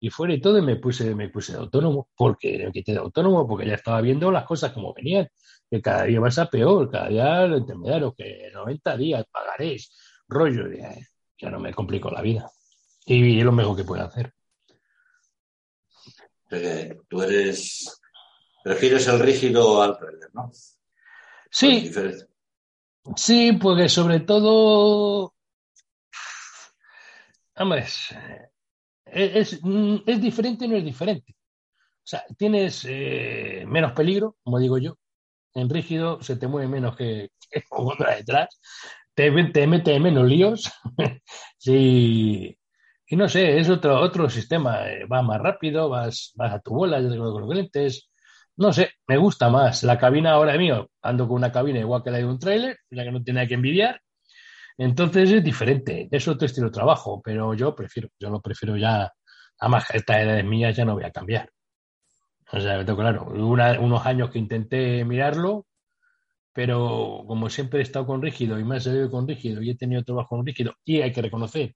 y 0.00 0.10
fuera 0.10 0.34
y 0.34 0.40
todo 0.40 0.58
y 0.58 0.62
me 0.62 0.76
puse, 0.76 1.14
me 1.14 1.28
puse 1.28 1.52
de 1.52 1.58
autónomo, 1.58 2.08
porque 2.16 2.64
me 2.66 2.72
quité 2.72 2.92
de 2.92 2.98
autónomo, 2.98 3.46
porque 3.46 3.66
ya 3.66 3.74
estaba 3.74 4.00
viendo 4.00 4.30
las 4.30 4.44
cosas 4.44 4.72
como 4.72 4.94
venían, 4.94 5.28
que 5.70 5.82
cada 5.82 6.04
día 6.04 6.20
vas 6.20 6.38
a 6.38 6.48
peor, 6.48 6.90
cada 6.90 7.08
día 7.08 7.46
lo 7.46 7.58
intermediario, 7.58 8.14
que 8.14 8.50
90 8.52 8.96
días 8.96 9.24
pagaréis, 9.30 9.90
rollo, 10.28 10.64
ya 11.38 11.50
no 11.50 11.60
me 11.60 11.74
complico 11.74 12.10
la 12.10 12.22
vida. 12.22 12.50
Y 13.06 13.38
es 13.38 13.44
lo 13.44 13.52
mejor 13.52 13.76
que 13.76 13.84
puedo 13.84 14.02
hacer. 14.02 14.32
tú 17.08 17.22
eres, 17.22 18.00
prefieres 18.62 19.06
el 19.08 19.20
rígido 19.20 19.82
al 19.82 19.98
trailer, 19.98 20.30
¿no? 20.32 20.50
Sí. 21.50 21.92
Sí, 23.16 23.52
porque 23.60 23.88
sobre 23.88 24.20
todo, 24.20 25.34
hombre, 27.56 27.84
es, 29.06 29.60
es, 30.06 30.20
diferente 30.20 30.64
y 30.64 30.68
no 30.68 30.76
es 30.76 30.84
diferente. 30.84 31.34
O 31.36 32.06
sea, 32.06 32.24
tienes 32.36 32.86
eh, 32.88 33.64
menos 33.66 33.92
peligro, 33.92 34.36
como 34.42 34.58
digo 34.58 34.78
yo. 34.78 34.96
En 35.54 35.70
rígido 35.70 36.20
se 36.22 36.36
te 36.36 36.48
mueve 36.48 36.68
menos 36.68 36.96
que, 36.96 37.30
que 37.50 37.62
detrás. 38.16 38.60
Te, 39.14 39.30
te 39.52 39.66
mete 39.66 40.00
menos 40.00 40.26
líos. 40.26 40.72
sí, 41.58 42.58
y 43.06 43.16
no 43.16 43.28
sé, 43.28 43.58
es 43.58 43.68
otro, 43.70 44.00
otro 44.00 44.28
sistema. 44.30 44.90
Eh, 44.90 45.06
va 45.06 45.22
más 45.22 45.40
rápido, 45.40 45.88
vas, 45.88 46.32
vas 46.36 46.54
a 46.54 46.60
tu 46.60 46.74
bola, 46.74 47.00
yo 47.00 47.10
tengo 47.10 47.32
con 47.32 47.42
los 47.42 47.54
lentes. 47.54 48.10
No 48.56 48.72
sé, 48.72 48.90
me 49.06 49.16
gusta 49.16 49.48
más. 49.50 49.82
La 49.84 49.98
cabina 49.98 50.32
ahora 50.32 50.56
mío, 50.58 50.90
ando 51.02 51.26
con 51.28 51.36
una 51.36 51.52
cabina 51.52 51.80
igual 51.80 52.02
que 52.02 52.10
la 52.10 52.18
de 52.18 52.26
un 52.26 52.38
trailer, 52.38 52.78
ya 52.90 53.04
que 53.04 53.12
no 53.12 53.22
tiene 53.22 53.46
que 53.48 53.54
envidiar. 53.54 54.00
Entonces 54.76 55.30
es 55.30 55.44
diferente, 55.44 56.08
es 56.10 56.28
otro 56.28 56.46
estilo 56.46 56.66
de 56.68 56.72
trabajo, 56.72 57.20
pero 57.22 57.54
yo 57.54 57.74
prefiero, 57.74 58.08
yo 58.18 58.30
lo 58.30 58.40
prefiero 58.40 58.76
ya, 58.76 59.10
además 59.58 59.86
esta 59.92 60.20
edad 60.20 60.38
es 60.38 60.44
mía 60.44 60.70
ya 60.72 60.84
no 60.84 60.94
voy 60.94 61.04
a 61.04 61.12
cambiar. 61.12 61.50
O 62.52 62.60
sea, 62.60 62.84
claro, 62.84 63.26
unos 63.26 64.06
años 64.06 64.30
que 64.30 64.38
intenté 64.38 65.04
mirarlo, 65.04 65.66
pero 66.52 67.24
como 67.26 67.50
siempre 67.50 67.80
he 67.80 67.82
estado 67.82 68.06
con 68.06 68.22
rígido 68.22 68.58
y 68.58 68.64
me 68.64 68.76
he 68.78 68.80
salido 68.80 69.10
con 69.10 69.26
rígido 69.28 69.62
y 69.62 69.70
he 69.70 69.76
tenido 69.76 70.04
trabajo 70.04 70.36
con 70.36 70.46
rígido 70.46 70.74
y 70.84 71.00
hay 71.02 71.12
que 71.12 71.22
reconocer 71.22 71.74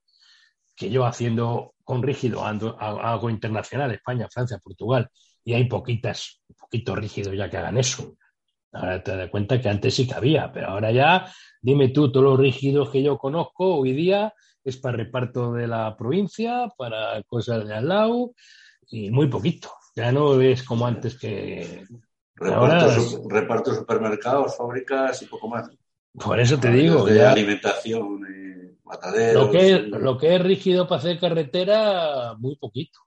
que 0.75 0.89
yo 0.89 1.05
haciendo 1.05 1.75
con 1.83 2.01
rígido 2.03 2.45
ando, 2.45 2.79
hago 2.79 3.29
internacional, 3.29 3.91
España, 3.91 4.29
Francia, 4.31 4.59
Portugal, 4.59 5.09
y 5.43 5.53
hay 5.53 5.67
poquitas, 5.67 6.41
poquito 6.57 6.95
rígido 6.95 7.33
ya 7.33 7.49
que 7.49 7.57
hagan 7.57 7.77
eso. 7.77 8.15
Ahora 8.71 9.03
te 9.03 9.15
das 9.15 9.29
cuenta 9.29 9.59
que 9.59 9.69
antes 9.69 9.95
sí 9.95 10.07
que 10.07 10.13
había, 10.13 10.51
pero 10.51 10.67
ahora 10.69 10.91
ya, 10.91 11.31
dime 11.61 11.89
tú, 11.89 12.11
todos 12.11 12.23
los 12.23 12.39
rígidos 12.39 12.89
que 12.89 13.01
yo 13.01 13.17
conozco 13.17 13.77
hoy 13.77 13.93
día 13.93 14.33
es 14.63 14.77
para 14.77 14.97
reparto 14.97 15.53
de 15.53 15.67
la 15.67 15.95
provincia, 15.97 16.67
para 16.77 17.23
cosas 17.23 17.67
de 17.67 17.75
al 17.75 17.87
lado, 17.87 18.33
y 18.89 19.09
muy 19.09 19.27
poquito. 19.27 19.71
Ya 19.95 20.11
no 20.11 20.39
es 20.39 20.63
como 20.63 20.85
antes 20.85 21.17
que... 21.17 21.83
Reparto, 22.35 23.73
supermercados, 23.73 24.55
fábricas 24.55 25.21
y 25.23 25.25
poco 25.25 25.49
más. 25.49 25.69
Por 26.13 26.39
eso 26.39 26.57
te 26.57 26.69
digo. 26.69 27.05
De 27.05 27.25
alimentación. 27.25 28.25
Eh 28.25 28.49
lo 29.33 29.51
que, 29.51 29.71
es, 29.71 29.87
lo 29.87 30.17
que 30.17 30.35
es 30.35 30.41
rígido 30.41 30.87
para 30.87 30.99
hacer 30.99 31.19
carretera, 31.19 32.35
muy 32.37 32.55
poquito. 32.55 32.99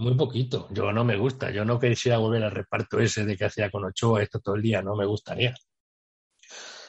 Muy 0.00 0.14
poquito. 0.14 0.66
Yo 0.70 0.92
no 0.92 1.04
me 1.04 1.16
gusta. 1.16 1.50
Yo 1.50 1.62
no 1.62 1.78
quisiera 1.78 2.16
volver 2.16 2.42
al 2.42 2.52
reparto 2.52 2.98
ese 2.98 3.26
de 3.26 3.36
que 3.36 3.44
hacía 3.44 3.70
con 3.70 3.84
Ochoa 3.84 4.22
esto 4.22 4.40
todo 4.40 4.54
el 4.54 4.62
día. 4.62 4.80
No 4.80 4.96
me 4.96 5.04
gustaría. 5.04 5.54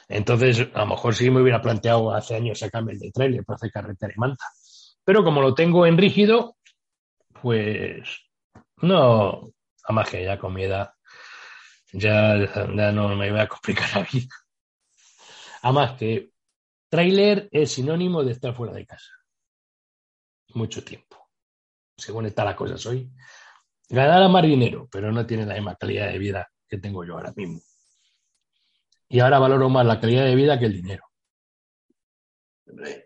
Entonces, 0.08 0.66
a 0.72 0.80
lo 0.80 0.86
mejor 0.86 1.14
sí 1.14 1.30
me 1.30 1.42
hubiera 1.42 1.60
planteado 1.60 2.14
hace 2.14 2.36
años 2.36 2.58
sacarme 2.58 2.92
el 2.92 2.98
de 2.98 3.12
trailer 3.12 3.44
para 3.44 3.56
hacer 3.56 3.70
carretera 3.70 4.14
y 4.16 4.18
manta. 4.18 4.46
Pero 5.04 5.22
como 5.24 5.42
lo 5.42 5.54
tengo 5.54 5.84
en 5.84 5.98
rígido, 5.98 6.56
pues 7.42 8.08
no, 8.78 9.52
además 9.84 10.08
que 10.08 10.24
ya 10.24 10.38
con 10.38 10.54
mi 10.54 10.64
edad, 10.64 10.92
ya, 11.92 12.36
ya 12.74 12.92
no 12.92 13.14
me 13.14 13.30
voy 13.30 13.40
a 13.40 13.48
complicar 13.48 13.88
la 13.94 14.08
vida. 14.10 14.34
Además 15.62 15.98
que 15.98 16.30
Trailer 16.88 17.48
es 17.52 17.72
sinónimo 17.72 18.24
de 18.24 18.32
estar 18.32 18.54
fuera 18.54 18.72
de 18.72 18.86
casa. 18.86 19.12
Mucho 20.54 20.82
tiempo. 20.82 21.11
Según 22.02 22.26
está 22.26 22.44
la 22.44 22.56
cosa, 22.56 22.76
soy. 22.76 23.08
Ganará 23.88 24.26
más 24.26 24.42
dinero, 24.42 24.88
pero 24.90 25.12
no 25.12 25.24
tiene 25.24 25.46
la 25.46 25.54
misma 25.54 25.76
calidad 25.76 26.10
de 26.10 26.18
vida 26.18 26.50
que 26.68 26.78
tengo 26.78 27.04
yo 27.04 27.14
ahora 27.14 27.32
mismo. 27.36 27.60
Y 29.08 29.20
ahora 29.20 29.38
valoro 29.38 29.68
más 29.68 29.86
la 29.86 30.00
calidad 30.00 30.24
de 30.24 30.34
vida 30.34 30.58
que 30.58 30.66
el 30.66 30.72
dinero. 30.72 31.04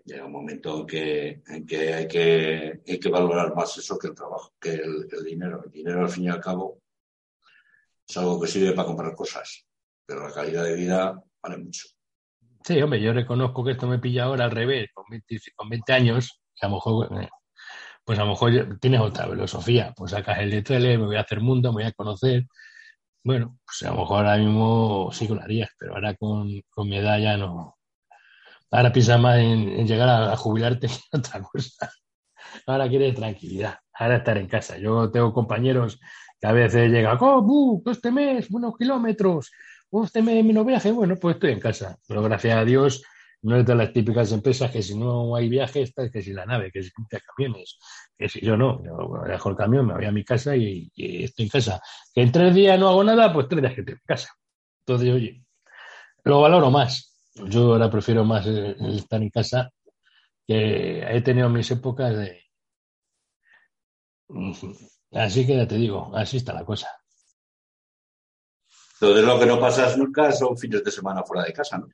llega 0.04 0.24
un 0.24 0.32
momento 0.32 0.80
en 0.80 0.87
que, 0.87 1.42
hay, 1.46 2.09
que 2.09 2.80
hay 2.87 2.98
que 2.98 3.09
valorar 3.11 3.54
más 3.54 3.76
eso 3.76 3.98
que 3.98 4.06
el 4.06 4.14
trabajo, 4.14 4.54
que 4.59 4.70
el, 4.70 5.06
el 5.12 5.24
dinero. 5.24 5.62
El 5.62 5.72
dinero, 5.72 6.00
al 6.00 6.09
fin 6.09 6.24
y 6.24 6.28
al 6.28 6.40
cabo, 6.40 6.80
es 8.09 8.16
algo 8.16 8.40
que 8.40 8.48
sirve 8.48 8.72
para 8.72 8.87
comprar 8.87 9.14
cosas, 9.14 9.66
pero 10.06 10.26
la 10.26 10.32
calidad 10.32 10.64
de 10.64 10.74
vida 10.74 11.22
vale 11.42 11.59
mucho. 11.59 11.87
Sí, 12.64 12.80
hombre, 12.80 13.02
yo 13.02 13.12
reconozco 13.12 13.62
que 13.62 13.72
esto 13.72 13.87
me 13.87 13.98
pilla 13.98 14.24
ahora 14.24 14.46
al 14.46 14.52
revés, 14.52 14.88
con 14.94 15.04
20, 15.68 15.92
años, 15.92 16.40
que 16.54 16.64
a 16.64 16.70
lo 16.70 16.76
mejor, 16.76 17.22
eh, 17.22 17.28
pues 18.06 18.20
a 18.20 18.24
lo 18.24 18.30
mejor 18.30 18.78
tienes 18.80 19.00
otra 19.00 19.26
filosofía, 19.28 19.92
pues 19.96 20.12
sacas 20.12 20.38
el 20.38 20.50
de 20.52 20.62
tele, 20.62 20.96
me 20.96 21.06
voy 21.06 21.16
a 21.16 21.22
hacer 21.22 21.40
mundo, 21.40 21.72
me 21.72 21.82
voy 21.82 21.90
a 21.90 21.92
conocer. 21.92 22.46
Bueno, 23.24 23.58
pues 23.66 23.82
a 23.82 23.92
lo 23.92 24.00
mejor 24.02 24.18
ahora 24.18 24.38
mismo 24.38 25.10
sí 25.12 25.26
lo 25.26 25.42
harías, 25.42 25.70
pero 25.78 25.94
ahora 25.94 26.14
con, 26.14 26.46
mi 26.88 26.96
edad 26.96 27.18
ya 27.18 27.36
no. 27.36 27.76
Ahora 28.70 28.92
piensas 28.92 29.20
más 29.20 29.38
en, 29.38 29.86
llegar 29.88 30.08
a, 30.08 30.36
jubilarte 30.36 30.86
que 31.10 31.18
otra 31.18 31.42
cosa. 31.42 31.90
Ahora 32.66 32.88
quieres 32.88 33.16
tranquilidad, 33.16 33.80
ahora 33.92 34.18
estar 34.18 34.38
en 34.38 34.46
casa. 34.46 34.78
Yo 34.78 35.10
tengo 35.10 35.32
compañeros 35.32 35.98
que 36.40 36.46
a 36.46 36.52
veces 36.52 36.90
llegan, 36.92 37.18
oh, 37.20 37.82
este 37.86 38.12
mes, 38.12 38.48
unos 38.52 38.76
kilómetros, 38.78 39.50
usted 39.90 40.22
me, 40.22 40.42
no 40.44 40.64
viaje, 40.64 40.92
bueno, 40.92 41.16
pues 41.16 41.36
estoy 41.36 41.52
en 41.52 41.60
casa. 41.60 41.98
Pero 42.06 42.22
gracias 42.22 42.56
a 42.56 42.64
Dios 42.64 43.02
no 43.46 43.56
es 43.56 43.64
de 43.64 43.76
las 43.76 43.92
típicas 43.92 44.32
empresas 44.32 44.72
que 44.72 44.82
si 44.82 44.98
no 44.98 45.37
hay 45.37 45.48
viaje, 45.48 45.82
está 45.82 46.11
que 46.11 46.20
si 46.20 46.32
la 46.32 46.44
nave, 46.44 46.72
que 46.72 46.82
si 46.82 46.90
camiones, 47.37 47.78
que 48.18 48.28
si 48.28 48.40
yo 48.40 48.56
no, 48.56 48.82
yo 48.85 49.22
dejo 49.24 49.50
el 49.50 49.56
camión, 49.56 49.87
me 49.87 49.94
voy 49.94 50.04
a 50.04 50.11
mi 50.11 50.24
casa 50.24 50.56
y, 50.56 50.90
estoy 50.96 51.44
en 51.44 51.50
casa. 51.50 51.80
Que 52.12 52.22
en 52.22 52.32
tres 52.32 52.52
días 52.52 52.76
no 52.76 52.88
hago 52.88 53.04
nada, 53.04 53.32
pues 53.32 53.46
tres 53.48 53.62
días 53.62 53.74
que 53.74 53.82
estoy 53.82 53.94
en 53.94 54.00
casa. 54.04 54.35
Entonces, 54.80 55.14
oye, 55.14 55.44
lo 56.24 56.40
valoro 56.40 56.72
más. 56.72 57.16
Yo 57.35 57.74
ahora 57.74 57.88
prefiero 57.88 58.24
más 58.24 58.46
estar 58.46 59.22
en 59.22 59.30
casa, 59.30 59.70
que 60.44 61.04
he 61.09 61.20
tenido 61.20 61.48
mis 61.48 61.70
épocas 61.70 62.16
de... 62.16 62.42
Así 65.12 65.46
que 65.46 65.56
ya 65.56 65.68
te 65.68 65.76
digo, 65.76 66.11
así 66.16 66.38
está 66.38 66.52
la 66.52 66.64
cosa. 66.64 66.88
Entonces 68.94 69.24
lo 69.24 69.38
que 69.38 69.46
no 69.46 69.61
pasas 69.61 69.96
nunca 69.96 70.32
son 70.32 70.59
fines 70.59 70.82
de 70.82 70.90
semana 70.90 71.22
fuera 71.22 71.44
de 71.44 71.52
casa, 71.52 71.78
¿no? 71.78 71.87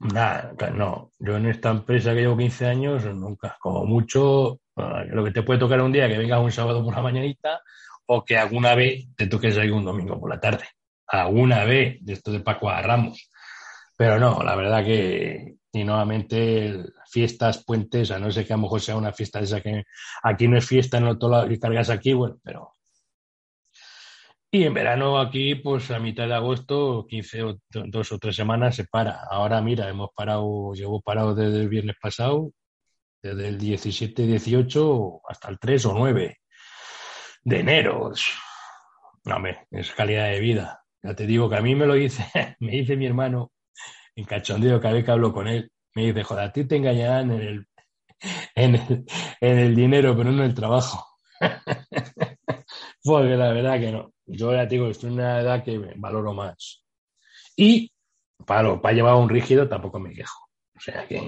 Nada, 0.00 0.52
no. 0.72 1.12
Yo 1.18 1.36
en 1.36 1.46
esta 1.46 1.70
empresa 1.70 2.12
que 2.14 2.20
llevo 2.20 2.36
15 2.36 2.66
años, 2.66 3.04
nunca. 3.14 3.56
Como 3.60 3.84
mucho, 3.84 4.60
ah, 4.76 5.04
lo 5.06 5.24
que 5.24 5.30
te 5.30 5.42
puede 5.42 5.60
tocar 5.60 5.80
un 5.80 5.92
día 5.92 6.08
que 6.08 6.18
vengas 6.18 6.40
un 6.40 6.52
sábado 6.52 6.84
por 6.84 6.94
la 6.94 7.02
mañanita 7.02 7.60
o 8.06 8.24
que 8.24 8.36
alguna 8.36 8.74
vez 8.74 9.06
te 9.16 9.26
toques 9.26 9.56
ahí 9.56 9.70
un 9.70 9.84
domingo 9.84 10.20
por 10.20 10.30
la 10.30 10.40
tarde. 10.40 10.64
Alguna 11.06 11.64
vez, 11.64 11.98
de 12.00 12.12
esto 12.14 12.32
de 12.32 12.40
Paco 12.40 12.68
a 12.68 12.82
Ramos. 12.82 13.30
Pero 13.96 14.18
no, 14.18 14.42
la 14.42 14.56
verdad 14.56 14.84
que, 14.84 15.56
y 15.72 15.84
nuevamente, 15.84 16.84
fiestas, 17.08 17.64
puentes, 17.64 18.10
a 18.10 18.18
no 18.18 18.30
ser 18.30 18.46
que 18.46 18.52
a 18.52 18.56
lo 18.56 18.62
mejor 18.62 18.80
sea 18.80 18.96
una 18.96 19.12
fiesta 19.12 19.40
esa 19.40 19.60
que 19.60 19.84
aquí 20.22 20.48
no 20.48 20.58
es 20.58 20.66
fiesta 20.66 20.98
en 20.98 21.04
otro 21.04 21.28
lado 21.28 21.50
y 21.50 21.58
cargas 21.58 21.90
aquí, 21.90 22.12
bueno, 22.12 22.38
pero 22.42 22.72
y 24.54 24.62
en 24.62 24.72
verano 24.72 25.18
aquí, 25.18 25.56
pues 25.56 25.90
a 25.90 25.98
mitad 25.98 26.28
de 26.28 26.34
agosto, 26.34 27.06
15 27.08 27.42
o 27.42 27.58
dos 27.86 28.12
o 28.12 28.18
tres 28.20 28.36
semanas 28.36 28.76
se 28.76 28.84
para. 28.84 29.24
Ahora 29.28 29.60
mira, 29.60 29.88
hemos 29.88 30.10
parado, 30.14 30.72
llevo 30.74 31.02
parado 31.02 31.34
desde 31.34 31.62
el 31.62 31.68
viernes 31.68 31.96
pasado, 32.00 32.52
desde 33.20 33.48
el 33.48 33.58
17, 33.58 34.22
18 34.24 35.22
hasta 35.28 35.48
el 35.48 35.58
3 35.58 35.86
o 35.86 35.94
9 35.94 36.38
de 37.42 37.58
enero. 37.58 38.12
No, 39.24 39.34
hombre, 39.34 39.66
es 39.72 39.90
calidad 39.90 40.30
de 40.30 40.38
vida. 40.38 40.84
Ya 41.02 41.16
te 41.16 41.26
digo 41.26 41.50
que 41.50 41.56
a 41.56 41.60
mí 41.60 41.74
me 41.74 41.86
lo 41.86 41.94
dice, 41.94 42.24
me 42.60 42.70
dice 42.70 42.96
mi 42.96 43.06
hermano 43.06 43.50
en 44.14 44.24
cachondeo 44.24 44.80
cada 44.80 44.94
vez 44.94 45.04
que 45.04 45.10
hablo 45.10 45.32
con 45.32 45.48
él. 45.48 45.72
Me 45.96 46.06
dice, 46.06 46.22
joder, 46.22 46.44
a 46.44 46.52
ti 46.52 46.64
te 46.64 46.76
engañarán 46.76 47.32
en 47.32 47.40
el, 47.40 47.66
en 48.54 48.74
el, 48.76 49.04
en 49.40 49.58
el 49.58 49.74
dinero, 49.74 50.16
pero 50.16 50.30
no 50.30 50.44
en 50.44 50.50
el 50.50 50.54
trabajo. 50.54 51.04
Porque 53.04 53.36
la 53.36 53.52
verdad 53.52 53.78
que 53.78 53.92
no. 53.92 54.12
Yo 54.26 54.52
ya 54.52 54.64
digo, 54.64 54.88
estoy 54.88 55.10
en 55.10 55.14
una 55.14 55.40
edad 55.40 55.62
que 55.62 55.78
valoro 55.96 56.32
más. 56.32 56.82
Y 57.56 57.92
para, 58.46 58.80
para 58.80 58.94
llevar 58.94 59.14
un 59.16 59.28
rígido 59.28 59.68
tampoco 59.68 59.98
me 59.98 60.14
quejo. 60.14 60.48
O 60.74 60.80
sea 60.80 61.06
que. 61.06 61.18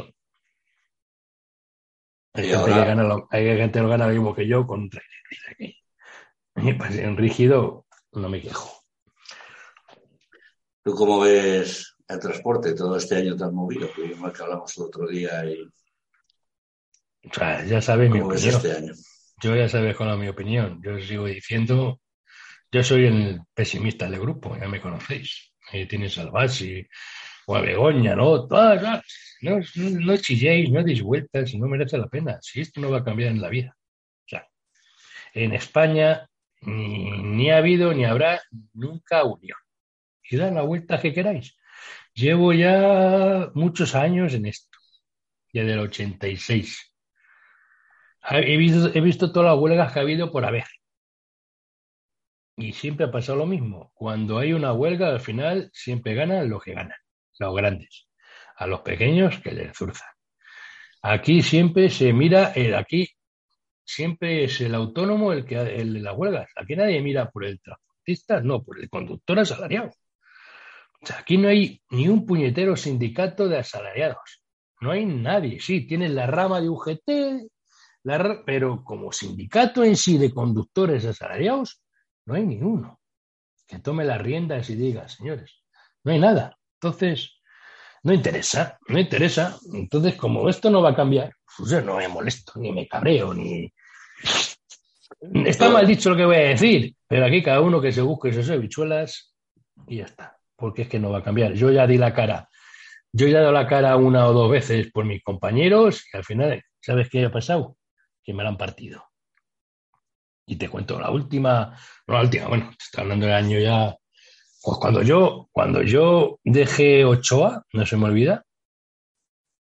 Hay, 2.33 2.49
gente, 2.49 2.65
que 2.65 2.71
gana 2.71 3.03
lo, 3.03 3.29
hay 3.31 3.45
gente 3.57 3.79
que 3.79 3.83
lo 3.83 3.89
gana 3.89 4.07
lo 4.07 4.12
mismo 4.12 4.35
que 4.35 4.47
yo 4.47 4.67
con 4.67 4.81
un 4.81 4.91
trailer. 4.91 5.75
Y 6.57 6.73
para 6.73 6.91
ser 6.91 7.09
un 7.09 7.17
rígido 7.17 7.87
no 8.12 8.29
me 8.29 8.41
quejo. 8.41 8.83
¿Tú 10.83 10.95
cómo 10.95 11.21
ves 11.21 11.97
el 12.09 12.21
transporte 12.21 12.75
todo 12.75 12.97
este 12.97 13.17
año 13.17 13.37
tan 13.37 13.55
movido? 13.55 13.89
Que 13.95 14.15
que 14.15 14.43
hablamos 14.43 14.77
el 14.79 14.85
otro 14.85 15.07
día 15.07 15.45
y... 15.45 15.62
O 17.29 17.35
sea, 17.35 17.65
ya 17.65 17.83
sabes 17.83 18.11
mi 18.11 18.21
opinión. 18.21 18.55
Este 18.55 18.73
año? 18.73 18.93
Yo 19.42 19.55
ya 19.55 19.68
sabes 19.68 19.96
con 19.96 20.18
mi 20.18 20.29
opinión. 20.29 20.81
Yo 20.83 20.99
sigo 21.01 21.27
diciendo, 21.27 22.01
yo 22.72 22.83
soy 22.83 23.07
el 23.07 23.40
pesimista 23.55 24.09
del 24.09 24.20
grupo, 24.20 24.57
ya 24.59 24.68
me 24.68 24.81
conocéis. 24.81 25.53
Ahí 25.72 25.87
tienes 25.87 26.18
al 26.18 26.31
o 27.49 27.57
a 27.57 27.61
Begoña, 27.61 28.16
¿no? 28.16 28.46
Todas, 28.49 29.03
no, 29.42 29.61
no 29.75 30.16
chilléis, 30.16 30.70
no 30.70 30.83
deis 30.83 31.03
vueltas, 31.03 31.55
no 31.55 31.68
merece 31.68 31.99
la 31.99 32.09
pena. 32.09 32.38
Si 32.42 32.61
esto 32.61 32.81
no 32.81 32.90
va 32.90 32.99
a 32.99 33.05
cambiar 33.05 33.31
en 33.33 33.40
la 33.40 33.49
vida. 33.49 33.77
O 34.25 34.29
sea, 34.29 34.49
en 35.35 35.53
España 35.53 36.29
ni, 36.62 37.11
ni 37.11 37.51
ha 37.51 37.59
habido 37.59 37.94
ni 37.94 38.05
habrá 38.05 38.40
nunca 38.75 39.25
unión. 39.25 39.59
Y 40.29 40.37
da 40.37 40.51
la 40.51 40.62
vuelta 40.62 41.01
que 41.01 41.12
queráis. 41.14 41.57
Llevo 42.14 42.53
ya 42.53 43.51
muchos 43.55 43.94
años 43.94 44.35
en 44.35 44.46
esto, 44.46 44.79
desde 45.53 45.72
el 45.75 45.81
86. 45.81 46.95
He 48.29 48.57
visto, 48.57 48.91
he 48.93 49.01
visto 49.01 49.33
todas 49.33 49.53
las 49.53 49.62
huelgas 49.62 49.93
que 49.93 49.99
ha 50.01 50.03
habido 50.03 50.31
por 50.33 50.45
haber. 50.45 50.65
Y 52.57 52.73
siempre 52.73 53.07
ha 53.07 53.11
pasado 53.11 53.39
lo 53.39 53.47
mismo. 53.47 53.93
Cuando 53.95 54.39
hay 54.39 54.53
una 54.53 54.73
huelga, 54.73 55.09
al 55.09 55.21
final 55.21 55.71
siempre 55.73 56.15
ganan 56.15 56.49
los 56.49 56.62
que 56.62 56.73
ganan, 56.73 56.99
los 57.39 57.55
grandes. 57.55 58.09
A 58.57 58.67
los 58.67 58.81
pequeños 58.81 59.39
que 59.41 59.53
les 59.53 59.77
zurzan. 59.77 60.09
Aquí 61.03 61.43
siempre 61.43 61.91
se 61.91 62.12
mira, 62.12 62.53
el, 62.55 62.75
aquí 62.75 63.09
siempre 63.85 64.45
es 64.45 64.61
el 64.61 64.75
autónomo 64.75 65.33
el 65.33 65.45
que 65.45 65.57
el 65.57 65.95
de 65.95 66.01
las 66.01 66.17
huelgas. 66.17 66.51
Aquí 66.57 66.75
nadie 66.75 67.01
mira 67.03 67.31
por 67.31 67.45
el 67.45 67.61
transportista, 67.61 68.41
no, 68.41 68.65
por 68.65 68.81
el 68.81 68.89
conductor 68.91 69.39
asalariado. 69.39 69.93
Aquí 71.17 71.37
no 71.37 71.49
hay 71.49 71.81
ni 71.91 72.09
un 72.09 72.27
puñetero 72.27 72.75
sindicato 72.77 73.49
de 73.49 73.59
asalariados. 73.59 74.43
No 74.81 74.91
hay 74.91 75.05
nadie. 75.05 75.61
Sí, 75.61 75.87
tienen 75.87 76.15
la 76.15 76.27
rama 76.27 76.61
de 76.61 76.69
UGT, 76.69 77.49
pero 78.45 78.85
como 78.85 79.11
sindicato 79.12 79.83
en 79.83 79.97
sí 79.97 80.19
de 80.19 80.33
conductores 80.33 81.05
asalariados, 81.05 81.83
no 82.25 82.35
hay 82.35 82.45
ni 82.45 82.62
uno 82.62 83.01
que 83.66 83.81
tome 83.81 84.05
las 84.05 84.21
riendas 84.21 84.71
y 84.71 84.77
diga, 84.77 85.09
señores, 85.09 85.62
no 86.05 86.12
hay 86.12 86.21
nada. 86.21 86.57
Entonces, 86.81 87.40
no 88.05 88.12
interesa, 88.12 88.79
no 88.87 88.99
interesa. 88.99 89.59
Entonces, 89.73 90.14
como 90.14 90.49
esto 90.49 90.71
no 90.71 90.83
va 90.83 90.90
a 90.90 90.95
cambiar, 90.95 91.35
pues 91.57 91.71
yo 91.71 91.81
no 91.83 91.97
me 91.97 92.07
molesto, 92.07 92.53
ni 92.57 92.73
me 92.73 92.87
cabreo, 92.87 93.35
ni... 93.35 93.73
Está 95.45 95.71
mal 95.71 95.87
dicho 95.87 96.11
lo 96.11 96.16
que 96.16 96.25
voy 96.25 96.37
a 96.37 96.51
decir, 96.51 96.95
pero 97.09 97.27
aquí 97.27 97.42
cada 97.42 97.61
uno 97.61 97.81
que 97.81 97.90
se 97.90 98.03
busque 98.03 98.33
sus 98.33 98.49
habichuelas 98.51 99.35
y 99.88 99.97
ya 99.97 100.05
está, 100.05 100.38
porque 100.55 100.83
es 100.83 100.88
que 100.88 101.01
no 101.01 101.11
va 101.11 101.19
a 101.19 101.25
cambiar. 101.25 101.55
Yo 101.55 101.73
ya 101.73 101.87
di 101.87 101.99
la 101.99 102.14
cara, 102.14 102.49
yo 103.12 103.27
ya 103.27 103.38
he 103.38 103.40
dado 103.40 103.53
la 103.53 103.66
cara 103.66 103.97
una 103.97 104.27
o 104.27 104.33
dos 104.33 104.51
veces 104.51 104.92
por 104.92 105.05
mis 105.05 105.23
compañeros 105.25 106.05
y 106.12 106.16
al 106.16 106.25
final, 106.25 106.62
¿sabes 106.81 107.09
qué 107.09 107.25
ha 107.25 107.33
pasado? 107.33 107.77
Que 108.27 108.35
me 108.35 108.43
la 108.43 108.49
han 108.49 108.57
partido. 108.57 109.05
Y 110.49 110.57
te 110.57 110.69
cuento 110.69 110.99
la 110.99 111.11
última, 111.11 111.79
no 112.09 112.15
la 112.15 112.23
última, 112.23 112.49
bueno, 112.49 112.71
te 112.71 112.85
estoy 112.85 113.03
hablando 113.03 113.27
del 113.27 113.35
año 113.37 113.61
ya. 113.61 113.97
Pues 114.62 114.79
cuando 114.79 115.03
yo, 115.03 115.49
cuando 115.53 115.83
yo 115.83 116.41
dejé 116.43 117.05
Ochoa, 117.05 117.65
no 117.73 117.87
se 117.87 117.97
me 117.97 118.07
olvida, 118.07 118.45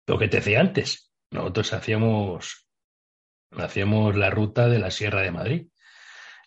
lo 0.05 0.19
que 0.19 0.27
te 0.27 0.37
decía 0.37 0.59
antes, 0.59 1.13
nosotros 1.31 1.71
hacíamos, 1.71 2.67
hacíamos 3.51 4.17
la 4.17 4.29
ruta 4.29 4.67
de 4.67 4.79
la 4.79 4.91
Sierra 4.91 5.21
de 5.21 5.31
Madrid. 5.31 5.67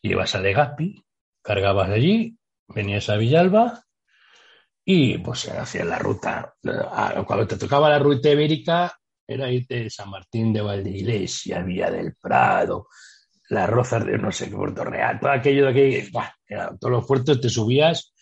Ibas 0.03 0.35
a 0.35 0.40
Legazpi, 0.40 1.03
cargabas 1.43 1.88
allí, 1.88 2.37
venías 2.69 3.09
a 3.09 3.17
Villalba 3.17 3.83
y 4.85 5.17
pues 5.17 5.49
hacías 5.49 5.87
la 5.87 5.99
ruta. 5.99 6.55
Cuando 7.27 7.47
te 7.47 7.57
tocaba 7.57 7.88
la 7.88 7.99
ruta 7.99 8.29
ibérica, 8.29 9.01
era 9.26 9.50
irte 9.50 9.84
de 9.84 9.90
San 9.90 10.10
Martín 10.10 10.52
de 10.52 10.60
Valdeiglesia, 10.60 11.62
Vía 11.62 11.90
del 11.90 12.14
Prado, 12.14 12.88
las 13.50 13.68
Rozas 13.68 14.04
de 14.04 14.18
no 14.18 14.32
sé 14.32 14.48
qué, 14.48 14.56
Puerto 14.56 14.84
Real, 14.84 15.18
todo 15.20 15.30
aquello 15.30 15.66
de 15.66 15.70
aquí, 15.70 16.10
todos 16.80 16.92
los 16.92 17.06
puertos 17.06 17.40
te 17.40 17.48
subías 17.48 18.14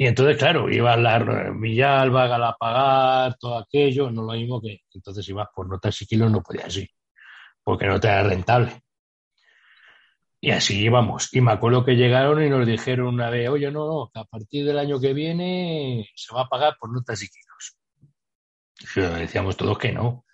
y 0.00 0.06
entonces, 0.06 0.38
claro, 0.38 0.70
ibas 0.70 0.98
la 0.98 1.18
Villalba, 1.60 2.26
Galapagar, 2.26 3.36
todo 3.38 3.58
aquello, 3.58 4.10
no 4.10 4.22
lo 4.22 4.32
mismo 4.32 4.58
que 4.58 4.80
entonces 4.94 5.28
ibas 5.28 5.48
por 5.54 5.68
notas 5.68 6.00
y 6.00 6.06
kilos, 6.06 6.32
no 6.32 6.42
podías 6.42 6.74
ir, 6.78 6.88
porque 7.62 7.84
no 7.84 8.00
te 8.00 8.08
era 8.08 8.22
rentable. 8.22 8.80
Y 10.40 10.52
así 10.52 10.80
íbamos. 10.80 11.28
Y 11.34 11.42
me 11.42 11.52
acuerdo 11.52 11.84
que 11.84 11.96
llegaron 11.96 12.42
y 12.42 12.48
nos 12.48 12.66
dijeron 12.66 13.08
una 13.08 13.28
vez, 13.28 13.50
oye, 13.50 13.70
no, 13.70 13.86
no, 13.86 14.10
que 14.10 14.20
a 14.20 14.24
partir 14.24 14.64
del 14.64 14.78
año 14.78 14.98
que 14.98 15.12
viene 15.12 16.08
se 16.14 16.34
va 16.34 16.44
a 16.44 16.48
pagar 16.48 16.78
por 16.80 16.90
notas 16.90 17.22
y 17.22 17.28
kilos. 17.28 17.76
Decíamos 19.18 19.58
todos 19.58 19.78
que 19.78 19.92
no, 19.92 20.24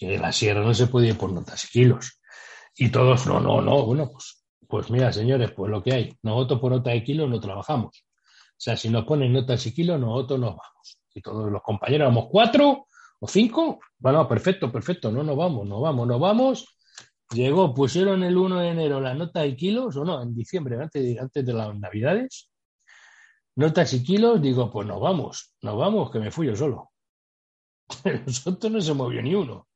que 0.00 0.16
la 0.16 0.32
sierra 0.32 0.62
no 0.62 0.72
se 0.72 0.86
podía 0.86 1.10
ir 1.10 1.18
por 1.18 1.30
notas 1.30 1.62
y 1.66 1.68
kilos. 1.68 2.22
Y 2.74 2.88
todos, 2.88 3.26
no, 3.26 3.38
no, 3.38 3.60
no, 3.60 3.84
bueno, 3.84 4.08
pues, 4.10 4.46
pues 4.66 4.90
mira, 4.90 5.12
señores, 5.12 5.52
pues 5.52 5.70
lo 5.70 5.82
que 5.82 5.92
hay, 5.92 6.18
nosotros 6.22 6.58
por 6.58 6.72
nota 6.72 6.88
de 6.88 7.04
kilos 7.04 7.28
no 7.28 7.38
trabajamos. 7.38 8.06
O 8.08 8.56
sea, 8.56 8.78
si 8.78 8.88
nos 8.88 9.04
ponen 9.04 9.30
notas 9.30 9.66
y 9.66 9.74
kilos, 9.74 10.00
nosotros 10.00 10.40
nos 10.40 10.50
vamos. 10.50 11.00
Y 11.12 11.20
todos 11.20 11.52
los 11.52 11.62
compañeros 11.62 12.08
vamos 12.08 12.28
cuatro 12.30 12.86
o 13.20 13.28
cinco, 13.28 13.80
bueno, 13.98 14.26
perfecto, 14.26 14.72
perfecto, 14.72 15.12
no 15.12 15.22
nos 15.22 15.36
vamos, 15.36 15.68
nos 15.68 15.82
vamos, 15.82 16.08
nos 16.08 16.18
vamos. 16.18 16.78
Llegó, 17.32 17.74
pusieron 17.74 18.24
el 18.24 18.38
1 18.38 18.58
de 18.58 18.68
enero 18.68 19.00
la 19.02 19.12
nota 19.12 19.40
de 19.40 19.54
kilos, 19.54 19.96
o 19.96 20.04
no, 20.04 20.22
en 20.22 20.34
diciembre, 20.34 20.80
antes 20.80 21.02
de, 21.02 21.20
antes 21.20 21.44
de 21.44 21.52
las 21.52 21.78
navidades, 21.78 22.50
notas 23.54 23.92
y 23.92 24.02
kilos, 24.02 24.40
digo, 24.40 24.70
pues 24.70 24.88
nos 24.88 24.98
vamos, 24.98 25.52
nos 25.60 25.76
vamos, 25.76 26.10
que 26.10 26.20
me 26.20 26.30
fui 26.30 26.46
yo 26.46 26.56
solo. 26.56 26.90
Nosotros 28.26 28.72
no 28.72 28.80
se 28.80 28.94
movió 28.94 29.20
ni 29.20 29.34
uno. 29.34 29.66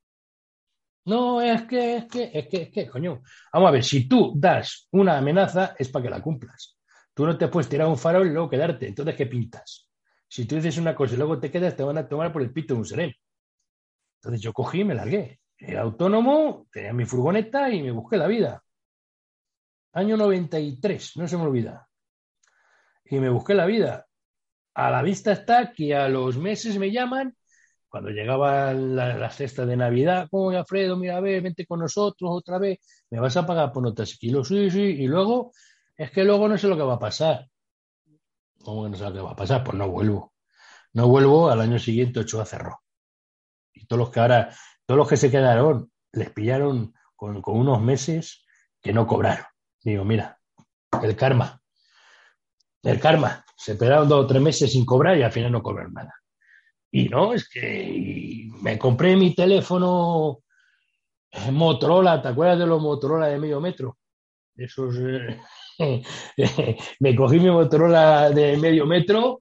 No, 1.06 1.42
es 1.42 1.62
que, 1.64 1.96
es 1.96 2.04
que, 2.06 2.30
es 2.32 2.48
que, 2.48 2.62
es 2.62 2.70
que, 2.70 2.88
coño. 2.88 3.22
Vamos 3.52 3.68
a 3.68 3.72
ver, 3.72 3.84
si 3.84 4.08
tú 4.08 4.32
das 4.36 4.88
una 4.92 5.18
amenaza 5.18 5.74
es 5.78 5.88
para 5.90 6.04
que 6.04 6.10
la 6.10 6.22
cumplas. 6.22 6.78
Tú 7.12 7.26
no 7.26 7.36
te 7.36 7.48
puedes 7.48 7.68
tirar 7.68 7.86
un 7.88 7.98
farol 7.98 8.26
y 8.26 8.30
luego 8.30 8.48
quedarte. 8.48 8.88
Entonces, 8.88 9.14
¿qué 9.14 9.26
pintas? 9.26 9.88
Si 10.26 10.46
tú 10.46 10.56
dices 10.56 10.78
una 10.78 10.94
cosa 10.94 11.14
y 11.14 11.18
luego 11.18 11.38
te 11.38 11.50
quedas, 11.50 11.76
te 11.76 11.82
van 11.82 11.98
a 11.98 12.08
tomar 12.08 12.32
por 12.32 12.42
el 12.42 12.52
pito 12.52 12.74
de 12.74 12.80
un 12.80 12.86
sereno. 12.86 13.12
Entonces 14.16 14.40
yo 14.40 14.52
cogí 14.52 14.80
y 14.80 14.84
me 14.84 14.94
largué. 14.94 15.40
Era 15.56 15.82
autónomo, 15.82 16.66
tenía 16.72 16.92
mi 16.92 17.04
furgoneta 17.04 17.70
y 17.70 17.82
me 17.82 17.90
busqué 17.90 18.16
la 18.16 18.26
vida. 18.26 18.64
Año 19.92 20.16
93, 20.16 21.16
no 21.16 21.28
se 21.28 21.36
me 21.36 21.44
olvida. 21.44 21.88
Y 23.04 23.20
me 23.20 23.28
busqué 23.28 23.54
la 23.54 23.66
vida. 23.66 24.06
A 24.74 24.90
la 24.90 25.02
vista 25.02 25.32
está 25.32 25.72
que 25.72 25.94
a 25.94 26.08
los 26.08 26.36
meses 26.36 26.78
me 26.78 26.90
llaman 26.90 27.36
cuando 27.94 28.10
llegaba 28.10 28.72
la, 28.74 29.30
cesta 29.30 29.64
de 29.64 29.76
Navidad, 29.76 30.26
como 30.28 30.50
Alfredo, 30.50 30.96
mira, 30.96 31.16
a 31.16 31.20
ver, 31.20 31.40
vente 31.40 31.64
con 31.64 31.78
nosotros 31.78 32.28
otra 32.28 32.58
vez, 32.58 32.80
me 33.08 33.20
vas 33.20 33.36
a 33.36 33.46
pagar 33.46 33.70
por 33.70 33.84
notas 33.84 34.18
kilos, 34.18 34.48
sí, 34.48 34.68
sí, 34.68 34.80
y 34.80 35.06
luego, 35.06 35.52
es 35.96 36.10
que 36.10 36.24
luego 36.24 36.48
no 36.48 36.58
sé 36.58 36.66
lo 36.66 36.76
que 36.76 36.82
va 36.82 36.94
a 36.94 36.98
pasar. 36.98 37.46
¿Cómo 38.64 38.82
que 38.82 38.90
no 38.90 38.96
sé 38.96 39.04
lo 39.04 39.12
que 39.12 39.20
va 39.20 39.30
a 39.30 39.36
pasar? 39.36 39.62
Pues 39.62 39.78
no 39.78 39.88
vuelvo. 39.88 40.34
No 40.92 41.06
vuelvo, 41.06 41.48
al 41.48 41.60
año 41.60 41.78
siguiente 41.78 42.18
Ochoa 42.18 42.44
cerró. 42.44 42.82
Y 43.72 43.86
todos 43.86 44.00
los 44.00 44.10
que 44.10 44.18
ahora, 44.18 44.52
todos 44.86 44.98
los 44.98 45.08
que 45.08 45.16
se 45.16 45.30
quedaron, 45.30 45.92
les 46.10 46.30
pillaron 46.30 46.94
con, 47.14 47.40
con 47.42 47.56
unos 47.56 47.80
meses 47.80 48.44
que 48.82 48.92
no 48.92 49.06
cobraron. 49.06 49.46
Digo, 49.84 50.04
mira, 50.04 50.40
el 51.00 51.14
karma. 51.14 51.62
El 52.82 52.98
karma. 52.98 53.44
Se 53.56 53.74
esperaron 53.74 54.08
dos 54.08 54.24
o 54.24 54.26
tres 54.26 54.42
meses 54.42 54.72
sin 54.72 54.84
cobrar 54.84 55.16
y 55.16 55.22
al 55.22 55.30
final 55.30 55.52
no 55.52 55.62
cobraron 55.62 55.94
nada. 55.94 56.12
Y 56.96 57.08
no, 57.08 57.34
es 57.34 57.48
que 57.48 58.48
me 58.62 58.78
compré 58.78 59.16
mi 59.16 59.34
teléfono 59.34 60.44
Motorola, 61.50 62.22
¿te 62.22 62.28
acuerdas 62.28 62.60
de 62.60 62.66
los 62.66 62.80
Motorola 62.80 63.26
de 63.26 63.38
medio 63.40 63.60
metro? 63.60 63.98
Esos, 64.54 64.94
eh, 65.00 65.40
me 67.00 67.16
cogí 67.16 67.40
mi 67.40 67.50
Motorola 67.50 68.30
de 68.30 68.56
medio 68.58 68.86
metro 68.86 69.40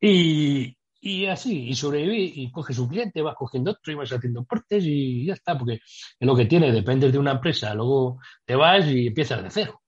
y, 0.00 0.72
y, 1.00 1.26
así, 1.26 1.68
y 1.70 1.74
sobreviví, 1.74 2.32
y 2.36 2.52
coges 2.52 2.78
un 2.78 2.86
cliente, 2.86 3.22
vas 3.22 3.34
cogiendo 3.34 3.72
otro 3.72 3.92
y 3.92 3.96
vas 3.96 4.12
haciendo 4.12 4.44
portes 4.44 4.84
y 4.86 5.26
ya 5.26 5.34
está, 5.34 5.58
porque 5.58 5.74
es 5.74 5.82
lo 6.20 6.36
que 6.36 6.46
tiene, 6.46 6.70
dependes 6.70 7.12
de 7.12 7.18
una 7.18 7.32
empresa, 7.32 7.74
luego 7.74 8.20
te 8.44 8.54
vas 8.54 8.86
y 8.86 9.08
empiezas 9.08 9.42
de 9.42 9.50
cero. 9.50 9.82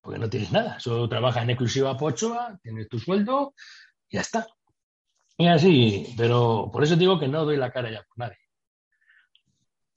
porque 0.00 0.18
no 0.18 0.30
tienes 0.30 0.50
nada. 0.52 0.80
Solo 0.80 1.06
trabajas 1.06 1.42
en 1.42 1.50
exclusiva 1.50 1.98
Pochoa, 1.98 2.58
tienes 2.62 2.88
tu 2.88 2.98
sueldo 2.98 3.52
y 4.08 4.16
ya 4.16 4.22
está. 4.22 4.46
Y 5.36 5.48
así, 5.48 6.14
pero 6.16 6.70
por 6.72 6.84
eso 6.84 6.96
digo 6.96 7.18
que 7.18 7.26
no 7.26 7.44
doy 7.44 7.56
la 7.56 7.72
cara 7.72 7.90
ya 7.90 8.04
por 8.04 8.18
nadie. 8.18 8.38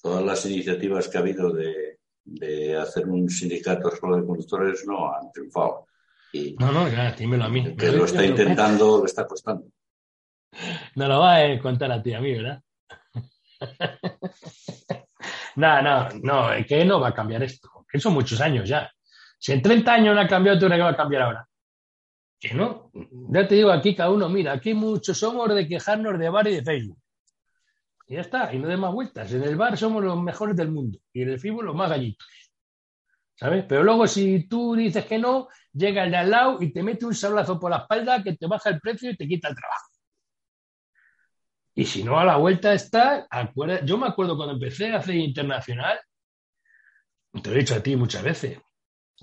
Todas 0.02 0.24
las 0.24 0.46
iniciativas 0.46 1.08
que 1.08 1.18
ha 1.18 1.22
habido 1.22 1.52
de, 1.54 2.78
hacer 2.78 3.08
un 3.08 3.30
sindicato 3.30 3.92
solo 3.92 4.18
de 4.18 4.26
conductores 4.26 4.86
no 4.88 5.14
han 5.14 5.32
triunfado. 5.32 5.88
no, 6.60 6.72
no, 6.72 6.90
ya, 6.90 7.12
dímelo 7.12 7.46
a 7.46 7.50
mí. 7.50 7.76
Que 7.76 7.92
lo 7.92 8.06
está 8.06 8.26
intentando, 8.26 9.00
le 9.00 9.06
está 9.06 9.28
costando. 9.28 9.68
No 10.96 11.08
lo 11.08 11.20
va 11.20 11.38
a 11.38 11.60
contar 11.60 11.92
a 11.92 12.02
ti, 12.02 12.14
a 12.14 12.22
mí, 12.22 12.34
¿verdad? 12.34 12.62
no, 15.56 15.82
no, 15.82 16.10
no, 16.22 16.50
que 16.68 16.84
no 16.84 17.00
va 17.00 17.10
a 17.10 17.14
cambiar 17.14 17.44
esto. 17.44 17.86
Que 17.90 18.00
son 18.00 18.14
muchos 18.14 18.42
años 18.42 18.68
ya. 18.68 18.92
Si 19.40 19.52
en 19.52 19.62
30 19.62 19.94
años 19.94 20.16
no 20.16 20.22
ha 20.22 20.28
cambiado, 20.28 20.58
¿tú 20.58 20.68
qué 20.68 20.78
va 20.78 20.90
a 20.90 20.98
cambiar 20.98 21.22
ahora? 21.24 21.48
Que 22.40 22.54
no. 22.54 22.92
Ya 23.30 23.48
te 23.48 23.56
digo, 23.56 23.72
aquí 23.72 23.96
cada 23.96 24.12
uno, 24.12 24.30
mira, 24.30 24.54
aquí 24.54 24.74
muchos 24.74 25.18
somos 25.18 25.54
de 25.54 25.68
quejarnos 25.68 26.20
de 26.20 26.30
bar 26.30 26.48
y 26.48 26.56
de 26.56 26.64
Facebook. 26.64 27.00
Y 28.08 28.16
ya 28.16 28.22
está, 28.22 28.54
y 28.54 28.60
no 28.60 28.68
de 28.68 28.78
más 28.78 28.94
vueltas. 28.94 29.32
En 29.34 29.44
el 29.44 29.56
bar 29.56 29.78
somos 29.78 30.04
los 30.04 30.22
mejores 30.22 30.56
del 30.56 30.72
mundo 30.72 31.00
y 31.12 31.24
en 31.24 31.30
el 31.30 31.40
Facebook 31.40 31.64
los 31.64 31.76
más 31.76 31.90
gallitos. 31.90 32.28
¿Sabes? 33.36 33.66
Pero 33.68 33.84
luego 33.84 34.08
si 34.08 34.48
tú 34.48 34.76
dices 34.76 35.06
que 35.06 35.18
no, 35.20 35.48
llega 35.74 36.04
el 36.04 36.12
de 36.12 36.18
al 36.18 36.32
lado 36.32 36.58
y 36.62 36.72
te 36.72 36.82
mete 36.82 37.06
un 37.06 37.14
sablazo 37.14 37.60
por 37.60 37.70
la 37.70 37.78
espalda 37.78 38.24
que 38.24 38.36
te 38.36 38.48
baja 38.48 38.70
el 38.70 38.80
precio 38.80 39.12
y 39.12 39.18
te 39.18 39.28
quita 39.28 39.50
el 39.50 39.56
trabajo. 39.56 39.88
Y 41.76 41.86
si 41.86 42.04
no, 42.04 42.20
a 42.20 42.26
la 42.26 42.38
vuelta 42.38 42.74
está, 42.74 43.28
yo 43.84 43.98
me 44.00 44.08
acuerdo 44.08 44.36
cuando 44.36 44.56
empecé 44.56 44.92
a 44.92 44.98
hacer 44.98 45.16
internacional, 45.16 46.00
te 47.44 47.50
lo 47.50 47.56
he 47.56 47.60
dicho 47.60 47.76
a 47.76 47.84
ti 47.84 47.96
muchas 47.96 48.24
veces, 48.24 48.60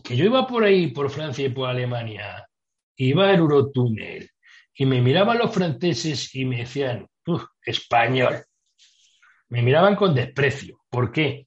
que 0.05 0.17
yo 0.17 0.25
iba 0.25 0.47
por 0.47 0.63
ahí, 0.63 0.89
por 0.89 1.11
Francia 1.11 1.47
y 1.47 1.49
por 1.49 1.69
Alemania, 1.69 2.47
iba 2.97 3.29
al 3.29 3.37
Eurotúnel 3.37 4.31
y 4.75 4.87
me 4.87 5.01
miraban 5.01 5.39
los 5.39 5.53
franceses 5.53 6.35
y 6.35 6.45
me 6.45 6.59
decían, 6.59 7.09
español. 7.65 8.45
Me 9.49 9.63
miraban 9.63 9.97
con 9.97 10.15
desprecio. 10.15 10.81
¿Por 10.91 11.13
qué? 11.13 11.47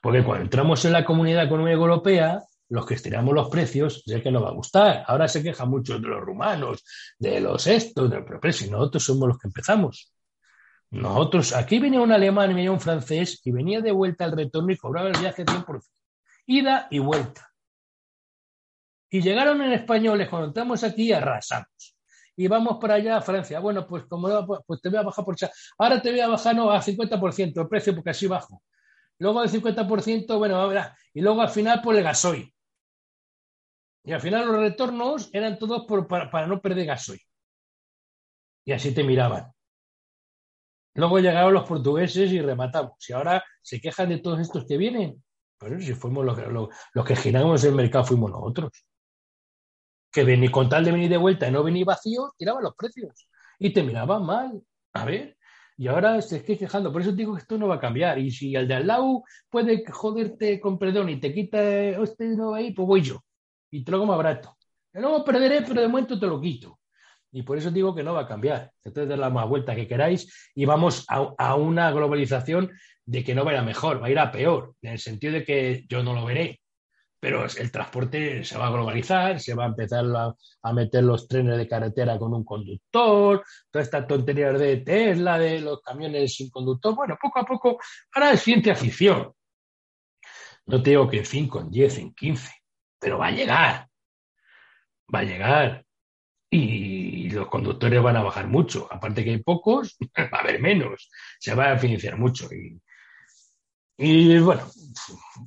Porque 0.00 0.22
cuando 0.22 0.44
entramos 0.44 0.84
en 0.84 0.92
la 0.92 1.04
comunidad 1.04 1.44
económica 1.44 1.76
europea, 1.76 2.40
los 2.68 2.86
que 2.86 2.94
estiramos 2.94 3.34
los 3.34 3.48
precios, 3.48 4.02
sé 4.06 4.22
que 4.22 4.30
no 4.30 4.42
va 4.42 4.50
a 4.50 4.54
gustar. 4.54 5.04
Ahora 5.06 5.28
se 5.28 5.42
quejan 5.42 5.68
mucho 5.68 5.98
de 5.98 6.08
los 6.08 6.20
rumanos, 6.20 6.84
de 7.18 7.40
los 7.40 7.66
estos, 7.66 8.10
de 8.10 8.22
pero 8.22 8.52
si 8.52 8.70
nosotros 8.70 9.04
somos 9.04 9.28
los 9.28 9.38
que 9.38 9.48
empezamos. 9.48 10.12
Nosotros, 10.90 11.54
aquí 11.54 11.78
venía 11.78 12.00
un 12.00 12.12
alemán 12.12 12.50
y 12.50 12.54
venía 12.54 12.72
un 12.72 12.80
francés 12.80 13.40
y 13.44 13.52
venía 13.52 13.80
de 13.80 13.92
vuelta 13.92 14.24
al 14.24 14.32
retorno 14.32 14.72
y 14.72 14.76
cobraba 14.76 15.08
el 15.08 15.18
viaje 15.18 15.44
100%. 15.44 15.82
Ida 16.46 16.88
y 16.90 16.98
vuelta. 16.98 17.49
Y 19.10 19.20
llegaron 19.20 19.60
en 19.62 19.72
españoles, 19.72 20.28
cuando 20.28 20.48
estamos 20.48 20.84
aquí, 20.84 21.12
arrasamos. 21.12 21.96
Y 22.36 22.46
vamos 22.46 22.78
para 22.80 22.94
allá 22.94 23.16
a 23.16 23.20
Francia. 23.20 23.58
Bueno, 23.60 23.86
pues 23.86 24.04
como 24.04 24.46
pues 24.64 24.80
te 24.80 24.88
voy 24.88 24.98
a 24.98 25.02
bajar 25.02 25.24
por 25.24 25.36
Ahora 25.78 26.00
te 26.00 26.10
voy 26.10 26.20
a 26.20 26.28
bajar 26.28 26.54
no, 26.54 26.70
a 26.70 26.80
50% 26.80 27.60
el 27.60 27.68
precio 27.68 27.94
porque 27.94 28.10
así 28.10 28.26
bajo. 28.26 28.62
Luego 29.18 29.40
al 29.40 29.50
50%, 29.50 30.38
bueno, 30.38 30.68
ver. 30.68 30.92
Y 31.12 31.20
luego 31.20 31.42
al 31.42 31.50
final 31.50 31.82
por 31.82 31.96
el 31.96 32.04
gasoil. 32.04 32.54
Y 34.04 34.12
al 34.12 34.20
final 34.20 34.46
los 34.46 34.56
retornos 34.56 35.28
eran 35.32 35.58
todos 35.58 35.84
para, 35.86 36.30
para 36.30 36.46
no 36.46 36.62
perder 36.62 36.86
gasoil. 36.86 37.20
Y 38.64 38.72
así 38.72 38.94
te 38.94 39.04
miraban. 39.04 39.52
Luego 40.94 41.18
llegaron 41.18 41.52
los 41.52 41.68
portugueses 41.68 42.32
y 42.32 42.40
rematamos. 42.40 42.92
Y 43.08 43.12
ahora 43.12 43.44
se 43.60 43.80
quejan 43.80 44.08
de 44.08 44.18
todos 44.18 44.40
estos 44.40 44.64
que 44.66 44.76
vienen. 44.76 45.22
Pero 45.58 45.78
si 45.78 45.92
fuimos 45.92 46.24
los, 46.24 46.38
los, 46.94 47.04
que 47.04 47.16
giramos 47.16 47.62
el 47.64 47.74
mercado, 47.74 48.04
fuimos 48.04 48.30
nosotros. 48.30 48.70
Que 50.10 50.24
venir 50.24 50.50
con 50.50 50.68
tal 50.68 50.84
de 50.84 50.92
venir 50.92 51.08
de 51.08 51.16
vuelta 51.16 51.48
y 51.48 51.52
no 51.52 51.62
venir 51.62 51.84
vacío, 51.84 52.32
tiraban 52.36 52.64
los 52.64 52.74
precios. 52.74 53.28
Y 53.58 53.70
te 53.72 53.82
miraban 53.82 54.24
mal. 54.24 54.62
A 54.92 55.04
ver. 55.04 55.36
Y 55.76 55.88
ahora 55.88 56.20
se 56.20 56.38
estoy 56.38 56.58
quejando. 56.58 56.92
Por 56.92 57.02
eso 57.02 57.12
digo 57.12 57.34
que 57.34 57.40
esto 57.40 57.56
no 57.56 57.68
va 57.68 57.76
a 57.76 57.80
cambiar. 57.80 58.18
Y 58.18 58.30
si 58.30 58.54
el 58.54 58.68
de 58.68 58.74
al 58.74 58.86
lado 58.86 59.24
puede 59.48 59.84
joderte 59.90 60.60
con 60.60 60.78
perdón 60.78 61.08
y 61.08 61.20
te 61.20 61.32
quita 61.32 61.62
este 61.62 62.28
no 62.28 62.54
ahí, 62.54 62.72
pues 62.72 62.86
voy 62.86 63.02
yo. 63.02 63.22
Y 63.70 63.84
te 63.84 63.90
lo 63.90 64.00
como 64.00 64.16
barato. 64.16 64.56
Luego 64.92 65.24
perderé, 65.24 65.62
pero 65.62 65.80
de 65.80 65.88
momento 65.88 66.18
te 66.18 66.26
lo 66.26 66.40
quito. 66.40 66.80
Y 67.32 67.42
por 67.42 67.56
eso 67.56 67.70
digo 67.70 67.94
que 67.94 68.02
no 68.02 68.14
va 68.14 68.22
a 68.22 68.28
cambiar. 68.28 68.72
Entonces, 68.84 69.08
de 69.08 69.16
la 69.16 69.30
más 69.30 69.48
vuelta 69.48 69.74
que 69.74 69.86
queráis 69.86 70.50
y 70.54 70.64
vamos 70.64 71.06
a, 71.08 71.54
una 71.54 71.90
globalización 71.92 72.70
de 73.04 73.24
que 73.24 73.34
no 73.34 73.44
va 73.44 73.52
a 73.52 73.54
ir 73.54 73.60
a 73.60 73.64
mejor, 73.64 74.02
va 74.02 74.08
a 74.08 74.10
ir 74.10 74.18
a 74.18 74.32
peor, 74.32 74.74
en 74.82 74.92
el 74.92 74.98
sentido 74.98 75.34
de 75.34 75.44
que 75.44 75.84
yo 75.88 76.02
no 76.02 76.12
lo 76.14 76.24
veré. 76.24 76.59
Pero 77.20 77.44
el 77.44 77.70
transporte 77.70 78.42
se 78.44 78.56
va 78.56 78.68
a 78.68 78.70
globalizar, 78.70 79.38
se 79.40 79.54
va 79.54 79.64
a 79.64 79.68
empezar 79.68 80.04
a, 80.62 80.72
meter 80.72 81.04
los 81.04 81.28
trenes 81.28 81.58
de 81.58 81.68
carretera 81.68 82.18
con 82.18 82.32
un 82.32 82.44
conductor, 82.44 83.44
toda 83.70 83.82
esta 83.82 84.06
tontería 84.06 84.52
de 84.52 84.78
Tesla, 84.78 85.38
de 85.38 85.60
los 85.60 85.82
camiones 85.82 86.34
sin 86.34 86.48
conductor. 86.50 86.94
Bueno, 86.94 87.18
poco 87.20 87.40
a 87.40 87.44
poco, 87.44 87.78
ahora 88.14 88.32
es 88.32 88.40
ciencia 88.40 88.74
ficción. 88.74 89.32
No 90.66 90.82
te 90.82 90.90
digo 90.90 91.08
que 91.08 91.18
en 91.18 91.26
5, 91.26 91.60
en 91.60 91.70
10, 91.70 91.98
en 91.98 92.14
15, 92.14 92.52
pero 92.98 93.18
va 93.18 93.26
a 93.26 93.32
llegar. 93.32 93.88
Va 95.14 95.18
a 95.20 95.24
llegar 95.24 95.84
y 96.50 97.30
los 97.30 97.48
conductores 97.48 98.02
van 98.02 98.16
a 98.16 98.22
bajar 98.22 98.48
mucho. 98.48 98.88
Aparte 98.90 99.24
que 99.24 99.30
hay 99.30 99.42
pocos, 99.42 99.96
va 100.18 100.38
a 100.38 100.40
haber 100.40 100.60
menos. 100.60 101.10
Se 101.38 101.54
va 101.54 101.72
a 101.72 101.78
financiar 101.78 102.18
mucho. 102.18 102.48
Bueno, 104.40 104.62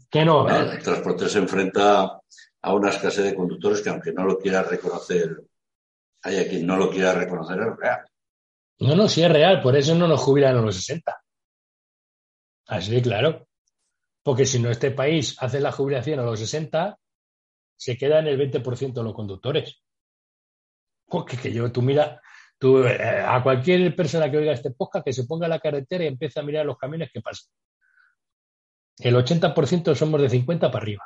que 0.09 0.25
no. 0.25 0.47
El 0.47 0.81
transporte 0.81 1.29
se 1.29 1.39
enfrenta 1.39 2.21
a 2.61 2.73
una 2.73 2.89
escasez 2.89 3.25
de 3.25 3.35
conductores 3.35 3.81
que, 3.81 3.89
aunque 3.89 4.13
no 4.13 4.25
lo 4.25 4.37
quiera 4.37 4.63
reconocer, 4.63 5.41
hay 6.21 6.47
quien 6.47 6.65
no 6.65 6.77
lo 6.77 6.89
quiera 6.89 7.13
reconocer, 7.13 7.59
es 7.59 7.77
real. 7.77 8.05
No, 8.79 8.95
no, 8.95 9.07
sí 9.07 9.23
es 9.23 9.31
real. 9.31 9.61
Por 9.61 9.75
eso 9.75 9.95
no 9.95 10.07
nos 10.07 10.21
jubilan 10.21 10.57
a 10.57 10.61
los 10.61 10.75
60. 10.75 11.21
Así 12.67 12.91
de 12.91 13.01
claro. 13.01 13.47
Porque 14.23 14.45
si 14.45 14.59
no, 14.59 14.69
este 14.69 14.91
país 14.91 15.35
hace 15.39 15.59
la 15.59 15.71
jubilación 15.71 16.19
a 16.19 16.23
los 16.23 16.39
60, 16.39 16.97
se 17.75 17.97
queda 17.97 18.19
en 18.19 18.27
el 18.27 18.39
20% 18.39 18.93
de 18.93 19.03
los 19.03 19.13
conductores 19.13 19.83
que, 21.21 21.53
yo, 21.53 21.71
tú 21.71 21.81
mira, 21.81 22.21
tú, 22.57 22.83
eh, 22.83 23.23
a 23.25 23.43
cualquier 23.43 23.95
persona 23.95 24.31
que 24.31 24.37
oiga 24.37 24.53
este 24.53 24.71
podcast, 24.71 25.05
que 25.05 25.13
se 25.13 25.25
ponga 25.25 25.45
a 25.45 25.49
la 25.49 25.59
carretera 25.59 26.03
y 26.03 26.07
empiece 26.07 26.39
a 26.39 26.43
mirar 26.43 26.65
los 26.65 26.77
camiones 26.77 27.11
que 27.13 27.21
pasan. 27.21 27.51
El 28.99 29.15
80% 29.15 29.95
somos 29.95 30.21
de 30.21 30.29
50 30.29 30.71
para 30.71 30.83
arriba. 30.83 31.03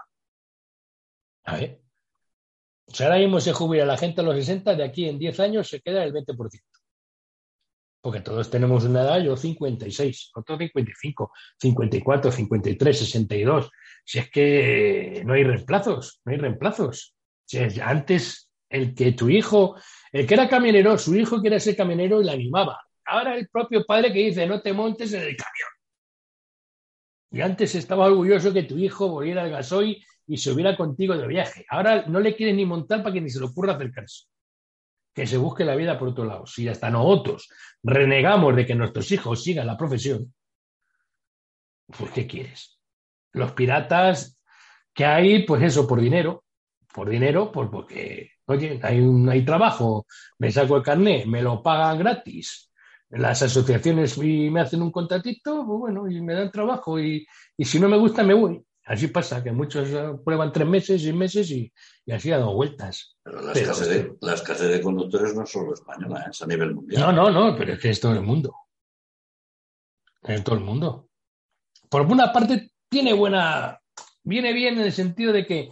A 1.46 1.58
ver. 1.58 1.82
O 2.86 2.94
sea, 2.94 3.08
ahora 3.08 3.20
mismo 3.20 3.40
se 3.40 3.54
jubila 3.54 3.86
la 3.86 3.98
gente 3.98 4.22
a 4.22 4.24
los 4.24 4.36
60, 4.36 4.76
de 4.76 4.84
aquí 4.84 5.10
en 5.10 5.20
10 5.20 5.40
años 5.40 5.68
se 5.68 5.82
queda 5.82 6.04
el 6.04 6.14
20%. 6.14 6.62
Porque 8.02 8.22
todos 8.22 8.50
tenemos 8.50 8.86
una 8.86 9.02
edad, 9.02 9.22
yo 9.22 9.36
56, 9.36 10.32
otro 10.36 10.58
55, 10.58 11.32
54, 11.60 12.32
53, 12.32 13.00
62. 13.00 13.70
Si 14.06 14.20
es 14.20 14.30
que 14.30 15.24
no 15.26 15.34
hay 15.34 15.44
reemplazos, 15.44 16.22
no 16.24 16.32
hay 16.32 16.38
reemplazos. 16.38 17.16
Antes 17.82 18.50
el 18.70 18.94
que 18.94 19.14
tu 19.14 19.30
hijo 19.30 19.76
el 20.12 20.26
que 20.26 20.34
era 20.34 20.50
camionero, 20.50 20.98
su 20.98 21.16
hijo 21.16 21.42
quiere 21.42 21.60
ser 21.60 21.76
camionero 21.76 22.22
y 22.22 22.26
le 22.26 22.32
animaba. 22.32 22.80
Ahora 23.06 23.36
el 23.36 23.48
propio 23.50 23.86
padre 23.86 24.12
que 24.12 24.20
dice, 24.20 24.48
no 24.48 24.62
te 24.62 24.74
montes 24.74 25.14
en 25.14 25.22
el 25.22 25.36
camión. 25.36 25.70
Y 27.32 27.42
antes 27.42 27.76
estaba 27.76 28.08
orgulloso 28.08 28.54
que 28.54 28.64
tu 28.64 28.78
hijo 28.78 29.10
volviera 29.10 29.44
al 29.44 29.50
gasoil 29.50 30.04
y 30.26 30.38
se 30.38 30.52
hubiera 30.52 30.76
contigo 30.78 31.18
de 31.18 31.28
viaje. 31.28 31.66
Ahora 31.70 32.06
no 32.08 32.20
le 32.20 32.36
quiere 32.36 32.54
ni 32.54 32.66
montar 32.66 33.04
para 33.04 33.14
que 33.14 33.22
ni 33.22 33.30
se 33.30 33.40
le 33.40 33.46
ocurra 33.46 33.74
acercarse. 33.74 34.26
Que 35.14 35.28
se 35.28 35.38
busque 35.38 35.66
la 35.66 35.76
vida 35.76 35.98
por 35.98 36.10
otro 36.10 36.26
lado. 36.26 36.46
Si 36.46 36.68
hasta 36.68 36.90
nosotros 36.90 37.50
renegamos 37.84 38.56
de 38.56 38.66
que 38.66 38.76
nuestros 38.76 39.12
hijos 39.12 39.44
sigan 39.44 39.68
la 39.68 39.78
profesión, 39.78 40.34
pues 41.98 42.12
¿qué 42.12 42.28
quieres? 42.28 42.80
Los 43.34 43.52
piratas 43.54 44.42
que 44.94 45.06
hay, 45.06 45.46
pues 45.46 45.64
eso, 45.64 45.88
por 45.88 46.00
dinero. 46.00 46.44
Por 46.94 47.10
dinero, 47.10 47.52
pues 47.52 47.70
porque 47.70 48.32
Oye, 48.50 48.80
hay, 48.82 49.02
un, 49.02 49.28
hay 49.28 49.44
trabajo, 49.44 50.06
me 50.40 50.50
saco 50.52 50.78
el 50.78 50.84
carnet, 50.84 51.26
me 51.26 51.42
lo 51.42 51.62
pagan 51.62 52.00
gratis. 52.00 52.67
Las 53.10 53.42
asociaciones 53.42 54.18
me 54.18 54.60
hacen 54.60 54.82
un 54.82 54.92
contratito, 54.92 55.66
pues 55.66 55.80
bueno, 55.80 56.10
y 56.10 56.22
me 56.22 56.34
dan 56.34 56.52
trabajo 56.52 57.00
y, 57.00 57.26
si 57.58 57.80
no 57.80 57.88
me 57.88 57.98
gusta 57.98 58.24
me 58.24 58.34
voy. 58.34 58.62
Así 58.86 59.08
pasa, 59.08 59.44
que 59.44 59.52
muchos 59.52 59.90
eh, 59.90 60.14
prueban 60.24 60.52
tres 60.52 60.68
meses, 60.68 61.02
seis 61.02 61.14
meses 61.14 61.52
y, 61.52 61.72
así 62.10 62.32
ha 62.32 62.40
dado 62.40 62.54
vueltas. 62.54 63.18
Pero 63.22 63.42
la, 63.42 63.52
escasez 63.52 63.88
de, 63.90 64.18
la 64.22 64.36
de 64.36 64.82
conductores 64.82 65.36
no 65.36 65.44
es 65.44 65.50
solo 65.50 65.74
española, 65.74 66.26
es 66.30 66.42
a 66.42 66.48
nivel 66.48 66.74
mundial. 66.74 67.02
No, 67.02 67.12
no, 67.12 67.30
no, 67.30 67.58
pero 67.58 67.74
es 67.74 67.80
que 67.80 67.90
es 67.90 68.00
todo 68.00 68.14
el 68.14 68.22
mundo. 68.22 68.56
En 70.24 70.44
todo 70.44 70.56
el 70.56 70.62
mundo. 70.62 71.10
Por 71.90 72.02
una 72.02 72.32
parte, 72.32 72.72
tiene 72.90 73.14
buena. 73.14 73.80
Viene 74.24 74.54
bien 74.54 74.76
en 74.76 74.86
el 74.86 74.94
sentido 74.94 75.32
de 75.34 75.46
que 75.46 75.70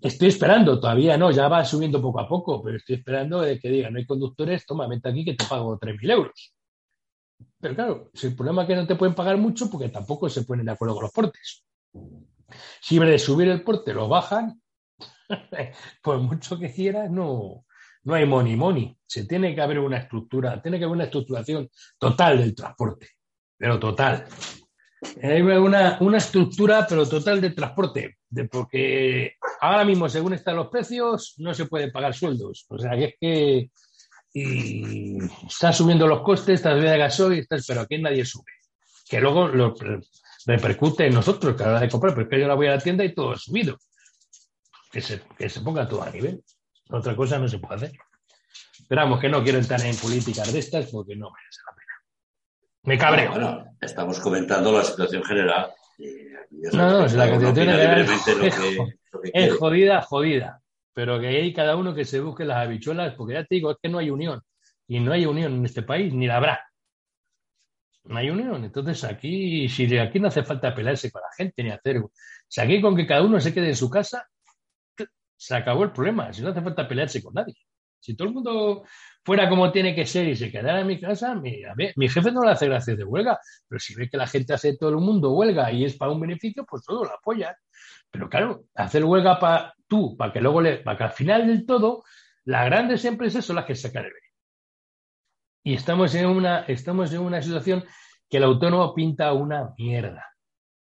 Estoy 0.00 0.28
esperando, 0.28 0.80
todavía 0.80 1.16
no, 1.16 1.30
ya 1.30 1.48
va 1.48 1.64
subiendo 1.64 2.00
poco 2.00 2.20
a 2.20 2.28
poco, 2.28 2.62
pero 2.62 2.76
estoy 2.76 2.96
esperando 2.96 3.40
de 3.40 3.58
que 3.58 3.68
digan, 3.68 3.92
no 3.92 3.98
hay 3.98 4.06
conductores, 4.06 4.64
toma, 4.64 4.88
vente 4.88 5.08
aquí 5.08 5.24
que 5.24 5.34
te 5.34 5.44
pago 5.44 5.78
3.000 5.78 6.10
euros. 6.10 6.54
Pero 7.58 7.74
claro, 7.74 8.10
si 8.14 8.28
el 8.28 8.36
problema 8.36 8.62
es 8.62 8.68
que 8.68 8.76
no 8.76 8.86
te 8.86 8.96
pueden 8.96 9.14
pagar 9.14 9.36
mucho 9.36 9.70
porque 9.70 9.88
tampoco 9.88 10.28
se 10.28 10.42
ponen 10.42 10.66
de 10.66 10.72
acuerdo 10.72 10.94
con 10.94 11.02
los 11.04 11.12
portes. 11.12 11.64
Si 12.80 12.96
en 12.96 13.06
de 13.06 13.18
subir 13.18 13.48
el 13.48 13.62
porte 13.62 13.92
lo 13.92 14.08
bajan, 14.08 14.60
Por 16.02 16.18
mucho 16.18 16.58
que 16.58 16.72
quieras, 16.72 17.10
no, 17.10 17.64
no 18.04 18.14
hay 18.14 18.26
money 18.26 18.56
money. 18.56 18.96
Se 19.06 19.26
tiene 19.26 19.54
que 19.54 19.60
haber 19.60 19.78
una 19.78 19.98
estructura, 19.98 20.60
tiene 20.60 20.78
que 20.78 20.84
haber 20.84 20.96
una 20.96 21.04
estructuración 21.04 21.68
total 21.98 22.38
del 22.38 22.54
transporte, 22.54 23.08
pero 23.56 23.78
total. 23.78 24.26
Hay 25.22 25.40
una, 25.40 25.98
una 26.00 26.18
estructura, 26.18 26.86
pero 26.88 27.08
total 27.08 27.40
de 27.40 27.50
transporte, 27.50 28.18
porque 28.50 29.36
ahora 29.60 29.84
mismo, 29.84 30.08
según 30.08 30.34
están 30.34 30.56
los 30.56 30.68
precios, 30.68 31.34
no 31.38 31.52
se 31.54 31.66
pueden 31.66 31.90
pagar 31.90 32.14
sueldos. 32.14 32.66
O 32.68 32.78
sea, 32.78 32.92
que 32.92 33.04
es 33.04 33.14
que 33.20 33.70
y 34.32 35.18
está 35.46 35.72
subiendo 35.72 36.06
los 36.06 36.22
costes, 36.22 36.56
está 36.56 36.74
de 36.74 36.98
gasoil, 36.98 37.46
pero 37.66 37.80
aquí 37.80 37.98
nadie 37.98 38.24
sube. 38.24 38.52
Que 39.08 39.20
luego 39.20 39.48
lo 39.48 39.74
repercute 40.46 41.06
en 41.06 41.14
nosotros 41.14 41.56
que 41.56 41.62
a 41.64 41.66
la 41.66 41.72
hora 41.72 41.80
de 41.80 41.88
comprar, 41.88 42.14
porque 42.14 42.38
yo 42.38 42.46
la 42.46 42.54
voy 42.54 42.68
a 42.68 42.76
la 42.76 42.78
tienda 42.78 43.04
y 43.04 43.12
todo 43.12 43.32
ha 43.32 43.36
subido. 43.36 43.76
Que 44.92 45.00
se, 45.00 45.20
que 45.36 45.48
se 45.48 45.60
ponga 45.60 45.88
todo 45.88 46.02
a 46.02 46.10
nivel. 46.10 46.42
Otra 46.90 47.16
cosa 47.16 47.38
no 47.38 47.48
se 47.48 47.58
puede 47.58 47.74
hacer. 47.74 47.92
Esperamos 48.78 49.20
que 49.20 49.28
no 49.28 49.42
quiero 49.42 49.58
entrar 49.58 49.80
en 49.84 49.96
políticas 49.96 50.52
de 50.52 50.58
estas 50.60 50.86
porque 50.86 51.16
no 51.16 51.30
merece 51.30 51.60
la 51.66 51.74
pena. 51.74 51.92
Me 52.82 52.98
cabreo. 52.98 53.30
Bueno, 53.30 53.64
estamos 53.80 54.20
comentando 54.20 54.72
la 54.72 54.84
situación 54.84 55.24
general. 55.24 55.72
No, 56.72 56.90
no, 56.90 57.04
es 57.06 57.14
la 57.14 57.26
situación 57.26 57.66
general 57.66 58.06
es, 59.32 59.54
jodida, 59.54 60.02
jodida. 60.02 60.60
Pero 60.92 61.20
que 61.20 61.28
hay 61.28 61.52
cada 61.52 61.76
uno 61.76 61.94
que 61.94 62.04
se 62.04 62.20
busque 62.20 62.44
las 62.44 62.58
habichuelas, 62.58 63.14
porque 63.14 63.34
ya 63.34 63.44
te 63.44 63.54
digo, 63.54 63.70
es 63.70 63.78
que 63.82 63.88
no 63.88 63.98
hay 63.98 64.10
unión. 64.10 64.40
Y 64.88 65.00
no 65.00 65.12
hay 65.12 65.26
unión 65.26 65.54
en 65.54 65.64
este 65.64 65.82
país, 65.82 66.12
ni 66.12 66.26
la 66.26 66.36
habrá. 66.36 66.60
No 68.04 68.18
hay 68.18 68.30
unión. 68.30 68.64
Entonces 68.64 69.04
aquí, 69.04 69.68
si 69.68 69.96
aquí 69.98 70.18
no 70.18 70.28
hace 70.28 70.42
falta 70.42 70.74
pelearse 70.74 71.10
con 71.10 71.22
la 71.22 71.32
gente 71.36 71.62
ni 71.62 71.70
hacer. 71.70 72.02
Si 72.48 72.60
aquí 72.60 72.80
con 72.80 72.96
que 72.96 73.06
cada 73.06 73.22
uno 73.22 73.38
se 73.40 73.54
quede 73.54 73.68
en 73.68 73.76
su 73.76 73.88
casa, 73.88 74.26
se 75.36 75.54
acabó 75.54 75.84
el 75.84 75.92
problema. 75.92 76.32
Si 76.32 76.42
no 76.42 76.48
hace 76.48 76.60
falta 76.60 76.88
pelearse 76.88 77.22
con 77.22 77.34
nadie. 77.34 77.54
Si 78.00 78.16
todo 78.16 78.28
el 78.28 78.34
mundo 78.34 78.84
fuera 79.24 79.48
como 79.48 79.70
tiene 79.70 79.94
que 79.94 80.06
ser 80.06 80.28
y 80.28 80.36
se 80.36 80.50
quedara 80.50 80.80
en 80.80 80.86
mi 80.86 80.98
casa, 80.98 81.34
mi, 81.34 81.62
mi 81.96 82.08
jefe 82.08 82.32
no 82.32 82.42
le 82.42 82.52
hace 82.52 82.66
gracias 82.66 82.96
de 82.96 83.04
huelga, 83.04 83.38
pero 83.68 83.78
si 83.78 83.94
ve 83.94 84.08
que 84.08 84.16
la 84.16 84.26
gente 84.26 84.54
hace 84.54 84.76
todo 84.76 84.90
el 84.90 84.96
mundo 84.96 85.32
huelga 85.32 85.70
y 85.72 85.84
es 85.84 85.96
para 85.96 86.12
un 86.12 86.20
beneficio, 86.20 86.64
pues 86.68 86.84
todo 86.84 87.04
lo 87.04 87.12
apoya. 87.12 87.56
Pero 88.10 88.28
claro, 88.28 88.64
hacer 88.74 89.04
huelga 89.04 89.38
para 89.38 89.74
tú, 89.86 90.16
para 90.16 90.32
que 90.32 90.40
luego 90.40 90.60
le, 90.60 90.78
para 90.78 90.96
que 90.96 91.04
al 91.04 91.12
final 91.12 91.46
del 91.46 91.66
todo, 91.66 92.02
las 92.44 92.64
grandes 92.66 93.04
empresas 93.04 93.44
son 93.44 93.56
las 93.56 93.66
que 93.66 93.74
sacan 93.74 94.06
el 94.06 94.12
Y 95.62 95.74
estamos 95.74 96.14
en 96.14 96.26
una, 96.26 96.60
estamos 96.60 97.12
en 97.12 97.20
una 97.20 97.42
situación 97.42 97.84
que 98.28 98.38
el 98.38 98.44
autónomo 98.44 98.94
pinta 98.94 99.32
una 99.32 99.74
mierda. 99.76 100.24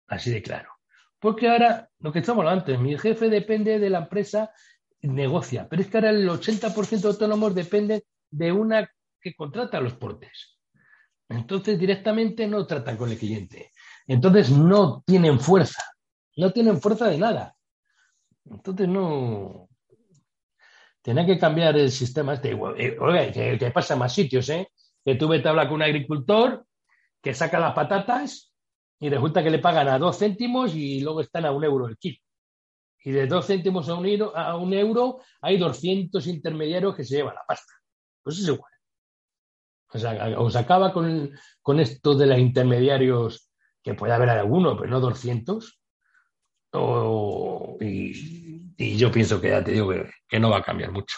Así 0.06 0.30
de 0.30 0.42
claro. 0.42 0.70
Porque 1.18 1.48
ahora, 1.48 1.88
lo 2.00 2.12
que 2.12 2.20
estamos 2.20 2.42
hablando 2.42 2.60
antes, 2.60 2.78
mi 2.78 2.98
jefe 2.98 3.28
depende 3.28 3.78
de 3.78 3.90
la 3.90 3.98
empresa, 3.98 4.52
negocia, 5.00 5.68
pero 5.68 5.82
es 5.82 5.88
que 5.88 5.96
ahora 5.98 6.10
el 6.10 6.28
80% 6.28 7.00
de 7.00 7.08
autónomos 7.08 7.54
depende 7.54 8.04
de 8.34 8.52
una 8.52 8.90
que 9.20 9.34
contrata 9.34 9.80
los 9.80 9.94
portes. 9.94 10.58
Entonces 11.28 11.78
directamente 11.78 12.46
no 12.46 12.66
tratan 12.66 12.96
con 12.96 13.10
el 13.10 13.18
cliente. 13.18 13.70
Entonces 14.06 14.50
no 14.50 15.02
tienen 15.06 15.40
fuerza, 15.40 15.82
no 16.36 16.52
tienen 16.52 16.80
fuerza 16.80 17.08
de 17.08 17.18
nada. 17.18 17.56
Entonces 18.44 18.88
no. 18.88 19.68
Tiene 21.00 21.26
que 21.26 21.38
cambiar 21.38 21.76
el 21.76 21.90
sistema 21.90 22.34
este. 22.34 22.50
Eh, 22.50 22.96
oiga, 22.98 23.30
que, 23.30 23.70
pasa 23.72 23.94
en 23.94 24.00
más 24.00 24.12
sitios, 24.12 24.48
¿eh? 24.48 24.68
Que 25.04 25.14
tú 25.14 25.28
vete 25.28 25.48
a 25.48 25.50
hablar 25.50 25.68
con 25.68 25.76
un 25.76 25.82
agricultor 25.82 26.66
que 27.22 27.34
saca 27.34 27.60
las 27.60 27.74
patatas 27.74 28.52
y 28.98 29.08
resulta 29.08 29.42
que 29.42 29.50
le 29.50 29.58
pagan 29.58 29.88
a 29.88 29.98
dos 29.98 30.18
céntimos 30.18 30.74
y 30.74 31.00
luego 31.00 31.20
están 31.20 31.44
a 31.46 31.52
un 31.52 31.64
euro 31.64 31.86
el 31.86 31.96
kilo. 31.98 32.18
Y 33.02 33.12
de 33.12 33.26
dos 33.26 33.46
céntimos 33.46 33.88
a 33.88 33.94
un 33.94 34.06
euro, 34.06 34.36
a 34.36 34.56
un 34.56 34.72
euro 34.72 35.20
hay 35.40 35.58
200 35.58 36.26
intermediarios 36.26 36.96
que 36.96 37.04
se 37.04 37.16
llevan 37.16 37.34
la 37.34 37.44
pasta. 37.46 37.72
Pues 38.24 38.38
es 38.38 38.48
igual. 38.48 38.72
O 39.92 39.98
sea, 39.98 40.40
os 40.40 40.56
acaba 40.56 40.92
con, 40.92 41.30
con 41.62 41.78
esto 41.78 42.16
de 42.16 42.26
los 42.26 42.38
intermediarios, 42.38 43.48
que 43.80 43.94
puede 43.94 44.14
haber 44.14 44.30
alguno, 44.30 44.76
pero 44.76 44.90
no 44.90 44.98
200. 44.98 45.78
y, 47.80 48.96
yo 48.96 49.12
pienso 49.12 49.40
que 49.40 49.50
ya 49.50 49.62
te 49.62 49.72
digo 49.72 49.92
que, 50.26 50.40
no 50.40 50.50
va 50.50 50.58
a 50.58 50.62
cambiar 50.62 50.90
mucho. 50.90 51.16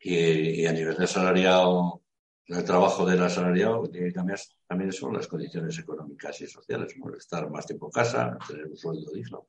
Y, 0.00 0.66
a 0.66 0.72
nivel 0.72 0.96
de 0.96 1.06
salariado, 1.06 2.02
el 2.46 2.64
trabajo 2.64 3.06
del 3.06 3.22
asalariado 3.22 3.88
tiene 3.88 4.08
que 4.08 4.14
cambiar 4.14 4.38
también 4.66 4.92
son 4.92 5.14
las 5.14 5.28
condiciones 5.28 5.78
económicas 5.78 6.40
y 6.40 6.46
sociales, 6.46 6.94
estar 7.16 7.48
más 7.50 7.66
tiempo 7.66 7.86
en 7.86 7.92
casa, 7.92 8.36
tener 8.46 8.66
un 8.66 8.76
sueldo 8.76 9.12
digno. 9.12 9.46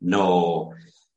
No, 0.00 0.70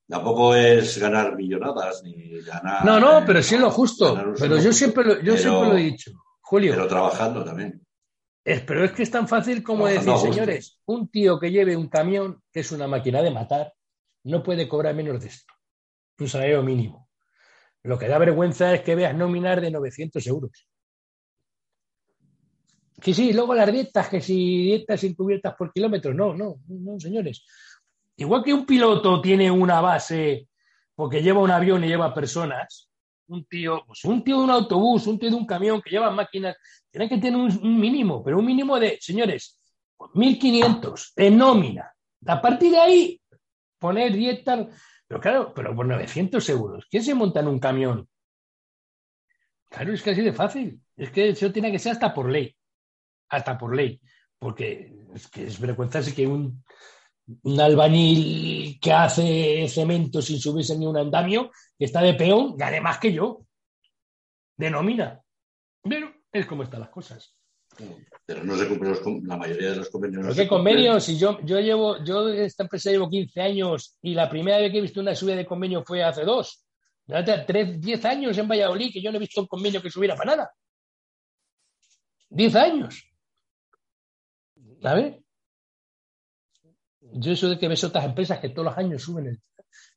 tampoco 0.07 0.55
es 0.55 0.97
ganar 0.97 1.35
millonadas 1.35 2.03
ni 2.03 2.41
ganar. 2.41 2.85
No, 2.85 2.99
no, 2.99 3.23
pero 3.25 3.43
sí 3.43 3.55
es 3.55 3.61
lo 3.61 3.69
justo. 3.69 4.33
Pero 4.39 4.57
yo 4.59 4.71
siempre 4.71 5.03
lo, 5.03 5.21
yo 5.21 5.37
siempre 5.37 5.69
lo 5.69 5.77
he 5.77 5.83
dicho, 5.83 6.11
Julio. 6.41 6.73
Pero 6.73 6.87
trabajando 6.87 7.43
también. 7.43 7.85
pero 8.43 8.85
es 8.85 8.91
que 8.91 9.03
es 9.03 9.11
tan 9.11 9.27
fácil 9.27 9.63
como 9.63 9.87
decir, 9.87 10.13
señores, 10.17 10.79
un 10.85 11.09
tío 11.09 11.39
que 11.39 11.51
lleve 11.51 11.75
un 11.75 11.89
camión, 11.89 12.41
que 12.51 12.61
es 12.61 12.71
una 12.71 12.87
máquina 12.87 13.21
de 13.21 13.31
matar, 13.31 13.73
no 14.23 14.43
puede 14.43 14.67
cobrar 14.67 14.95
menos 14.95 15.21
de 15.21 15.27
esto. 15.27 15.53
Un 16.19 16.27
salario 16.27 16.63
mínimo. 16.63 17.07
Lo 17.83 17.97
que 17.97 18.07
da 18.07 18.17
vergüenza 18.17 18.73
es 18.73 18.81
que 18.81 18.95
veas 18.95 19.15
nominar 19.15 19.61
de 19.61 19.71
900 19.71 20.25
euros. 20.27 20.67
Que 22.99 23.13
sí, 23.13 23.31
luego 23.31 23.53
las 23.53 23.71
dietas, 23.71 24.09
que 24.09 24.19
si 24.19 24.63
dietas 24.63 25.03
encubiertas 25.03 25.55
por 25.55 25.71
kilómetros, 25.71 26.15
no, 26.15 26.33
no, 26.33 26.59
no, 26.67 26.99
señores. 26.99 27.45
Igual 28.17 28.43
que 28.43 28.53
un 28.53 28.65
piloto 28.65 29.21
tiene 29.21 29.49
una 29.49 29.81
base 29.81 30.47
porque 30.95 31.21
lleva 31.21 31.41
un 31.41 31.51
avión 31.51 31.83
y 31.83 31.87
lleva 31.87 32.13
personas, 32.13 32.89
un 33.27 33.45
tío, 33.45 33.83
pues 33.85 34.03
un 34.05 34.23
tío 34.23 34.37
de 34.39 34.43
un 34.43 34.51
autobús, 34.51 35.05
un 35.07 35.19
tío 35.19 35.29
de 35.29 35.35
un 35.35 35.45
camión 35.45 35.81
que 35.81 35.91
lleva 35.91 36.09
máquinas, 36.09 36.57
tiene 36.89 37.07
que 37.07 37.17
tener 37.17 37.39
un, 37.39 37.79
mínimo, 37.79 38.23
pero 38.23 38.39
un 38.39 38.45
mínimo 38.45 38.79
de, 38.79 38.97
señores, 38.99 39.59
1.500 39.97 41.13
en 41.15 41.37
nómina. 41.37 41.93
A 42.25 42.41
partir 42.41 42.71
de 42.71 42.79
ahí, 42.79 43.21
poner 43.77 44.13
dietas, 44.13 44.67
pero 45.07 45.21
claro, 45.21 45.53
pero 45.53 45.75
por 45.75 45.85
900 45.85 46.49
euros. 46.49 46.87
¿Quién 46.89 47.03
se 47.03 47.13
monta 47.13 47.41
en 47.41 47.47
un 47.47 47.59
camión? 47.59 48.09
Claro, 49.69 49.93
es 49.93 50.01
que 50.01 50.11
así 50.11 50.21
de 50.21 50.33
fácil. 50.33 50.81
Es 50.95 51.11
que 51.11 51.29
eso 51.29 51.51
tiene 51.51 51.71
que 51.71 51.79
ser 51.79 51.91
hasta 51.91 52.13
por 52.13 52.29
ley 52.29 52.57
hasta 53.29 53.57
por 53.57 53.75
ley, 53.75 54.01
porque 54.39 54.93
es 55.13 55.27
que 55.27 55.47
es 55.47 55.59
vergüenza 55.59 56.01
que 56.15 56.27
un, 56.27 56.63
un 57.43 57.59
albañil 57.59 58.79
que 58.79 58.93
hace 58.93 59.67
cemento 59.67 60.21
sin 60.21 60.39
subirse 60.39 60.77
ni 60.77 60.85
un 60.85 60.97
andamio, 60.97 61.51
que 61.77 61.85
está 61.85 62.01
de 62.01 62.13
peón, 62.13 62.55
gane 62.55 62.79
más 62.81 62.99
que 62.99 63.11
yo, 63.11 63.45
de 64.55 64.71
nómina. 64.71 65.21
Pero 65.81 66.13
es 66.31 66.45
como 66.45 66.63
están 66.63 66.81
las 66.81 66.89
cosas. 66.89 67.35
Pero 68.25 68.43
no 68.43 68.57
se 68.57 68.67
cumplen 68.67 69.27
la 69.27 69.37
mayoría 69.37 69.71
de 69.71 69.75
los 69.77 69.89
convenios. 69.89 70.35
¿Qué 70.35 70.47
convenios? 70.47 71.03
Si 71.03 71.17
yo, 71.17 71.39
yo 71.43 71.59
llevo, 71.59 72.03
yo 72.03 72.27
esta 72.29 72.63
empresa 72.63 72.91
llevo 72.91 73.09
15 73.09 73.41
años 73.41 73.97
y 74.01 74.13
la 74.13 74.29
primera 74.29 74.57
vez 74.57 74.71
que 74.71 74.79
he 74.79 74.81
visto 74.81 74.99
una 74.99 75.15
subida 75.15 75.35
de 75.35 75.45
convenio 75.45 75.83
fue 75.85 76.03
hace 76.03 76.23
dos. 76.23 76.65
Hace 77.07 77.45
10 77.77 78.05
años 78.05 78.37
en 78.37 78.47
Valladolid 78.47 78.91
que 78.91 79.01
yo 79.01 79.11
no 79.11 79.17
he 79.17 79.21
visto 79.21 79.41
un 79.41 79.47
convenio 79.47 79.81
que 79.81 79.89
subiera 79.89 80.15
para 80.15 80.35
nada. 80.35 80.51
10 82.29 82.55
años. 82.55 83.09
¿Sabes? 84.81 85.15
Yo 87.13 87.31
eso 87.31 87.49
de 87.49 87.57
que 87.57 87.67
ves 87.67 87.83
otras 87.83 88.05
empresas 88.05 88.39
que 88.39 88.49
todos 88.49 88.67
los 88.67 88.77
años 88.77 89.01
suben 89.01 89.27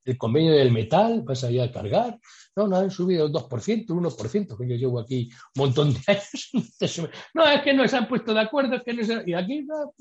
el, 0.05 0.19
convenio 0.19 0.53
del 0.53 0.73
metal, 0.73 1.23
vas 1.23 1.45
a 1.45 1.51
ir 1.51 1.61
a 1.61 1.71
cargar. 1.71 2.19
No, 2.57 2.67
no 2.67 2.77
han 2.77 2.91
subido 2.91 3.27
el 3.27 3.33
2%, 3.33 3.87
1%, 3.87 4.59
que 4.59 4.69
yo 4.69 4.77
llevo 4.77 5.01
aquí 5.01 5.31
un 5.55 5.63
montón 5.63 5.93
de 5.93 6.01
años. 6.09 7.09
No, 7.35 7.47
es 7.47 7.63
que 7.63 7.73
no 7.73 7.87
se 7.87 7.97
han 7.97 8.09
puesto 8.09 8.35
de 8.35 8.41
acuerdo, 8.41 8.77
es 8.77 8.83
que 8.83 8.93
no 8.93 9.05
se... 9.05 9.23
Y 9.27 9.35
aquí 9.35 9.63
no, 9.63 9.93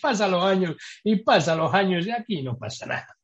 pasa 0.00 0.28
los 0.28 0.44
años, 0.44 0.76
y 1.02 1.16
pasa 1.16 1.54
los 1.54 1.72
años, 1.74 2.06
y 2.06 2.10
aquí 2.10 2.42
no 2.42 2.56
pasa 2.56 2.86
nada. 2.86 3.16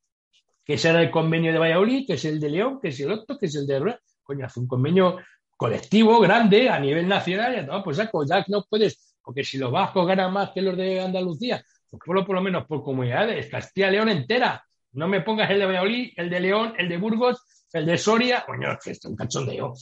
Que 0.64 0.77
será 0.77 1.01
el 1.01 1.11
convenio 1.11 1.53
de 1.53 1.59
Valladolid, 1.59 2.07
que 2.07 2.14
es 2.14 2.24
el 2.24 2.41
de 2.41 2.51
León, 2.51 2.81
que 2.83 2.89
es 2.89 3.01
el 3.01 3.12
otro, 3.12 3.39
que 3.39 3.47
es 3.47 3.55
el 3.55 3.66
de... 3.66 3.97
Coño, 4.22 4.47
hace 4.47 4.59
un 4.59 4.66
convenio 4.66 5.18
colectivo 5.57 6.18
grande 6.18 6.68
a 6.68 6.81
nivel 6.81 7.07
nacional, 7.07 7.62
y 7.62 7.66
todo, 7.66 7.85
pues 7.85 7.97
ya 7.97 8.45
no 8.49 8.64
puedes 8.68 9.07
porque 9.27 9.43
si 9.43 9.59
los 9.59 9.72
vascos 9.72 10.07
ganan 10.07 10.33
más 10.33 10.53
que 10.53 10.62
los 10.62 10.77
de 10.77 11.01
Andalucía, 11.01 11.61
pues 11.91 12.03
por, 12.05 12.34
lo 12.34 12.43
menos 12.43 12.66
por 12.66 12.82
comunidades, 12.82 13.51
Castilla-León 13.51 14.09
entera. 14.09 14.64
No 14.93 15.09
me 15.09 15.20
pongas 15.20 15.51
el 15.51 15.59
de 15.59 15.66
Valladolid, 15.66 16.12
el 16.16 16.30
de 16.30 16.41
León, 16.41 16.74
el 16.78 16.89
de 16.89 16.97
Burgos, 16.97 17.45
el 17.72 17.87
de 17.87 17.99
Soria. 17.99 18.45
Coño, 18.47 18.72
es 18.72 18.78
que 18.82 18.91
es 18.93 19.05
un 19.05 19.14
cachondeo. 19.14 19.74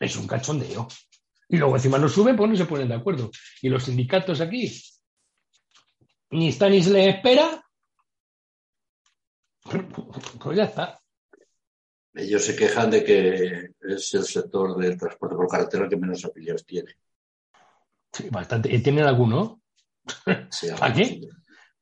Es 0.00 0.16
un 0.16 0.26
cachondeo. 0.26 0.88
Y 1.48 1.56
luego 1.58 1.76
encima 1.76 1.98
no 1.98 2.08
suben, 2.08 2.36
pues 2.36 2.50
no 2.50 2.56
se 2.56 2.64
ponen 2.64 2.88
de 2.88 2.94
acuerdo. 2.94 3.30
Y 3.60 3.68
los 3.68 3.84
sindicatos 3.84 4.40
aquí 4.40 4.70
ni 6.34 6.48
están 6.48 6.72
ni 6.72 6.82
se 6.82 6.90
les 6.90 7.14
espera. 7.14 7.60
Pues 10.42 10.58
ya 10.58 10.64
está. 10.64 11.00
Ellos 12.12 12.44
se 12.44 12.54
quejan 12.54 12.90
de 12.90 13.02
que 13.02 13.70
es 13.80 14.14
el 14.14 14.24
sector 14.24 14.76
del 14.76 14.98
transporte 14.98 15.36
por 15.36 15.48
carretera 15.48 15.88
que 15.88 15.96
menos 15.96 16.24
afiliados 16.24 16.66
tiene. 16.66 16.96
Sí, 18.12 18.28
bastante. 18.30 18.68
¿Tienen 18.80 19.04
alguno? 19.04 19.62
Sí, 20.50 20.68
¿Para 20.78 20.94
qué? 20.94 21.20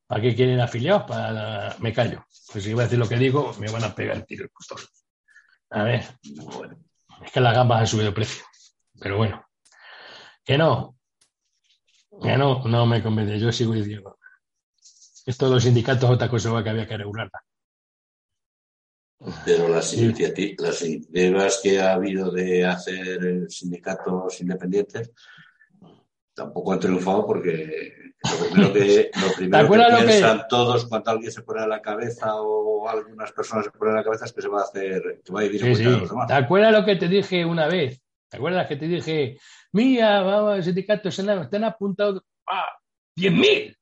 ¿Para 0.06 0.22
qué 0.22 0.34
quieren 0.34 0.60
afiliados? 0.60 1.04
Para... 1.04 1.76
Me 1.80 1.92
callo. 1.92 2.24
Pues 2.52 2.64
si 2.64 2.70
iba 2.70 2.82
a 2.82 2.84
decir 2.84 2.98
lo 2.98 3.08
que 3.08 3.16
digo, 3.16 3.54
me 3.58 3.70
van 3.70 3.84
a 3.84 3.94
pegar 3.94 4.16
el 4.16 4.26
tiro. 4.26 4.48
A 5.70 5.84
ver, 5.84 6.04
bueno, 6.54 6.78
es 7.24 7.32
que 7.32 7.40
las 7.40 7.54
gambas 7.54 7.80
han 7.80 7.86
subido 7.86 8.06
de 8.06 8.14
precio. 8.14 8.44
Pero 9.00 9.16
bueno, 9.16 9.44
que 10.44 10.58
no, 10.58 10.98
que 12.22 12.36
no, 12.36 12.62
no 12.64 12.86
me 12.86 13.02
convence. 13.02 13.38
Yo 13.38 13.50
sigo 13.50 13.72
diciendo, 13.72 14.18
esto 15.24 15.46
de 15.46 15.54
los 15.54 15.62
sindicatos 15.62 16.10
otra 16.10 16.28
cosa 16.28 16.62
que 16.62 16.70
había 16.70 16.86
que 16.86 16.96
regularla. 16.96 17.42
Pero 19.44 19.68
las, 19.68 19.94
iniciativas, 19.94 20.66
las 20.66 20.82
iniciativas 20.82 21.60
que 21.62 21.80
ha 21.80 21.92
habido 21.92 22.30
de 22.30 22.66
hacer 22.66 23.46
sindicatos 23.48 24.40
independientes 24.40 25.12
tampoco 26.34 26.72
han 26.72 26.80
triunfado 26.80 27.26
porque 27.26 28.12
lo 28.22 28.38
primero 28.38 28.72
que, 28.72 29.10
lo 29.20 29.32
primero 29.34 29.68
que 29.68 30.04
piensan 30.04 30.46
todos 30.48 30.86
cuando 30.86 31.10
alguien 31.10 31.32
se 31.32 31.42
pone 31.42 31.62
a 31.62 31.66
la 31.66 31.82
cabeza 31.82 32.34
o 32.36 32.88
algunas 32.88 33.32
personas 33.32 33.64
se 33.64 33.70
ponen 33.70 33.94
a 33.94 33.98
la 33.98 34.04
cabeza 34.04 34.24
es 34.24 34.32
que 34.32 34.42
se 34.42 34.48
va 34.48 34.60
a 34.60 34.64
hacer, 34.64 35.20
que 35.24 35.32
va 35.32 35.40
a 35.40 35.44
vivir 35.44 35.60
sí, 35.60 35.74
sí. 35.74 35.84
¿Te 36.26 36.34
acuerdas 36.34 36.72
lo 36.72 36.84
que 36.84 36.96
te 36.96 37.08
dije 37.08 37.44
una 37.44 37.66
vez? 37.66 38.00
¿Te 38.28 38.36
acuerdas 38.36 38.66
que 38.66 38.76
te 38.76 38.88
dije, 38.88 39.36
mira, 39.72 40.22
vamos, 40.22 40.56
el 40.56 40.64
sindicato 40.64 41.08
están 41.08 41.64
apuntados 41.64 42.22
a 42.46 42.64
10.000? 43.16 43.76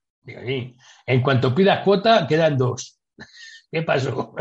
En 1.06 1.22
cuanto 1.22 1.54
pidas 1.54 1.84
cuota, 1.84 2.26
quedan 2.26 2.56
dos. 2.56 2.98
¿Qué 3.70 3.82
pasó? 3.82 4.34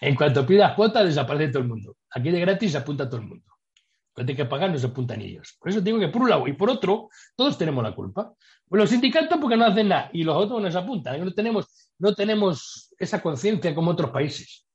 En 0.00 0.14
cuanto 0.14 0.46
pidas 0.46 0.74
cuota, 0.74 1.04
desaparece 1.04 1.52
todo 1.52 1.62
el 1.62 1.68
mundo. 1.68 1.96
Aquí 2.10 2.30
de 2.30 2.40
gratis 2.40 2.72
se 2.72 2.78
apunta 2.78 3.08
todo 3.08 3.20
el 3.20 3.26
mundo. 3.26 3.44
Cuando 4.16 4.30
hay 4.30 4.36
que 4.36 4.46
pagar, 4.46 4.70
no 4.70 4.78
se 4.78 4.86
apuntan 4.86 5.20
ellos. 5.20 5.58
Por 5.60 5.68
eso 5.68 5.82
digo 5.82 5.98
que 5.98 6.08
por 6.08 6.22
un 6.22 6.30
lado 6.30 6.48
y 6.48 6.54
por 6.54 6.70
otro, 6.70 7.10
todos 7.36 7.58
tenemos 7.58 7.84
la 7.84 7.94
culpa. 7.94 8.32
Pues 8.66 8.80
los 8.80 8.88
sindicatos 8.88 9.38
porque 9.38 9.58
no 9.58 9.66
hacen 9.66 9.88
nada 9.88 10.08
y 10.10 10.24
los 10.24 10.34
otros 10.34 10.62
no 10.62 10.72
se 10.72 10.78
apuntan. 10.78 11.22
No 11.22 11.34
tenemos, 11.34 11.90
no 11.98 12.14
tenemos 12.14 12.94
esa 12.98 13.20
conciencia 13.20 13.74
como 13.74 13.90
otros 13.90 14.10
países. 14.10 14.66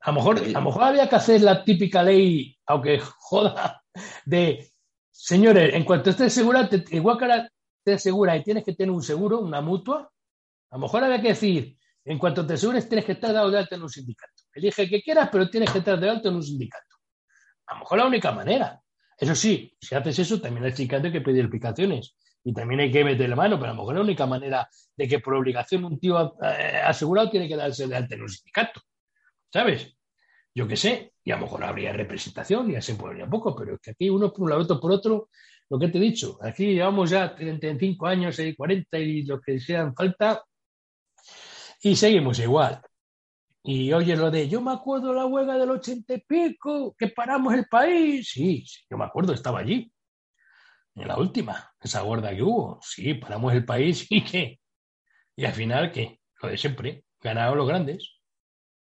A 0.00 0.10
lo, 0.10 0.16
mejor, 0.16 0.38
a 0.38 0.50
lo 0.50 0.60
mejor 0.60 0.82
había 0.82 1.08
que 1.08 1.16
hacer 1.16 1.40
la 1.40 1.64
típica 1.64 2.02
ley, 2.02 2.54
aunque 2.66 3.00
joda, 3.00 3.82
de 4.26 4.70
señores, 5.10 5.72
en 5.72 5.84
cuanto 5.84 6.10
estés 6.10 6.34
segura, 6.34 6.68
igual 6.90 7.16
que 7.16 7.24
ahora 7.24 7.50
te 7.82 7.94
aseguras 7.94 8.38
y 8.38 8.44
tienes 8.44 8.64
que 8.64 8.74
tener 8.74 8.90
un 8.90 9.02
seguro, 9.02 9.40
una 9.40 9.62
mutua, 9.62 10.12
a 10.70 10.76
lo 10.76 10.82
mejor 10.82 11.04
había 11.04 11.22
que 11.22 11.28
decir, 11.28 11.78
en 12.04 12.18
cuanto 12.18 12.46
te 12.46 12.52
asegures, 12.52 12.86
tienes 12.86 13.06
que 13.06 13.12
estar 13.12 13.32
dado 13.32 13.50
de 13.50 13.58
alta 13.58 13.76
en 13.76 13.82
un 13.82 13.88
sindicato. 13.88 14.42
Elige 14.52 14.82
el 14.82 14.90
que 14.90 15.00
quieras, 15.00 15.30
pero 15.32 15.48
tienes 15.48 15.70
que 15.70 15.78
estar 15.78 15.98
de 15.98 16.10
alta 16.10 16.28
en 16.28 16.34
un 16.34 16.42
sindicato. 16.42 16.87
A 17.68 17.74
lo 17.74 17.80
mejor 17.80 17.98
la 17.98 18.06
única 18.06 18.32
manera. 18.32 18.80
Eso 19.16 19.34
sí, 19.34 19.74
si 19.80 19.94
haces 19.94 20.18
eso, 20.18 20.40
también 20.40 20.64
el 20.64 20.74
sindicato 20.74 21.06
hay 21.06 21.12
que 21.12 21.20
pedir 21.20 21.40
explicaciones 21.40 22.16
y 22.44 22.52
también 22.54 22.80
hay 22.80 22.90
que 22.90 23.04
meter 23.04 23.28
la 23.28 23.36
mano, 23.36 23.58
pero 23.58 23.72
a 23.72 23.74
lo 23.74 23.80
mejor 23.82 23.94
la 23.96 24.00
única 24.00 24.26
manera 24.26 24.68
de 24.96 25.08
que 25.08 25.18
por 25.18 25.34
obligación 25.34 25.84
un 25.84 25.98
tío 25.98 26.36
eh, 26.42 26.80
asegurado 26.84 27.30
tiene 27.30 27.48
que 27.48 27.56
darse 27.56 27.86
de 27.86 27.96
alta 27.96 28.14
en 28.14 28.22
un 28.22 28.28
sindicato. 28.28 28.80
¿Sabes? 29.52 29.94
Yo 30.54 30.66
qué 30.66 30.76
sé, 30.76 31.12
y 31.24 31.30
a 31.30 31.36
lo 31.36 31.42
mejor 31.42 31.64
habría 31.64 31.92
representación 31.92 32.70
y 32.70 32.76
así 32.76 32.94
podría 32.94 33.26
poco, 33.26 33.54
pero 33.54 33.74
es 33.74 33.80
que 33.80 33.90
aquí 33.90 34.08
uno 34.08 34.32
por 34.32 34.42
un 34.42 34.50
lado, 34.50 34.62
otro 34.62 34.80
por 34.80 34.92
otro, 34.92 35.28
lo 35.68 35.78
que 35.78 35.88
te 35.88 35.98
he 35.98 36.00
dicho, 36.00 36.38
aquí 36.42 36.74
llevamos 36.74 37.10
ya 37.10 37.34
35 37.34 38.06
años, 38.06 38.40
40 38.56 38.98
y 38.98 39.22
lo 39.22 39.40
que 39.40 39.60
sean 39.60 39.94
falta, 39.94 40.42
y 41.82 41.94
seguimos 41.94 42.38
igual. 42.38 42.80
Y 43.62 43.92
oye, 43.92 44.16
lo 44.16 44.30
de 44.30 44.48
yo 44.48 44.60
me 44.60 44.72
acuerdo 44.72 45.12
la 45.12 45.26
huelga 45.26 45.58
del 45.58 45.70
ochenta 45.70 46.14
y 46.14 46.20
pico, 46.20 46.94
que 46.96 47.08
paramos 47.08 47.54
el 47.54 47.66
país. 47.66 48.28
Sí, 48.30 48.64
sí, 48.66 48.84
yo 48.88 48.96
me 48.96 49.04
acuerdo, 49.04 49.32
estaba 49.32 49.60
allí. 49.60 49.92
En 50.94 51.08
la 51.08 51.18
última, 51.18 51.72
esa 51.80 52.02
huelga 52.02 52.34
que 52.34 52.42
hubo. 52.42 52.80
Sí, 52.82 53.14
paramos 53.14 53.52
el 53.52 53.64
país 53.64 54.06
y 54.10 54.24
qué. 54.24 54.60
Y 55.36 55.44
al 55.44 55.52
final, 55.52 55.92
¿qué? 55.92 56.20
Lo 56.42 56.48
de 56.48 56.58
siempre. 56.58 57.04
Ganaron 57.20 57.58
los 57.58 57.68
grandes. 57.68 58.18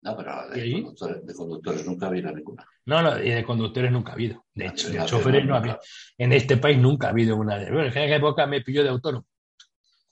No, 0.02 0.16
pero 0.16 0.48
de, 0.50 1.34
conductores, 1.34 1.84
nunca 1.84 2.06
ha 2.06 2.08
habido 2.08 2.30
ninguna. 2.30 2.64
No, 2.86 3.02
no, 3.02 3.18
y 3.20 3.30
de 3.30 3.44
conductores 3.44 3.90
nunca 3.90 4.12
ha 4.12 4.14
habido. 4.14 4.44
De 4.54 4.66
hecho, 4.66 4.90
de 4.90 5.04
choferes 5.04 5.44
no 5.44 5.54
ha 5.54 5.58
habido. 5.58 5.80
En 6.16 6.32
este 6.32 6.56
país 6.56 6.78
nunca 6.78 7.08
ha 7.08 7.10
habido 7.10 7.36
una 7.36 7.58
de. 7.58 7.66
Bueno, 7.66 7.82
en 7.82 7.90
aquella 7.90 8.16
época 8.16 8.46
me 8.46 8.60
pilló 8.60 8.84
de 8.84 8.90
autónomo. 8.90 9.26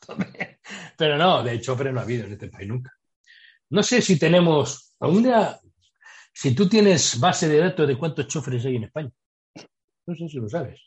Pero 0.98 1.16
no, 1.16 1.42
de 1.44 1.60
choferes 1.60 1.92
no 1.92 2.00
ha 2.00 2.02
habido 2.02 2.26
en 2.26 2.32
este 2.32 2.48
país 2.48 2.68
nunca. 2.68 2.95
No 3.70 3.82
sé 3.82 4.00
si 4.00 4.18
tenemos, 4.18 4.94
algún 5.00 5.24
día, 5.24 5.58
si 6.32 6.54
tú 6.54 6.68
tienes 6.68 7.18
base 7.18 7.48
de 7.48 7.58
datos 7.58 7.88
de 7.88 7.98
cuántos 7.98 8.28
choferes 8.28 8.64
hay 8.64 8.76
en 8.76 8.84
España. 8.84 9.10
No 10.06 10.14
sé 10.14 10.28
si 10.28 10.38
lo 10.38 10.48
sabes. 10.48 10.80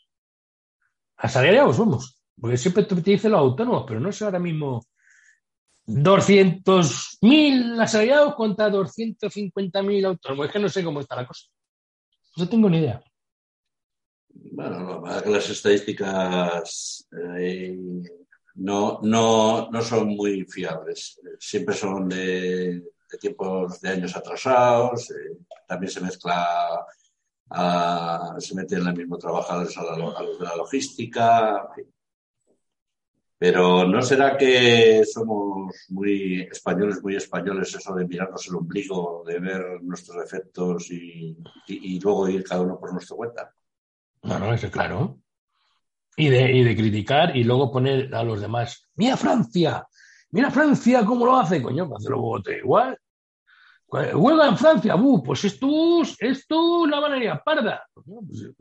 Asalariados 1.16 1.76
somos, 1.76 2.22
porque 2.40 2.56
siempre 2.56 2.84
te 2.84 2.94
dicen 2.94 3.32
los 3.32 3.40
autónomos, 3.40 3.84
pero 3.86 4.00
no 4.00 4.10
sé 4.10 4.24
ahora 4.24 4.38
mismo 4.38 4.86
200.000 5.86 7.80
asalariados 7.80 8.34
contra 8.34 8.70
250.000 8.70 10.06
autónomos. 10.06 10.46
Es 10.46 10.52
que 10.52 10.58
no 10.58 10.68
sé 10.68 10.84
cómo 10.84 11.00
está 11.00 11.16
la 11.16 11.26
cosa. 11.26 11.46
No 12.36 12.48
tengo 12.48 12.70
ni 12.70 12.78
idea. 12.78 13.02
Bueno, 14.32 15.02
las 15.04 15.50
estadísticas 15.50 17.08
eh, 17.36 17.76
no, 18.60 19.00
no, 19.02 19.70
no 19.70 19.82
son 19.82 20.08
muy 20.08 20.44
fiables. 20.44 21.18
Siempre 21.38 21.74
son 21.74 22.08
de, 22.08 22.82
tiempos 23.18 23.80
de 23.80 23.88
años 23.88 24.14
atrasados, 24.14 25.10
eh, 25.10 25.38
también 25.66 25.90
se 25.90 26.00
mezcla, 26.00 26.86
se 28.38 28.54
meten 28.54 28.82
en 28.82 28.88
el 28.88 28.96
mismo 28.96 29.16
trabajadores 29.16 29.76
a, 29.78 29.96
los 29.96 30.38
de 30.38 30.44
la 30.44 30.56
logística. 30.56 31.68
Pero 33.38 33.86
¿no 33.86 34.02
será 34.02 34.36
que 34.36 35.06
somos 35.06 35.74
muy 35.88 36.42
españoles, 36.42 37.02
muy 37.02 37.16
españoles, 37.16 37.74
eso 37.74 37.94
de 37.94 38.06
mirarnos 38.06 38.46
el 38.46 38.56
ombligo, 38.56 39.24
de 39.26 39.38
ver 39.38 39.82
nuestros 39.82 40.18
defectos 40.18 40.90
y, 40.90 41.34
y, 41.66 41.98
luego 41.98 42.28
ir 42.28 42.44
cada 42.44 42.60
uno 42.60 42.78
por 42.78 42.92
nuestra 42.92 43.16
cuenta? 43.16 43.54
No, 44.22 44.38
no, 44.38 44.52
eso 44.52 44.70
claro 44.70 45.18
y 46.16 46.28
de, 46.28 46.52
y 46.52 46.64
de 46.64 46.76
criticar 46.76 47.36
y 47.36 47.44
luego 47.44 47.72
poner 47.72 48.14
a 48.14 48.22
los 48.22 48.40
demás, 48.40 48.88
mira 48.94 49.16
Francia, 49.16 49.86
mira 50.30 50.50
Francia 50.50 51.04
cómo 51.04 51.26
lo 51.26 51.36
hace, 51.36 51.62
coño, 51.62 51.88
que 51.88 51.94
hace 51.96 52.08
luego 52.08 52.38
igual. 52.50 52.98
Huelga 53.92 54.46
en 54.46 54.56
Francia, 54.56 54.94
uh, 54.94 55.22
pues 55.22 55.44
esto, 55.44 56.02
esto 56.20 56.80
una 56.82 57.00
manera 57.00 57.42
parda. 57.42 57.84
Pues, 57.92 58.54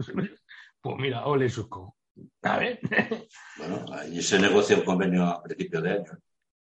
pues, 0.82 0.98
mira, 0.98 1.26
ole 1.26 1.50
suco. 1.50 1.96
A 2.44 2.58
ver. 2.58 2.80
Bueno, 3.58 3.86
ahí 3.94 4.22
se 4.22 4.40
negocia 4.40 4.78
un 4.78 4.84
convenio 4.84 5.26
a 5.26 5.44
principio 5.44 5.82
de 5.82 5.92
año. 5.92 6.18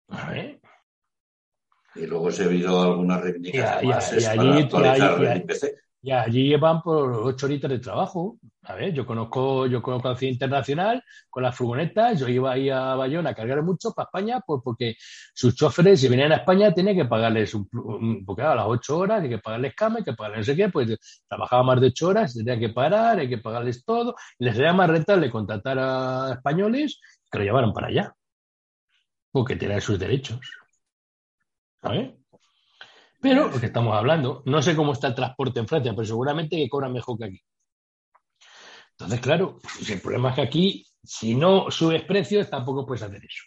A 0.10 0.32
ver. 0.32 0.60
Y 1.94 2.08
luego 2.08 2.32
se 2.32 2.44
ha 2.44 2.46
habido 2.48 2.82
algunas 2.82 3.22
reivindicaciones 3.22 4.26
para 4.36 4.58
actualizar 4.58 5.24
el 5.24 5.38
IPC. 5.38 5.62
Ya, 5.62 5.70
allí 5.70 5.82
llevan 6.02 6.82
por 6.82 7.12
ocho 7.14 7.46
horitas 7.46 7.70
de 7.70 7.80
trabajo. 7.80 8.40
A 8.64 8.76
ver, 8.76 8.94
yo 8.94 9.06
conozco, 9.06 9.68
yo 9.68 9.82
conozco 9.82 10.10
la 10.10 10.16
ciudad 10.16 10.34
internacional 10.34 11.04
con 11.30 11.44
las 11.44 11.56
furgonetas. 11.56 12.20
Yo 12.20 12.28
iba 12.28 12.52
ahí 12.52 12.70
a 12.70 12.96
Bayona 12.96 13.32
a 13.32 13.36
cargar 13.36 13.62
mucho 13.64 13.92
para 13.94 14.06
España, 14.08 14.42
pues 14.46 14.62
porque 14.64 14.96
sus 15.34 15.56
choferes, 15.56 16.00
si 16.02 16.08
venían 16.08 16.32
a 16.32 16.38
España, 16.38 16.74
tenían 16.74 16.96
que 16.96 17.06
pagarles 17.06 17.54
un, 17.54 18.24
porque 18.26 18.42
a 18.44 18.56
las 18.56 18.66
ocho 18.68 18.98
horas 19.00 19.24
hay 19.24 19.30
que 19.30 19.40
pagarles 19.40 19.76
cama, 19.76 19.98
hay 20.00 20.04
que 20.04 20.14
pagarles 20.14 20.40
no 20.48 20.54
sé 20.54 20.56
qué, 20.56 20.70
pues 20.70 20.98
trabajaba 21.28 21.64
más 21.64 21.82
de 21.82 21.88
ocho 21.88 22.08
horas, 22.10 22.34
tenía 22.34 22.60
que 22.60 22.70
parar, 22.70 23.20
hay 23.20 23.30
que 23.30 23.38
pagarles 23.40 23.84
todo. 23.86 24.16
Y 24.40 24.46
les 24.46 24.56
sería 24.56 24.74
más 24.74 24.90
rentable 24.90 25.30
contratar 25.30 25.78
a 25.80 26.34
españoles 26.34 27.00
que 27.32 27.40
lo 27.40 27.44
llevaran 27.46 27.74
para 27.74 27.88
allá. 27.88 28.16
Porque 29.32 29.56
tienen 29.56 29.82
sus 29.82 30.00
derechos. 30.00 30.40
¿Sabes? 31.82 32.21
Pero, 33.22 33.50
lo 33.50 33.60
que 33.60 33.68
estamos 33.68 33.96
hablando, 33.96 34.42
no 34.46 34.62
sé 34.62 34.76
cómo 34.76 34.94
está 34.94 35.08
el 35.08 35.16
transporte 35.16 35.60
en 35.60 35.68
Francia, 35.68 35.94
pero 35.94 36.06
seguramente 36.06 36.56
que 36.56 36.68
cobran 36.68 36.92
mejor 36.92 37.20
que 37.20 37.26
aquí. 37.26 37.42
Entonces, 38.92 39.20
claro, 39.20 39.60
el 39.88 40.02
problema 40.02 40.30
es 40.30 40.36
que 40.36 40.42
aquí, 40.42 40.88
si 41.04 41.36
no 41.36 41.70
subes 41.70 42.04
precios, 42.04 42.50
tampoco 42.50 42.86
puedes 42.86 43.04
hacer 43.04 43.24
eso. 43.24 43.44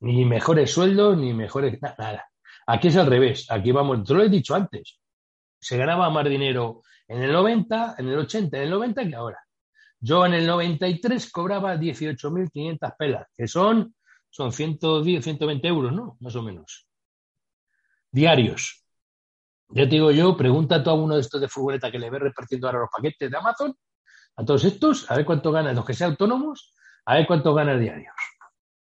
Ni 0.00 0.24
mejores 0.24 0.72
sueldos, 0.72 1.16
ni 1.16 1.32
mejores. 1.32 1.80
Nada. 1.80 2.28
Aquí 2.66 2.88
es 2.88 2.96
al 2.96 3.06
revés. 3.06 3.50
Aquí 3.50 3.72
vamos, 3.72 4.04
te 4.04 4.14
lo 4.14 4.22
he 4.22 4.28
dicho 4.28 4.54
antes. 4.54 5.00
Se 5.60 5.76
ganaba 5.76 6.10
más 6.10 6.28
dinero 6.28 6.82
en 7.06 7.22
el 7.22 7.32
90, 7.32 7.96
en 7.98 8.08
el 8.08 8.18
80, 8.18 8.56
en 8.56 8.62
el 8.64 8.70
90 8.70 9.08
que 9.08 9.14
ahora. 9.14 9.38
Yo 10.00 10.26
en 10.26 10.34
el 10.34 10.46
93 10.46 11.32
cobraba 11.32 11.76
18.500 11.76 12.96
pelas, 12.96 13.26
que 13.36 13.48
son, 13.48 13.94
son 14.30 14.52
110, 14.52 15.24
120 15.24 15.66
euros, 15.66 15.92
¿no? 15.92 16.16
Más 16.20 16.36
o 16.36 16.42
menos. 16.42 16.86
Diarios. 18.12 18.84
Ya 19.70 19.84
te 19.84 19.90
digo 19.90 20.10
yo, 20.10 20.36
pregunta 20.36 20.76
a 20.76 20.82
todo 20.82 20.94
uno 20.94 21.14
de 21.14 21.20
estos 21.20 21.40
de 21.40 21.48
furgoneta 21.48 21.90
que 21.90 21.98
le 21.98 22.08
ve 22.08 22.18
repartiendo 22.18 22.66
ahora 22.66 22.80
los 22.80 22.90
paquetes 22.94 23.30
de 23.30 23.36
Amazon, 23.36 23.74
a 24.36 24.44
todos 24.44 24.64
estos, 24.64 25.10
a 25.10 25.16
ver 25.16 25.26
cuánto 25.26 25.52
ganan, 25.52 25.76
los 25.76 25.84
que 25.84 25.94
sean 25.94 26.12
autónomos, 26.12 26.74
a 27.04 27.16
ver 27.16 27.26
cuánto 27.26 27.52
ganan 27.54 27.80
diarios. 27.80 28.14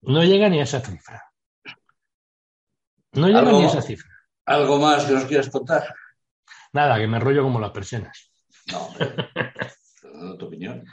No 0.02 0.24
llega 0.24 0.48
ni 0.50 0.60
a 0.60 0.64
esa 0.64 0.80
cifra. 0.80 1.24
No 3.14 3.28
llega 3.28 3.52
ni 3.52 3.64
a 3.64 3.68
esa 3.68 3.82
cifra. 3.82 4.10
¿Algo 4.46 4.80
más 4.80 5.06
que 5.06 5.14
nos 5.14 5.26
quieras 5.26 5.50
contar? 5.50 5.94
Nada, 6.74 6.98
que 6.98 7.08
me 7.08 7.20
rollo 7.20 7.44
como 7.44 7.60
las 7.60 7.72
personas. 7.72 8.32
No, 8.72 10.38
tu 10.38 10.46
opinión. 10.46 10.86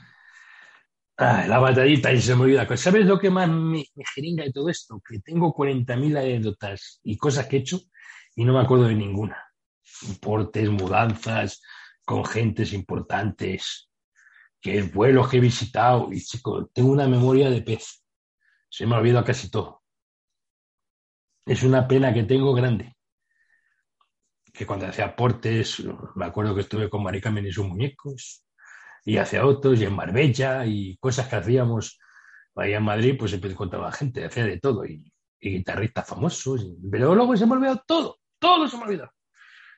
Ah, 1.16 1.47
la 1.49 1.59
batallita 1.59 2.12
y 2.12 2.20
se 2.20 2.35
me 2.35 2.43
olvida. 2.43 2.76
¿Sabes 2.76 3.07
lo 3.07 3.18
que 3.18 3.31
más 3.31 3.49
me, 3.49 3.85
me 3.95 4.05
jeringa 4.14 4.45
de 4.45 4.53
todo 4.53 4.68
esto? 4.68 5.01
Que 5.07 5.20
tengo 5.20 5.55
40.000 5.55 6.16
anécdotas 6.16 7.01
y 7.03 7.16
cosas 7.16 7.47
que 7.47 7.57
he 7.57 7.61
hecho 7.61 7.81
y 8.35 8.45
no 8.45 8.53
me 8.53 8.61
acuerdo 8.61 8.85
de 8.85 8.95
ninguna. 8.95 9.48
Importes, 10.07 10.68
mudanzas, 10.70 11.62
con 12.05 12.24
gentes 12.24 12.72
importantes, 12.72 13.91
que 14.61 14.82
vuelos 14.82 15.28
que 15.28 15.39
he 15.39 15.41
visitado. 15.41 16.09
Y 16.12 16.20
chico, 16.22 16.66
tengo 16.72 16.91
una 16.91 17.07
memoria 17.07 17.51
de 17.51 17.62
pez. 17.62 18.03
Se 18.68 18.86
me 18.86 18.95
ha 18.95 18.99
olvidado 18.99 19.24
casi 19.24 19.51
todo. 19.51 19.82
Es 21.47 21.62
una 21.62 21.89
pena 21.89 22.12
que 22.12 22.24
tengo 22.24 22.53
grande. 22.53 22.95
Que 24.53 24.66
cuando 24.66 24.86
hacía 24.86 25.07
aportes, 25.07 25.82
me 26.14 26.26
acuerdo 26.26 26.55
que 26.55 26.62
estuve 26.62 26.91
con 26.91 27.03
Maricarmen 27.03 27.47
y 27.47 27.53
sus 27.53 27.66
muñecos, 27.66 28.45
y 29.05 29.16
hacia 29.16 29.47
otros, 29.47 29.80
y 29.80 29.84
en 29.84 29.95
Marbella, 29.95 30.66
y 30.66 30.97
cosas 30.99 31.28
que 31.28 31.36
hacíamos 31.36 31.99
allá 32.55 32.78
en 32.78 32.82
Madrid, 32.82 33.16
pues 33.18 33.30
siempre 33.30 33.55
contaba 33.55 33.93
gente, 33.93 34.24
hacía 34.24 34.45
de 34.45 34.59
todo, 34.59 34.84
y, 34.84 35.11
guitarristas 35.41 36.07
famosos, 36.07 36.62
y, 36.62 36.76
pero 36.91 37.14
luego 37.14 37.36
se 37.36 37.47
me 37.47 37.53
ha 37.53 37.57
olvidado 37.57 37.82
todo, 37.86 38.18
todo 38.39 38.66
se 38.68 38.76
me 38.76 38.82
ha 38.82 38.86
olvidado. 38.86 39.12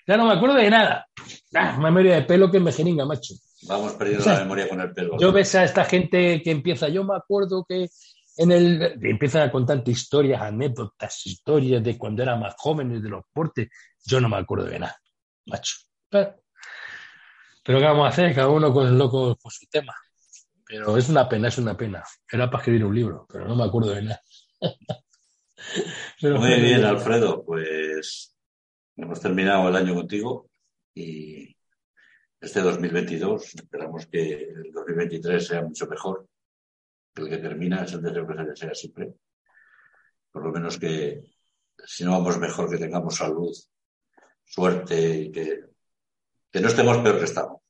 Ya 0.06 0.16
no 0.16 0.26
me 0.26 0.34
acuerdo 0.34 0.56
de 0.56 0.70
nada. 0.70 1.06
Ah, 1.54 1.78
memoria 1.78 2.16
de 2.16 2.22
pelo 2.22 2.50
que 2.50 2.60
me 2.60 2.72
jeringa, 2.72 3.04
macho. 3.04 3.34
Vamos 3.62 3.92
perdiendo 3.92 4.22
O 4.22 4.24
sea, 4.24 4.34
la 4.34 4.40
memoria 4.40 4.68
con 4.68 4.80
el 4.80 4.92
pelo. 4.92 5.18
Yo 5.18 5.32
ves 5.32 5.54
a 5.54 5.64
esta 5.64 5.84
gente 5.84 6.42
que 6.42 6.50
empieza, 6.50 6.88
yo 6.88 7.04
me 7.04 7.16
acuerdo 7.16 7.64
que 7.68 7.88
en 8.36 8.52
el 8.52 8.98
empiezan 9.02 9.48
a 9.48 9.52
contarte 9.52 9.90
historias, 9.90 10.40
anécdotas, 10.40 11.26
historias 11.26 11.82
de 11.82 11.98
cuando 11.98 12.22
era 12.22 12.36
más 12.36 12.54
jóvenes, 12.56 13.02
de 13.02 13.08
los 13.08 13.24
portes. 13.32 13.68
Yo 14.04 14.20
no 14.20 14.28
me 14.28 14.38
acuerdo 14.38 14.64
de 14.66 14.78
nada, 14.78 14.96
macho. 15.46 15.76
Pero, 16.08 16.42
pero 17.62 17.78
¿qué 17.78 17.84
vamos 17.84 18.06
a 18.06 18.08
hacer? 18.08 18.34
Cada 18.34 18.48
uno 18.48 18.72
con 18.72 18.86
el 18.86 18.96
loco 18.96 19.36
por 19.36 19.52
su 19.52 19.66
tema. 19.66 19.94
Pero 20.66 20.96
es 20.96 21.08
una 21.08 21.28
pena, 21.28 21.48
es 21.48 21.58
una 21.58 21.76
pena. 21.76 22.02
Era 22.30 22.48
para 22.48 22.62
escribir 22.62 22.84
un 22.84 22.94
libro, 22.94 23.26
pero 23.28 23.46
no 23.46 23.56
me 23.56 23.64
acuerdo 23.64 23.90
de 23.90 24.02
nada. 24.02 24.20
Pero 26.20 26.38
Muy 26.38 26.54
bien, 26.60 26.84
Alfredo. 26.84 27.44
Pues 27.44 28.34
hemos 29.02 29.20
terminado 29.20 29.68
el 29.68 29.76
año 29.76 29.94
contigo 29.94 30.48
y 30.94 31.56
este 32.40 32.60
2022, 32.60 33.54
esperamos 33.54 34.06
que 34.06 34.32
el 34.44 34.72
2023 34.72 35.46
sea 35.46 35.62
mucho 35.62 35.86
mejor 35.86 36.26
que 37.14 37.22
el 37.22 37.28
que 37.28 37.38
termina, 37.38 37.82
es 37.84 37.92
el 37.92 38.02
deseo 38.02 38.26
que 38.26 38.34
se 38.34 38.44
desea 38.44 38.74
siempre. 38.74 39.14
Por 40.30 40.44
lo 40.44 40.52
menos 40.52 40.78
que, 40.78 41.22
si 41.84 42.04
no 42.04 42.12
vamos 42.12 42.38
mejor, 42.38 42.70
que 42.70 42.78
tengamos 42.78 43.16
salud, 43.16 43.52
suerte 44.44 45.14
y 45.14 45.32
que, 45.32 45.60
no 46.54 46.68
estemos 46.68 46.98
peor 46.98 47.18
que 47.18 47.24
estamos. 47.24 47.60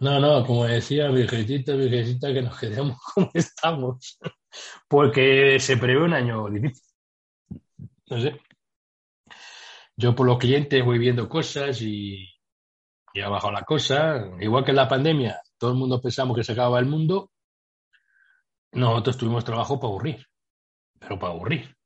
No, 0.00 0.20
no, 0.20 0.44
como 0.44 0.66
decía 0.66 1.08
Virgencita, 1.08 1.74
Virgencita, 1.74 2.32
que 2.32 2.42
nos 2.42 2.58
quedemos 2.58 2.98
como 3.14 3.30
estamos. 3.34 4.18
Porque 4.88 5.58
se 5.58 5.76
prevé 5.76 6.02
un 6.02 6.12
año 6.12 6.48
difícil. 6.50 6.84
No 8.10 8.20
sé. 8.20 8.40
Yo 9.96 10.14
por 10.14 10.26
los 10.26 10.38
clientes 10.38 10.84
voy 10.84 10.98
viendo 10.98 11.28
cosas 11.28 11.80
y, 11.80 12.28
y 13.14 13.20
ha 13.20 13.28
la 13.28 13.62
cosa. 13.62 14.28
Igual 14.40 14.64
que 14.64 14.72
en 14.72 14.76
la 14.76 14.88
pandemia, 14.88 15.40
todo 15.56 15.70
el 15.70 15.76
mundo 15.76 16.00
pensamos 16.00 16.36
que 16.36 16.42
se 16.42 16.52
acababa 16.52 16.80
el 16.80 16.86
mundo. 16.86 17.30
Nosotros 18.72 19.16
tuvimos 19.16 19.44
trabajo 19.44 19.78
para 19.78 19.90
aburrir, 19.90 20.26
pero 20.98 21.16
para 21.18 21.32
aburrir. 21.32 21.76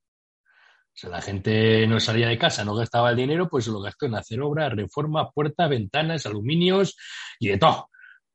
O 0.99 1.01
sea, 1.01 1.11
la 1.11 1.21
gente 1.21 1.87
no 1.87 2.01
salía 2.01 2.29
de 2.29 2.39
casa, 2.39 2.65
no 2.65 2.75
gastaba 2.75 3.11
el 3.11 3.17
dinero, 3.17 3.47
pues 3.49 3.69
lo 3.69 3.81
gastó 3.81 4.07
en 4.07 4.15
hacer 4.15 4.41
obras, 4.41 4.73
reformas, 4.73 5.29
puertas, 5.35 5.69
ventanas, 5.69 6.25
aluminios 6.25 6.97
y 7.39 7.49
de 7.49 7.59
todo. 7.59 7.91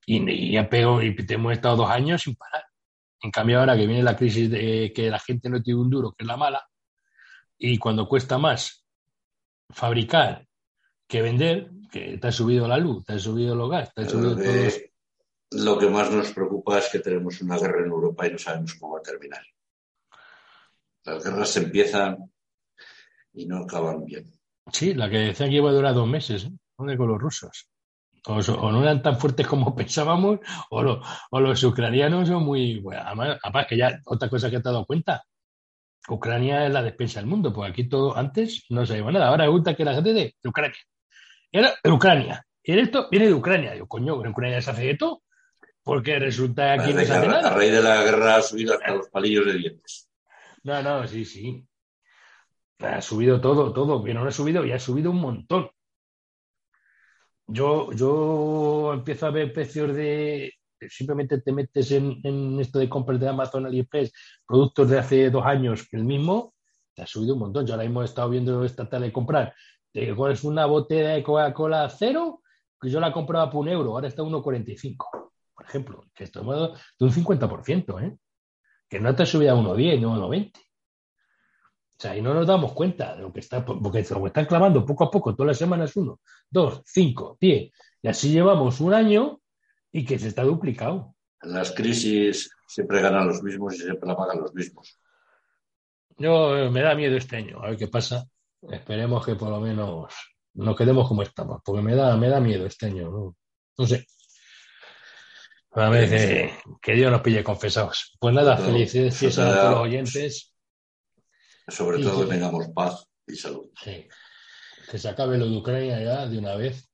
Y, 0.05 0.51
ya 0.51 0.69
pegó, 0.69 1.01
y 1.01 1.15
hemos 1.29 1.53
estado 1.53 1.77
dos 1.77 1.89
años 1.89 2.21
sin 2.21 2.35
parar. 2.35 2.63
En 3.21 3.31
cambio, 3.31 3.59
ahora 3.59 3.75
que 3.75 3.87
viene 3.87 4.03
la 4.03 4.15
crisis 4.15 4.51
de 4.51 4.93
que 4.93 5.09
la 5.09 5.19
gente 5.19 5.49
no 5.49 5.61
tiene 5.63 5.81
un 5.81 5.89
duro, 5.89 6.11
que 6.11 6.23
es 6.23 6.27
la 6.27 6.37
mala, 6.37 6.63
y 7.57 7.77
cuando 7.77 8.07
cuesta 8.07 8.37
más 8.37 8.82
fabricar 9.73 10.47
que 11.07 11.21
vender, 11.21 11.69
que 11.91 12.17
te 12.17 12.27
ha 12.27 12.31
subido 12.31 12.67
la 12.67 12.77
luz, 12.77 13.03
te 13.05 13.13
ha 13.13 13.19
subido 13.19 13.55
los 13.55 13.69
gas, 13.69 13.93
te 13.93 14.01
ha 14.03 14.09
subido 14.09 14.35
todo. 14.35 14.43
que, 14.43 14.91
lo 15.51 15.77
que 15.77 15.89
más 15.89 16.09
nos 16.11 16.31
preocupa 16.31 16.79
es 16.79 16.89
que 16.91 16.99
tenemos 16.99 17.41
una 17.41 17.57
guerra 17.57 17.79
en 17.81 17.91
Europa 17.91 18.25
y 18.27 18.31
no 18.31 18.37
sabemos 18.39 18.73
cómo 18.75 18.93
va 18.93 18.99
a 18.99 19.03
terminar. 19.03 19.41
Las 21.05 21.23
guerras 21.23 21.49
se 21.49 21.59
empiezan 21.63 22.17
y 23.33 23.45
no 23.45 23.57
acaban 23.63 24.05
bien. 24.05 24.31
Sí, 24.71 24.93
la 24.93 25.09
que 25.09 25.17
decía 25.17 25.47
que 25.49 25.55
iba 25.55 25.69
a 25.69 25.73
durar 25.73 25.93
dos 25.93 26.07
meses, 26.07 26.45
¿eh? 26.45 26.51
¿Dónde 26.77 26.97
con 26.97 27.07
los 27.09 27.19
rusos? 27.21 27.67
O, 28.25 28.41
so- 28.41 28.59
o 28.59 28.71
no 28.71 28.81
eran 28.81 29.01
tan 29.01 29.19
fuertes 29.19 29.45
como 29.45 29.75
pensábamos, 29.75 30.39
o, 30.69 30.81
lo- 30.81 31.01
o 31.31 31.39
los 31.39 31.63
ucranianos 31.63 32.27
son 32.29 32.43
muy. 32.43 32.79
Bueno, 32.79 33.01
además, 33.05 33.37
además 33.43 33.67
que 33.67 33.77
ya 33.77 33.99
otra 34.05 34.29
cosa 34.29 34.49
que 34.49 34.59
te 34.61 34.69
has 34.69 34.73
dado 34.73 34.85
cuenta, 34.85 35.23
Ucrania 36.09 36.65
es 36.65 36.73
la 36.73 36.83
despensa 36.83 37.19
del 37.19 37.29
mundo, 37.29 37.53
porque 37.53 37.71
aquí 37.71 37.89
todo 37.89 38.15
antes 38.17 38.65
no 38.69 38.85
se 38.85 39.01
nada. 39.01 39.27
Ahora 39.27 39.45
resulta 39.45 39.75
que 39.75 39.85
la 39.85 39.93
gente 39.93 40.13
de, 40.13 40.35
de 40.41 40.49
Ucrania. 40.49 40.77
Era 41.51 41.73
de 41.83 41.91
Ucrania. 41.91 42.45
Y 42.63 42.77
esto 42.77 43.07
viene 43.09 43.27
de 43.27 43.33
Ucrania. 43.33 43.73
Digo, 43.73 43.87
coño, 43.87 44.23
en 44.23 44.31
Ucrania 44.31 44.61
se 44.61 44.71
hace 44.71 44.85
de 44.85 44.95
todo, 44.95 45.23
porque 45.83 46.19
resulta 46.19 46.75
que 46.75 46.81
aquí 46.81 46.93
no 46.93 46.99
se 47.01 47.13
hace 47.13 47.25
a, 47.27 47.29
a 47.29 47.33
nada. 47.33 47.49
raíz 47.51 47.71
de 47.71 47.81
la 47.81 48.03
guerra 48.03 48.37
ha 48.37 48.41
subido 48.41 48.73
hasta 48.73 48.95
los 48.95 49.09
palillos 49.09 49.45
de 49.45 49.53
dientes. 49.53 50.09
No, 50.63 50.81
no, 50.81 51.07
sí, 51.07 51.25
sí. 51.25 51.65
Ha 52.79 53.01
subido 53.01 53.39
todo, 53.39 53.71
todo, 53.71 54.03
que 54.03 54.13
no 54.13 54.25
ha 54.25 54.31
subido 54.31 54.65
y 54.65 54.71
ha 54.71 54.79
subido 54.79 55.11
un 55.11 55.21
montón. 55.21 55.69
Yo, 57.47 57.91
yo 57.91 58.93
empiezo 58.93 59.27
a 59.27 59.31
ver 59.31 59.53
precios 59.53 59.93
de. 59.93 60.53
Simplemente 60.89 61.41
te 61.41 61.51
metes 61.51 61.91
en, 61.91 62.59
esto 62.59 62.79
de 62.79 62.89
compras 62.89 63.19
de 63.19 63.27
Amazon, 63.27 63.65
AliExpress, 63.65 64.11
productos 64.45 64.89
de 64.89 64.99
hace 64.99 65.29
dos 65.29 65.45
años, 65.45 65.87
el 65.91 66.03
mismo, 66.03 66.53
te 66.93 67.01
ha 67.01 67.07
subido 67.07 67.33
un 67.33 67.41
montón. 67.41 67.65
Yo 67.65 67.73
ahora 67.73 67.85
mismo 67.85 68.01
he 68.01 68.05
estado 68.05 68.29
viendo 68.29 68.63
esta 68.63 68.87
tarde 68.87 69.11
comprar. 69.11 69.53
Te 69.91 70.09
es 70.09 70.43
una 70.43 70.65
botella 70.65 71.09
de 71.09 71.23
Coca-Cola 71.23 71.87
cero, 71.89 72.41
que 72.81 72.89
yo 72.89 72.99
la 72.99 73.13
compraba 73.13 73.49
por 73.49 73.61
un 73.61 73.69
euro, 73.69 73.91
ahora 73.91 74.07
está 74.07 74.21
a 74.23 74.25
1,45, 74.25 75.31
por 75.53 75.65
ejemplo. 75.65 76.05
Que 76.13 76.25
esto 76.25 76.41
es 76.41 76.79
de 76.99 77.05
un 77.05 77.11
50%, 77.11 78.03
¿eh? 78.03 78.17
Que 78.89 78.99
no 78.99 79.15
te 79.15 79.23
ha 79.23 79.25
subido 79.25 79.53
a 79.53 79.59
1,10, 79.59 80.01
no 80.01 80.15
a 80.15 80.17
1,20. 80.17 80.51
O 81.95 82.01
sea, 82.05 82.17
y 82.17 82.21
no 82.21 82.33
nos 82.33 82.47
damos 82.47 82.73
cuenta 82.73 83.15
de 83.15 83.21
lo 83.21 83.31
que 83.31 83.39
está, 83.39 83.63
porque 83.63 84.05
lo 84.09 84.27
están 84.27 84.45
clavando 84.45 84.85
poco 84.85 85.05
a 85.05 85.11
poco, 85.11 85.35
todas 85.35 85.49
las 85.49 85.57
semanas 85.57 85.95
uno, 85.95 86.19
dos, 86.49 86.81
cinco, 86.85 87.37
diez, 87.39 87.71
y 88.01 88.07
así 88.07 88.31
llevamos 88.31 88.81
un 88.81 88.93
año 88.93 89.39
y 89.93 90.03
que 90.03 90.19
se 90.19 90.27
está 90.27 90.43
duplicado. 90.43 91.15
En 91.41 91.53
las 91.53 91.71
crisis 91.71 92.49
siempre 92.67 93.01
ganan 93.01 93.27
los 93.27 93.41
mismos 93.41 93.75
y 93.75 93.77
siempre 93.79 94.07
la 94.09 94.17
pagan 94.17 94.41
los 94.41 94.53
mismos. 94.53 94.99
Yo 96.17 96.57
eh, 96.57 96.69
me 96.69 96.81
da 96.81 96.93
miedo 96.95 97.15
este 97.15 97.37
año, 97.37 97.61
a 97.63 97.69
ver 97.69 97.77
qué 97.77 97.87
pasa. 97.87 98.25
Esperemos 98.69 99.25
que 99.25 99.35
por 99.35 99.49
lo 99.49 99.59
menos 99.61 100.13
nos 100.55 100.75
quedemos 100.75 101.07
como 101.07 101.21
estamos, 101.23 101.61
porque 101.63 101.81
me 101.81 101.95
da, 101.95 102.15
me 102.17 102.27
da 102.29 102.39
miedo 102.39 102.65
este 102.65 102.87
año, 102.87 103.09
no, 103.09 103.35
no 103.77 103.87
sé. 103.87 104.05
A 105.75 105.89
ver, 105.89 106.07
que, 106.07 106.53
que 106.81 106.93
Dios 106.93 107.11
nos 107.11 107.21
pille 107.21 107.43
confesados. 107.43 108.15
Pues 108.19 108.33
nada, 108.35 108.55
todo, 108.55 108.67
felices 108.67 109.17
fiestas 109.17 109.45
a 109.45 109.49
todos 109.49 109.61
todo- 109.63 109.71
los 109.71 109.79
oyentes. 109.81 110.53
Sobre 111.67 112.03
todo 112.03 112.19
que- 112.19 112.25
que 112.27 112.31
tengamos 112.33 112.67
paz 112.75 113.05
y 113.25 113.35
salud. 113.35 113.69
Sí. 113.83 114.07
Que 114.91 114.97
se 114.99 115.09
acabe 115.09 115.37
lo 115.37 115.47
de 115.49 115.57
Ucrania 115.57 115.99
ya 116.03 116.27
de 116.27 116.37
una 116.37 116.55
vez. 116.55 116.89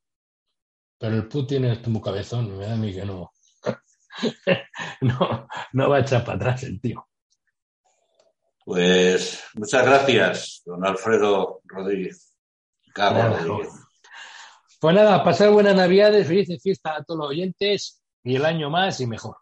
Pero 0.99 1.15
el 1.15 1.27
Putin 1.27 1.65
es 1.65 1.79
como 1.79 2.01
cabezón, 2.01 2.57
me 2.57 2.65
da 2.65 2.73
a 2.73 2.77
mí 2.77 2.93
que 2.93 3.05
no. 3.05 3.31
no, 5.01 5.47
no 5.73 5.89
va 5.89 5.97
a 5.97 6.01
echar 6.01 6.25
para 6.25 6.35
atrás 6.35 6.63
el 6.63 6.81
tío. 6.81 7.07
Pues 8.65 9.43
muchas 9.55 9.85
gracias, 9.85 10.61
don 10.65 10.85
Alfredo 10.85 11.61
Rodríguez. 11.63 12.35
Cabo 12.93 13.21
Rodríguez. 13.21 13.73
Pues 14.79 14.95
nada, 14.95 15.23
pasar 15.23 15.51
buenas 15.51 15.75
navidades, 15.75 16.27
felices 16.27 16.61
fiestas 16.61 16.99
a 16.99 17.03
todos 17.03 17.19
los 17.19 17.29
oyentes 17.29 18.01
y 18.23 18.35
el 18.35 18.45
año 18.45 18.69
más 18.69 18.99
y 18.99 19.07
mejor. 19.07 19.37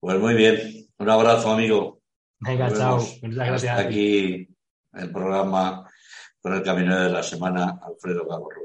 Pues 0.00 0.18
muy 0.18 0.34
bien. 0.34 0.86
Un 0.98 1.10
abrazo, 1.10 1.52
amigo. 1.52 2.02
Venga, 2.40 2.70
chao. 2.70 2.98
Muchas 2.98 3.22
Hasta 3.22 3.44
gracias. 3.44 3.78
aquí 3.78 4.48
el 4.92 5.10
programa 5.10 5.90
con 6.40 6.54
el 6.54 6.62
caminero 6.62 7.04
de 7.04 7.10
la 7.10 7.22
semana, 7.22 7.80
Alfredo 7.82 8.28
Cabo 8.28 8.50
Rodríguez. 8.50 8.63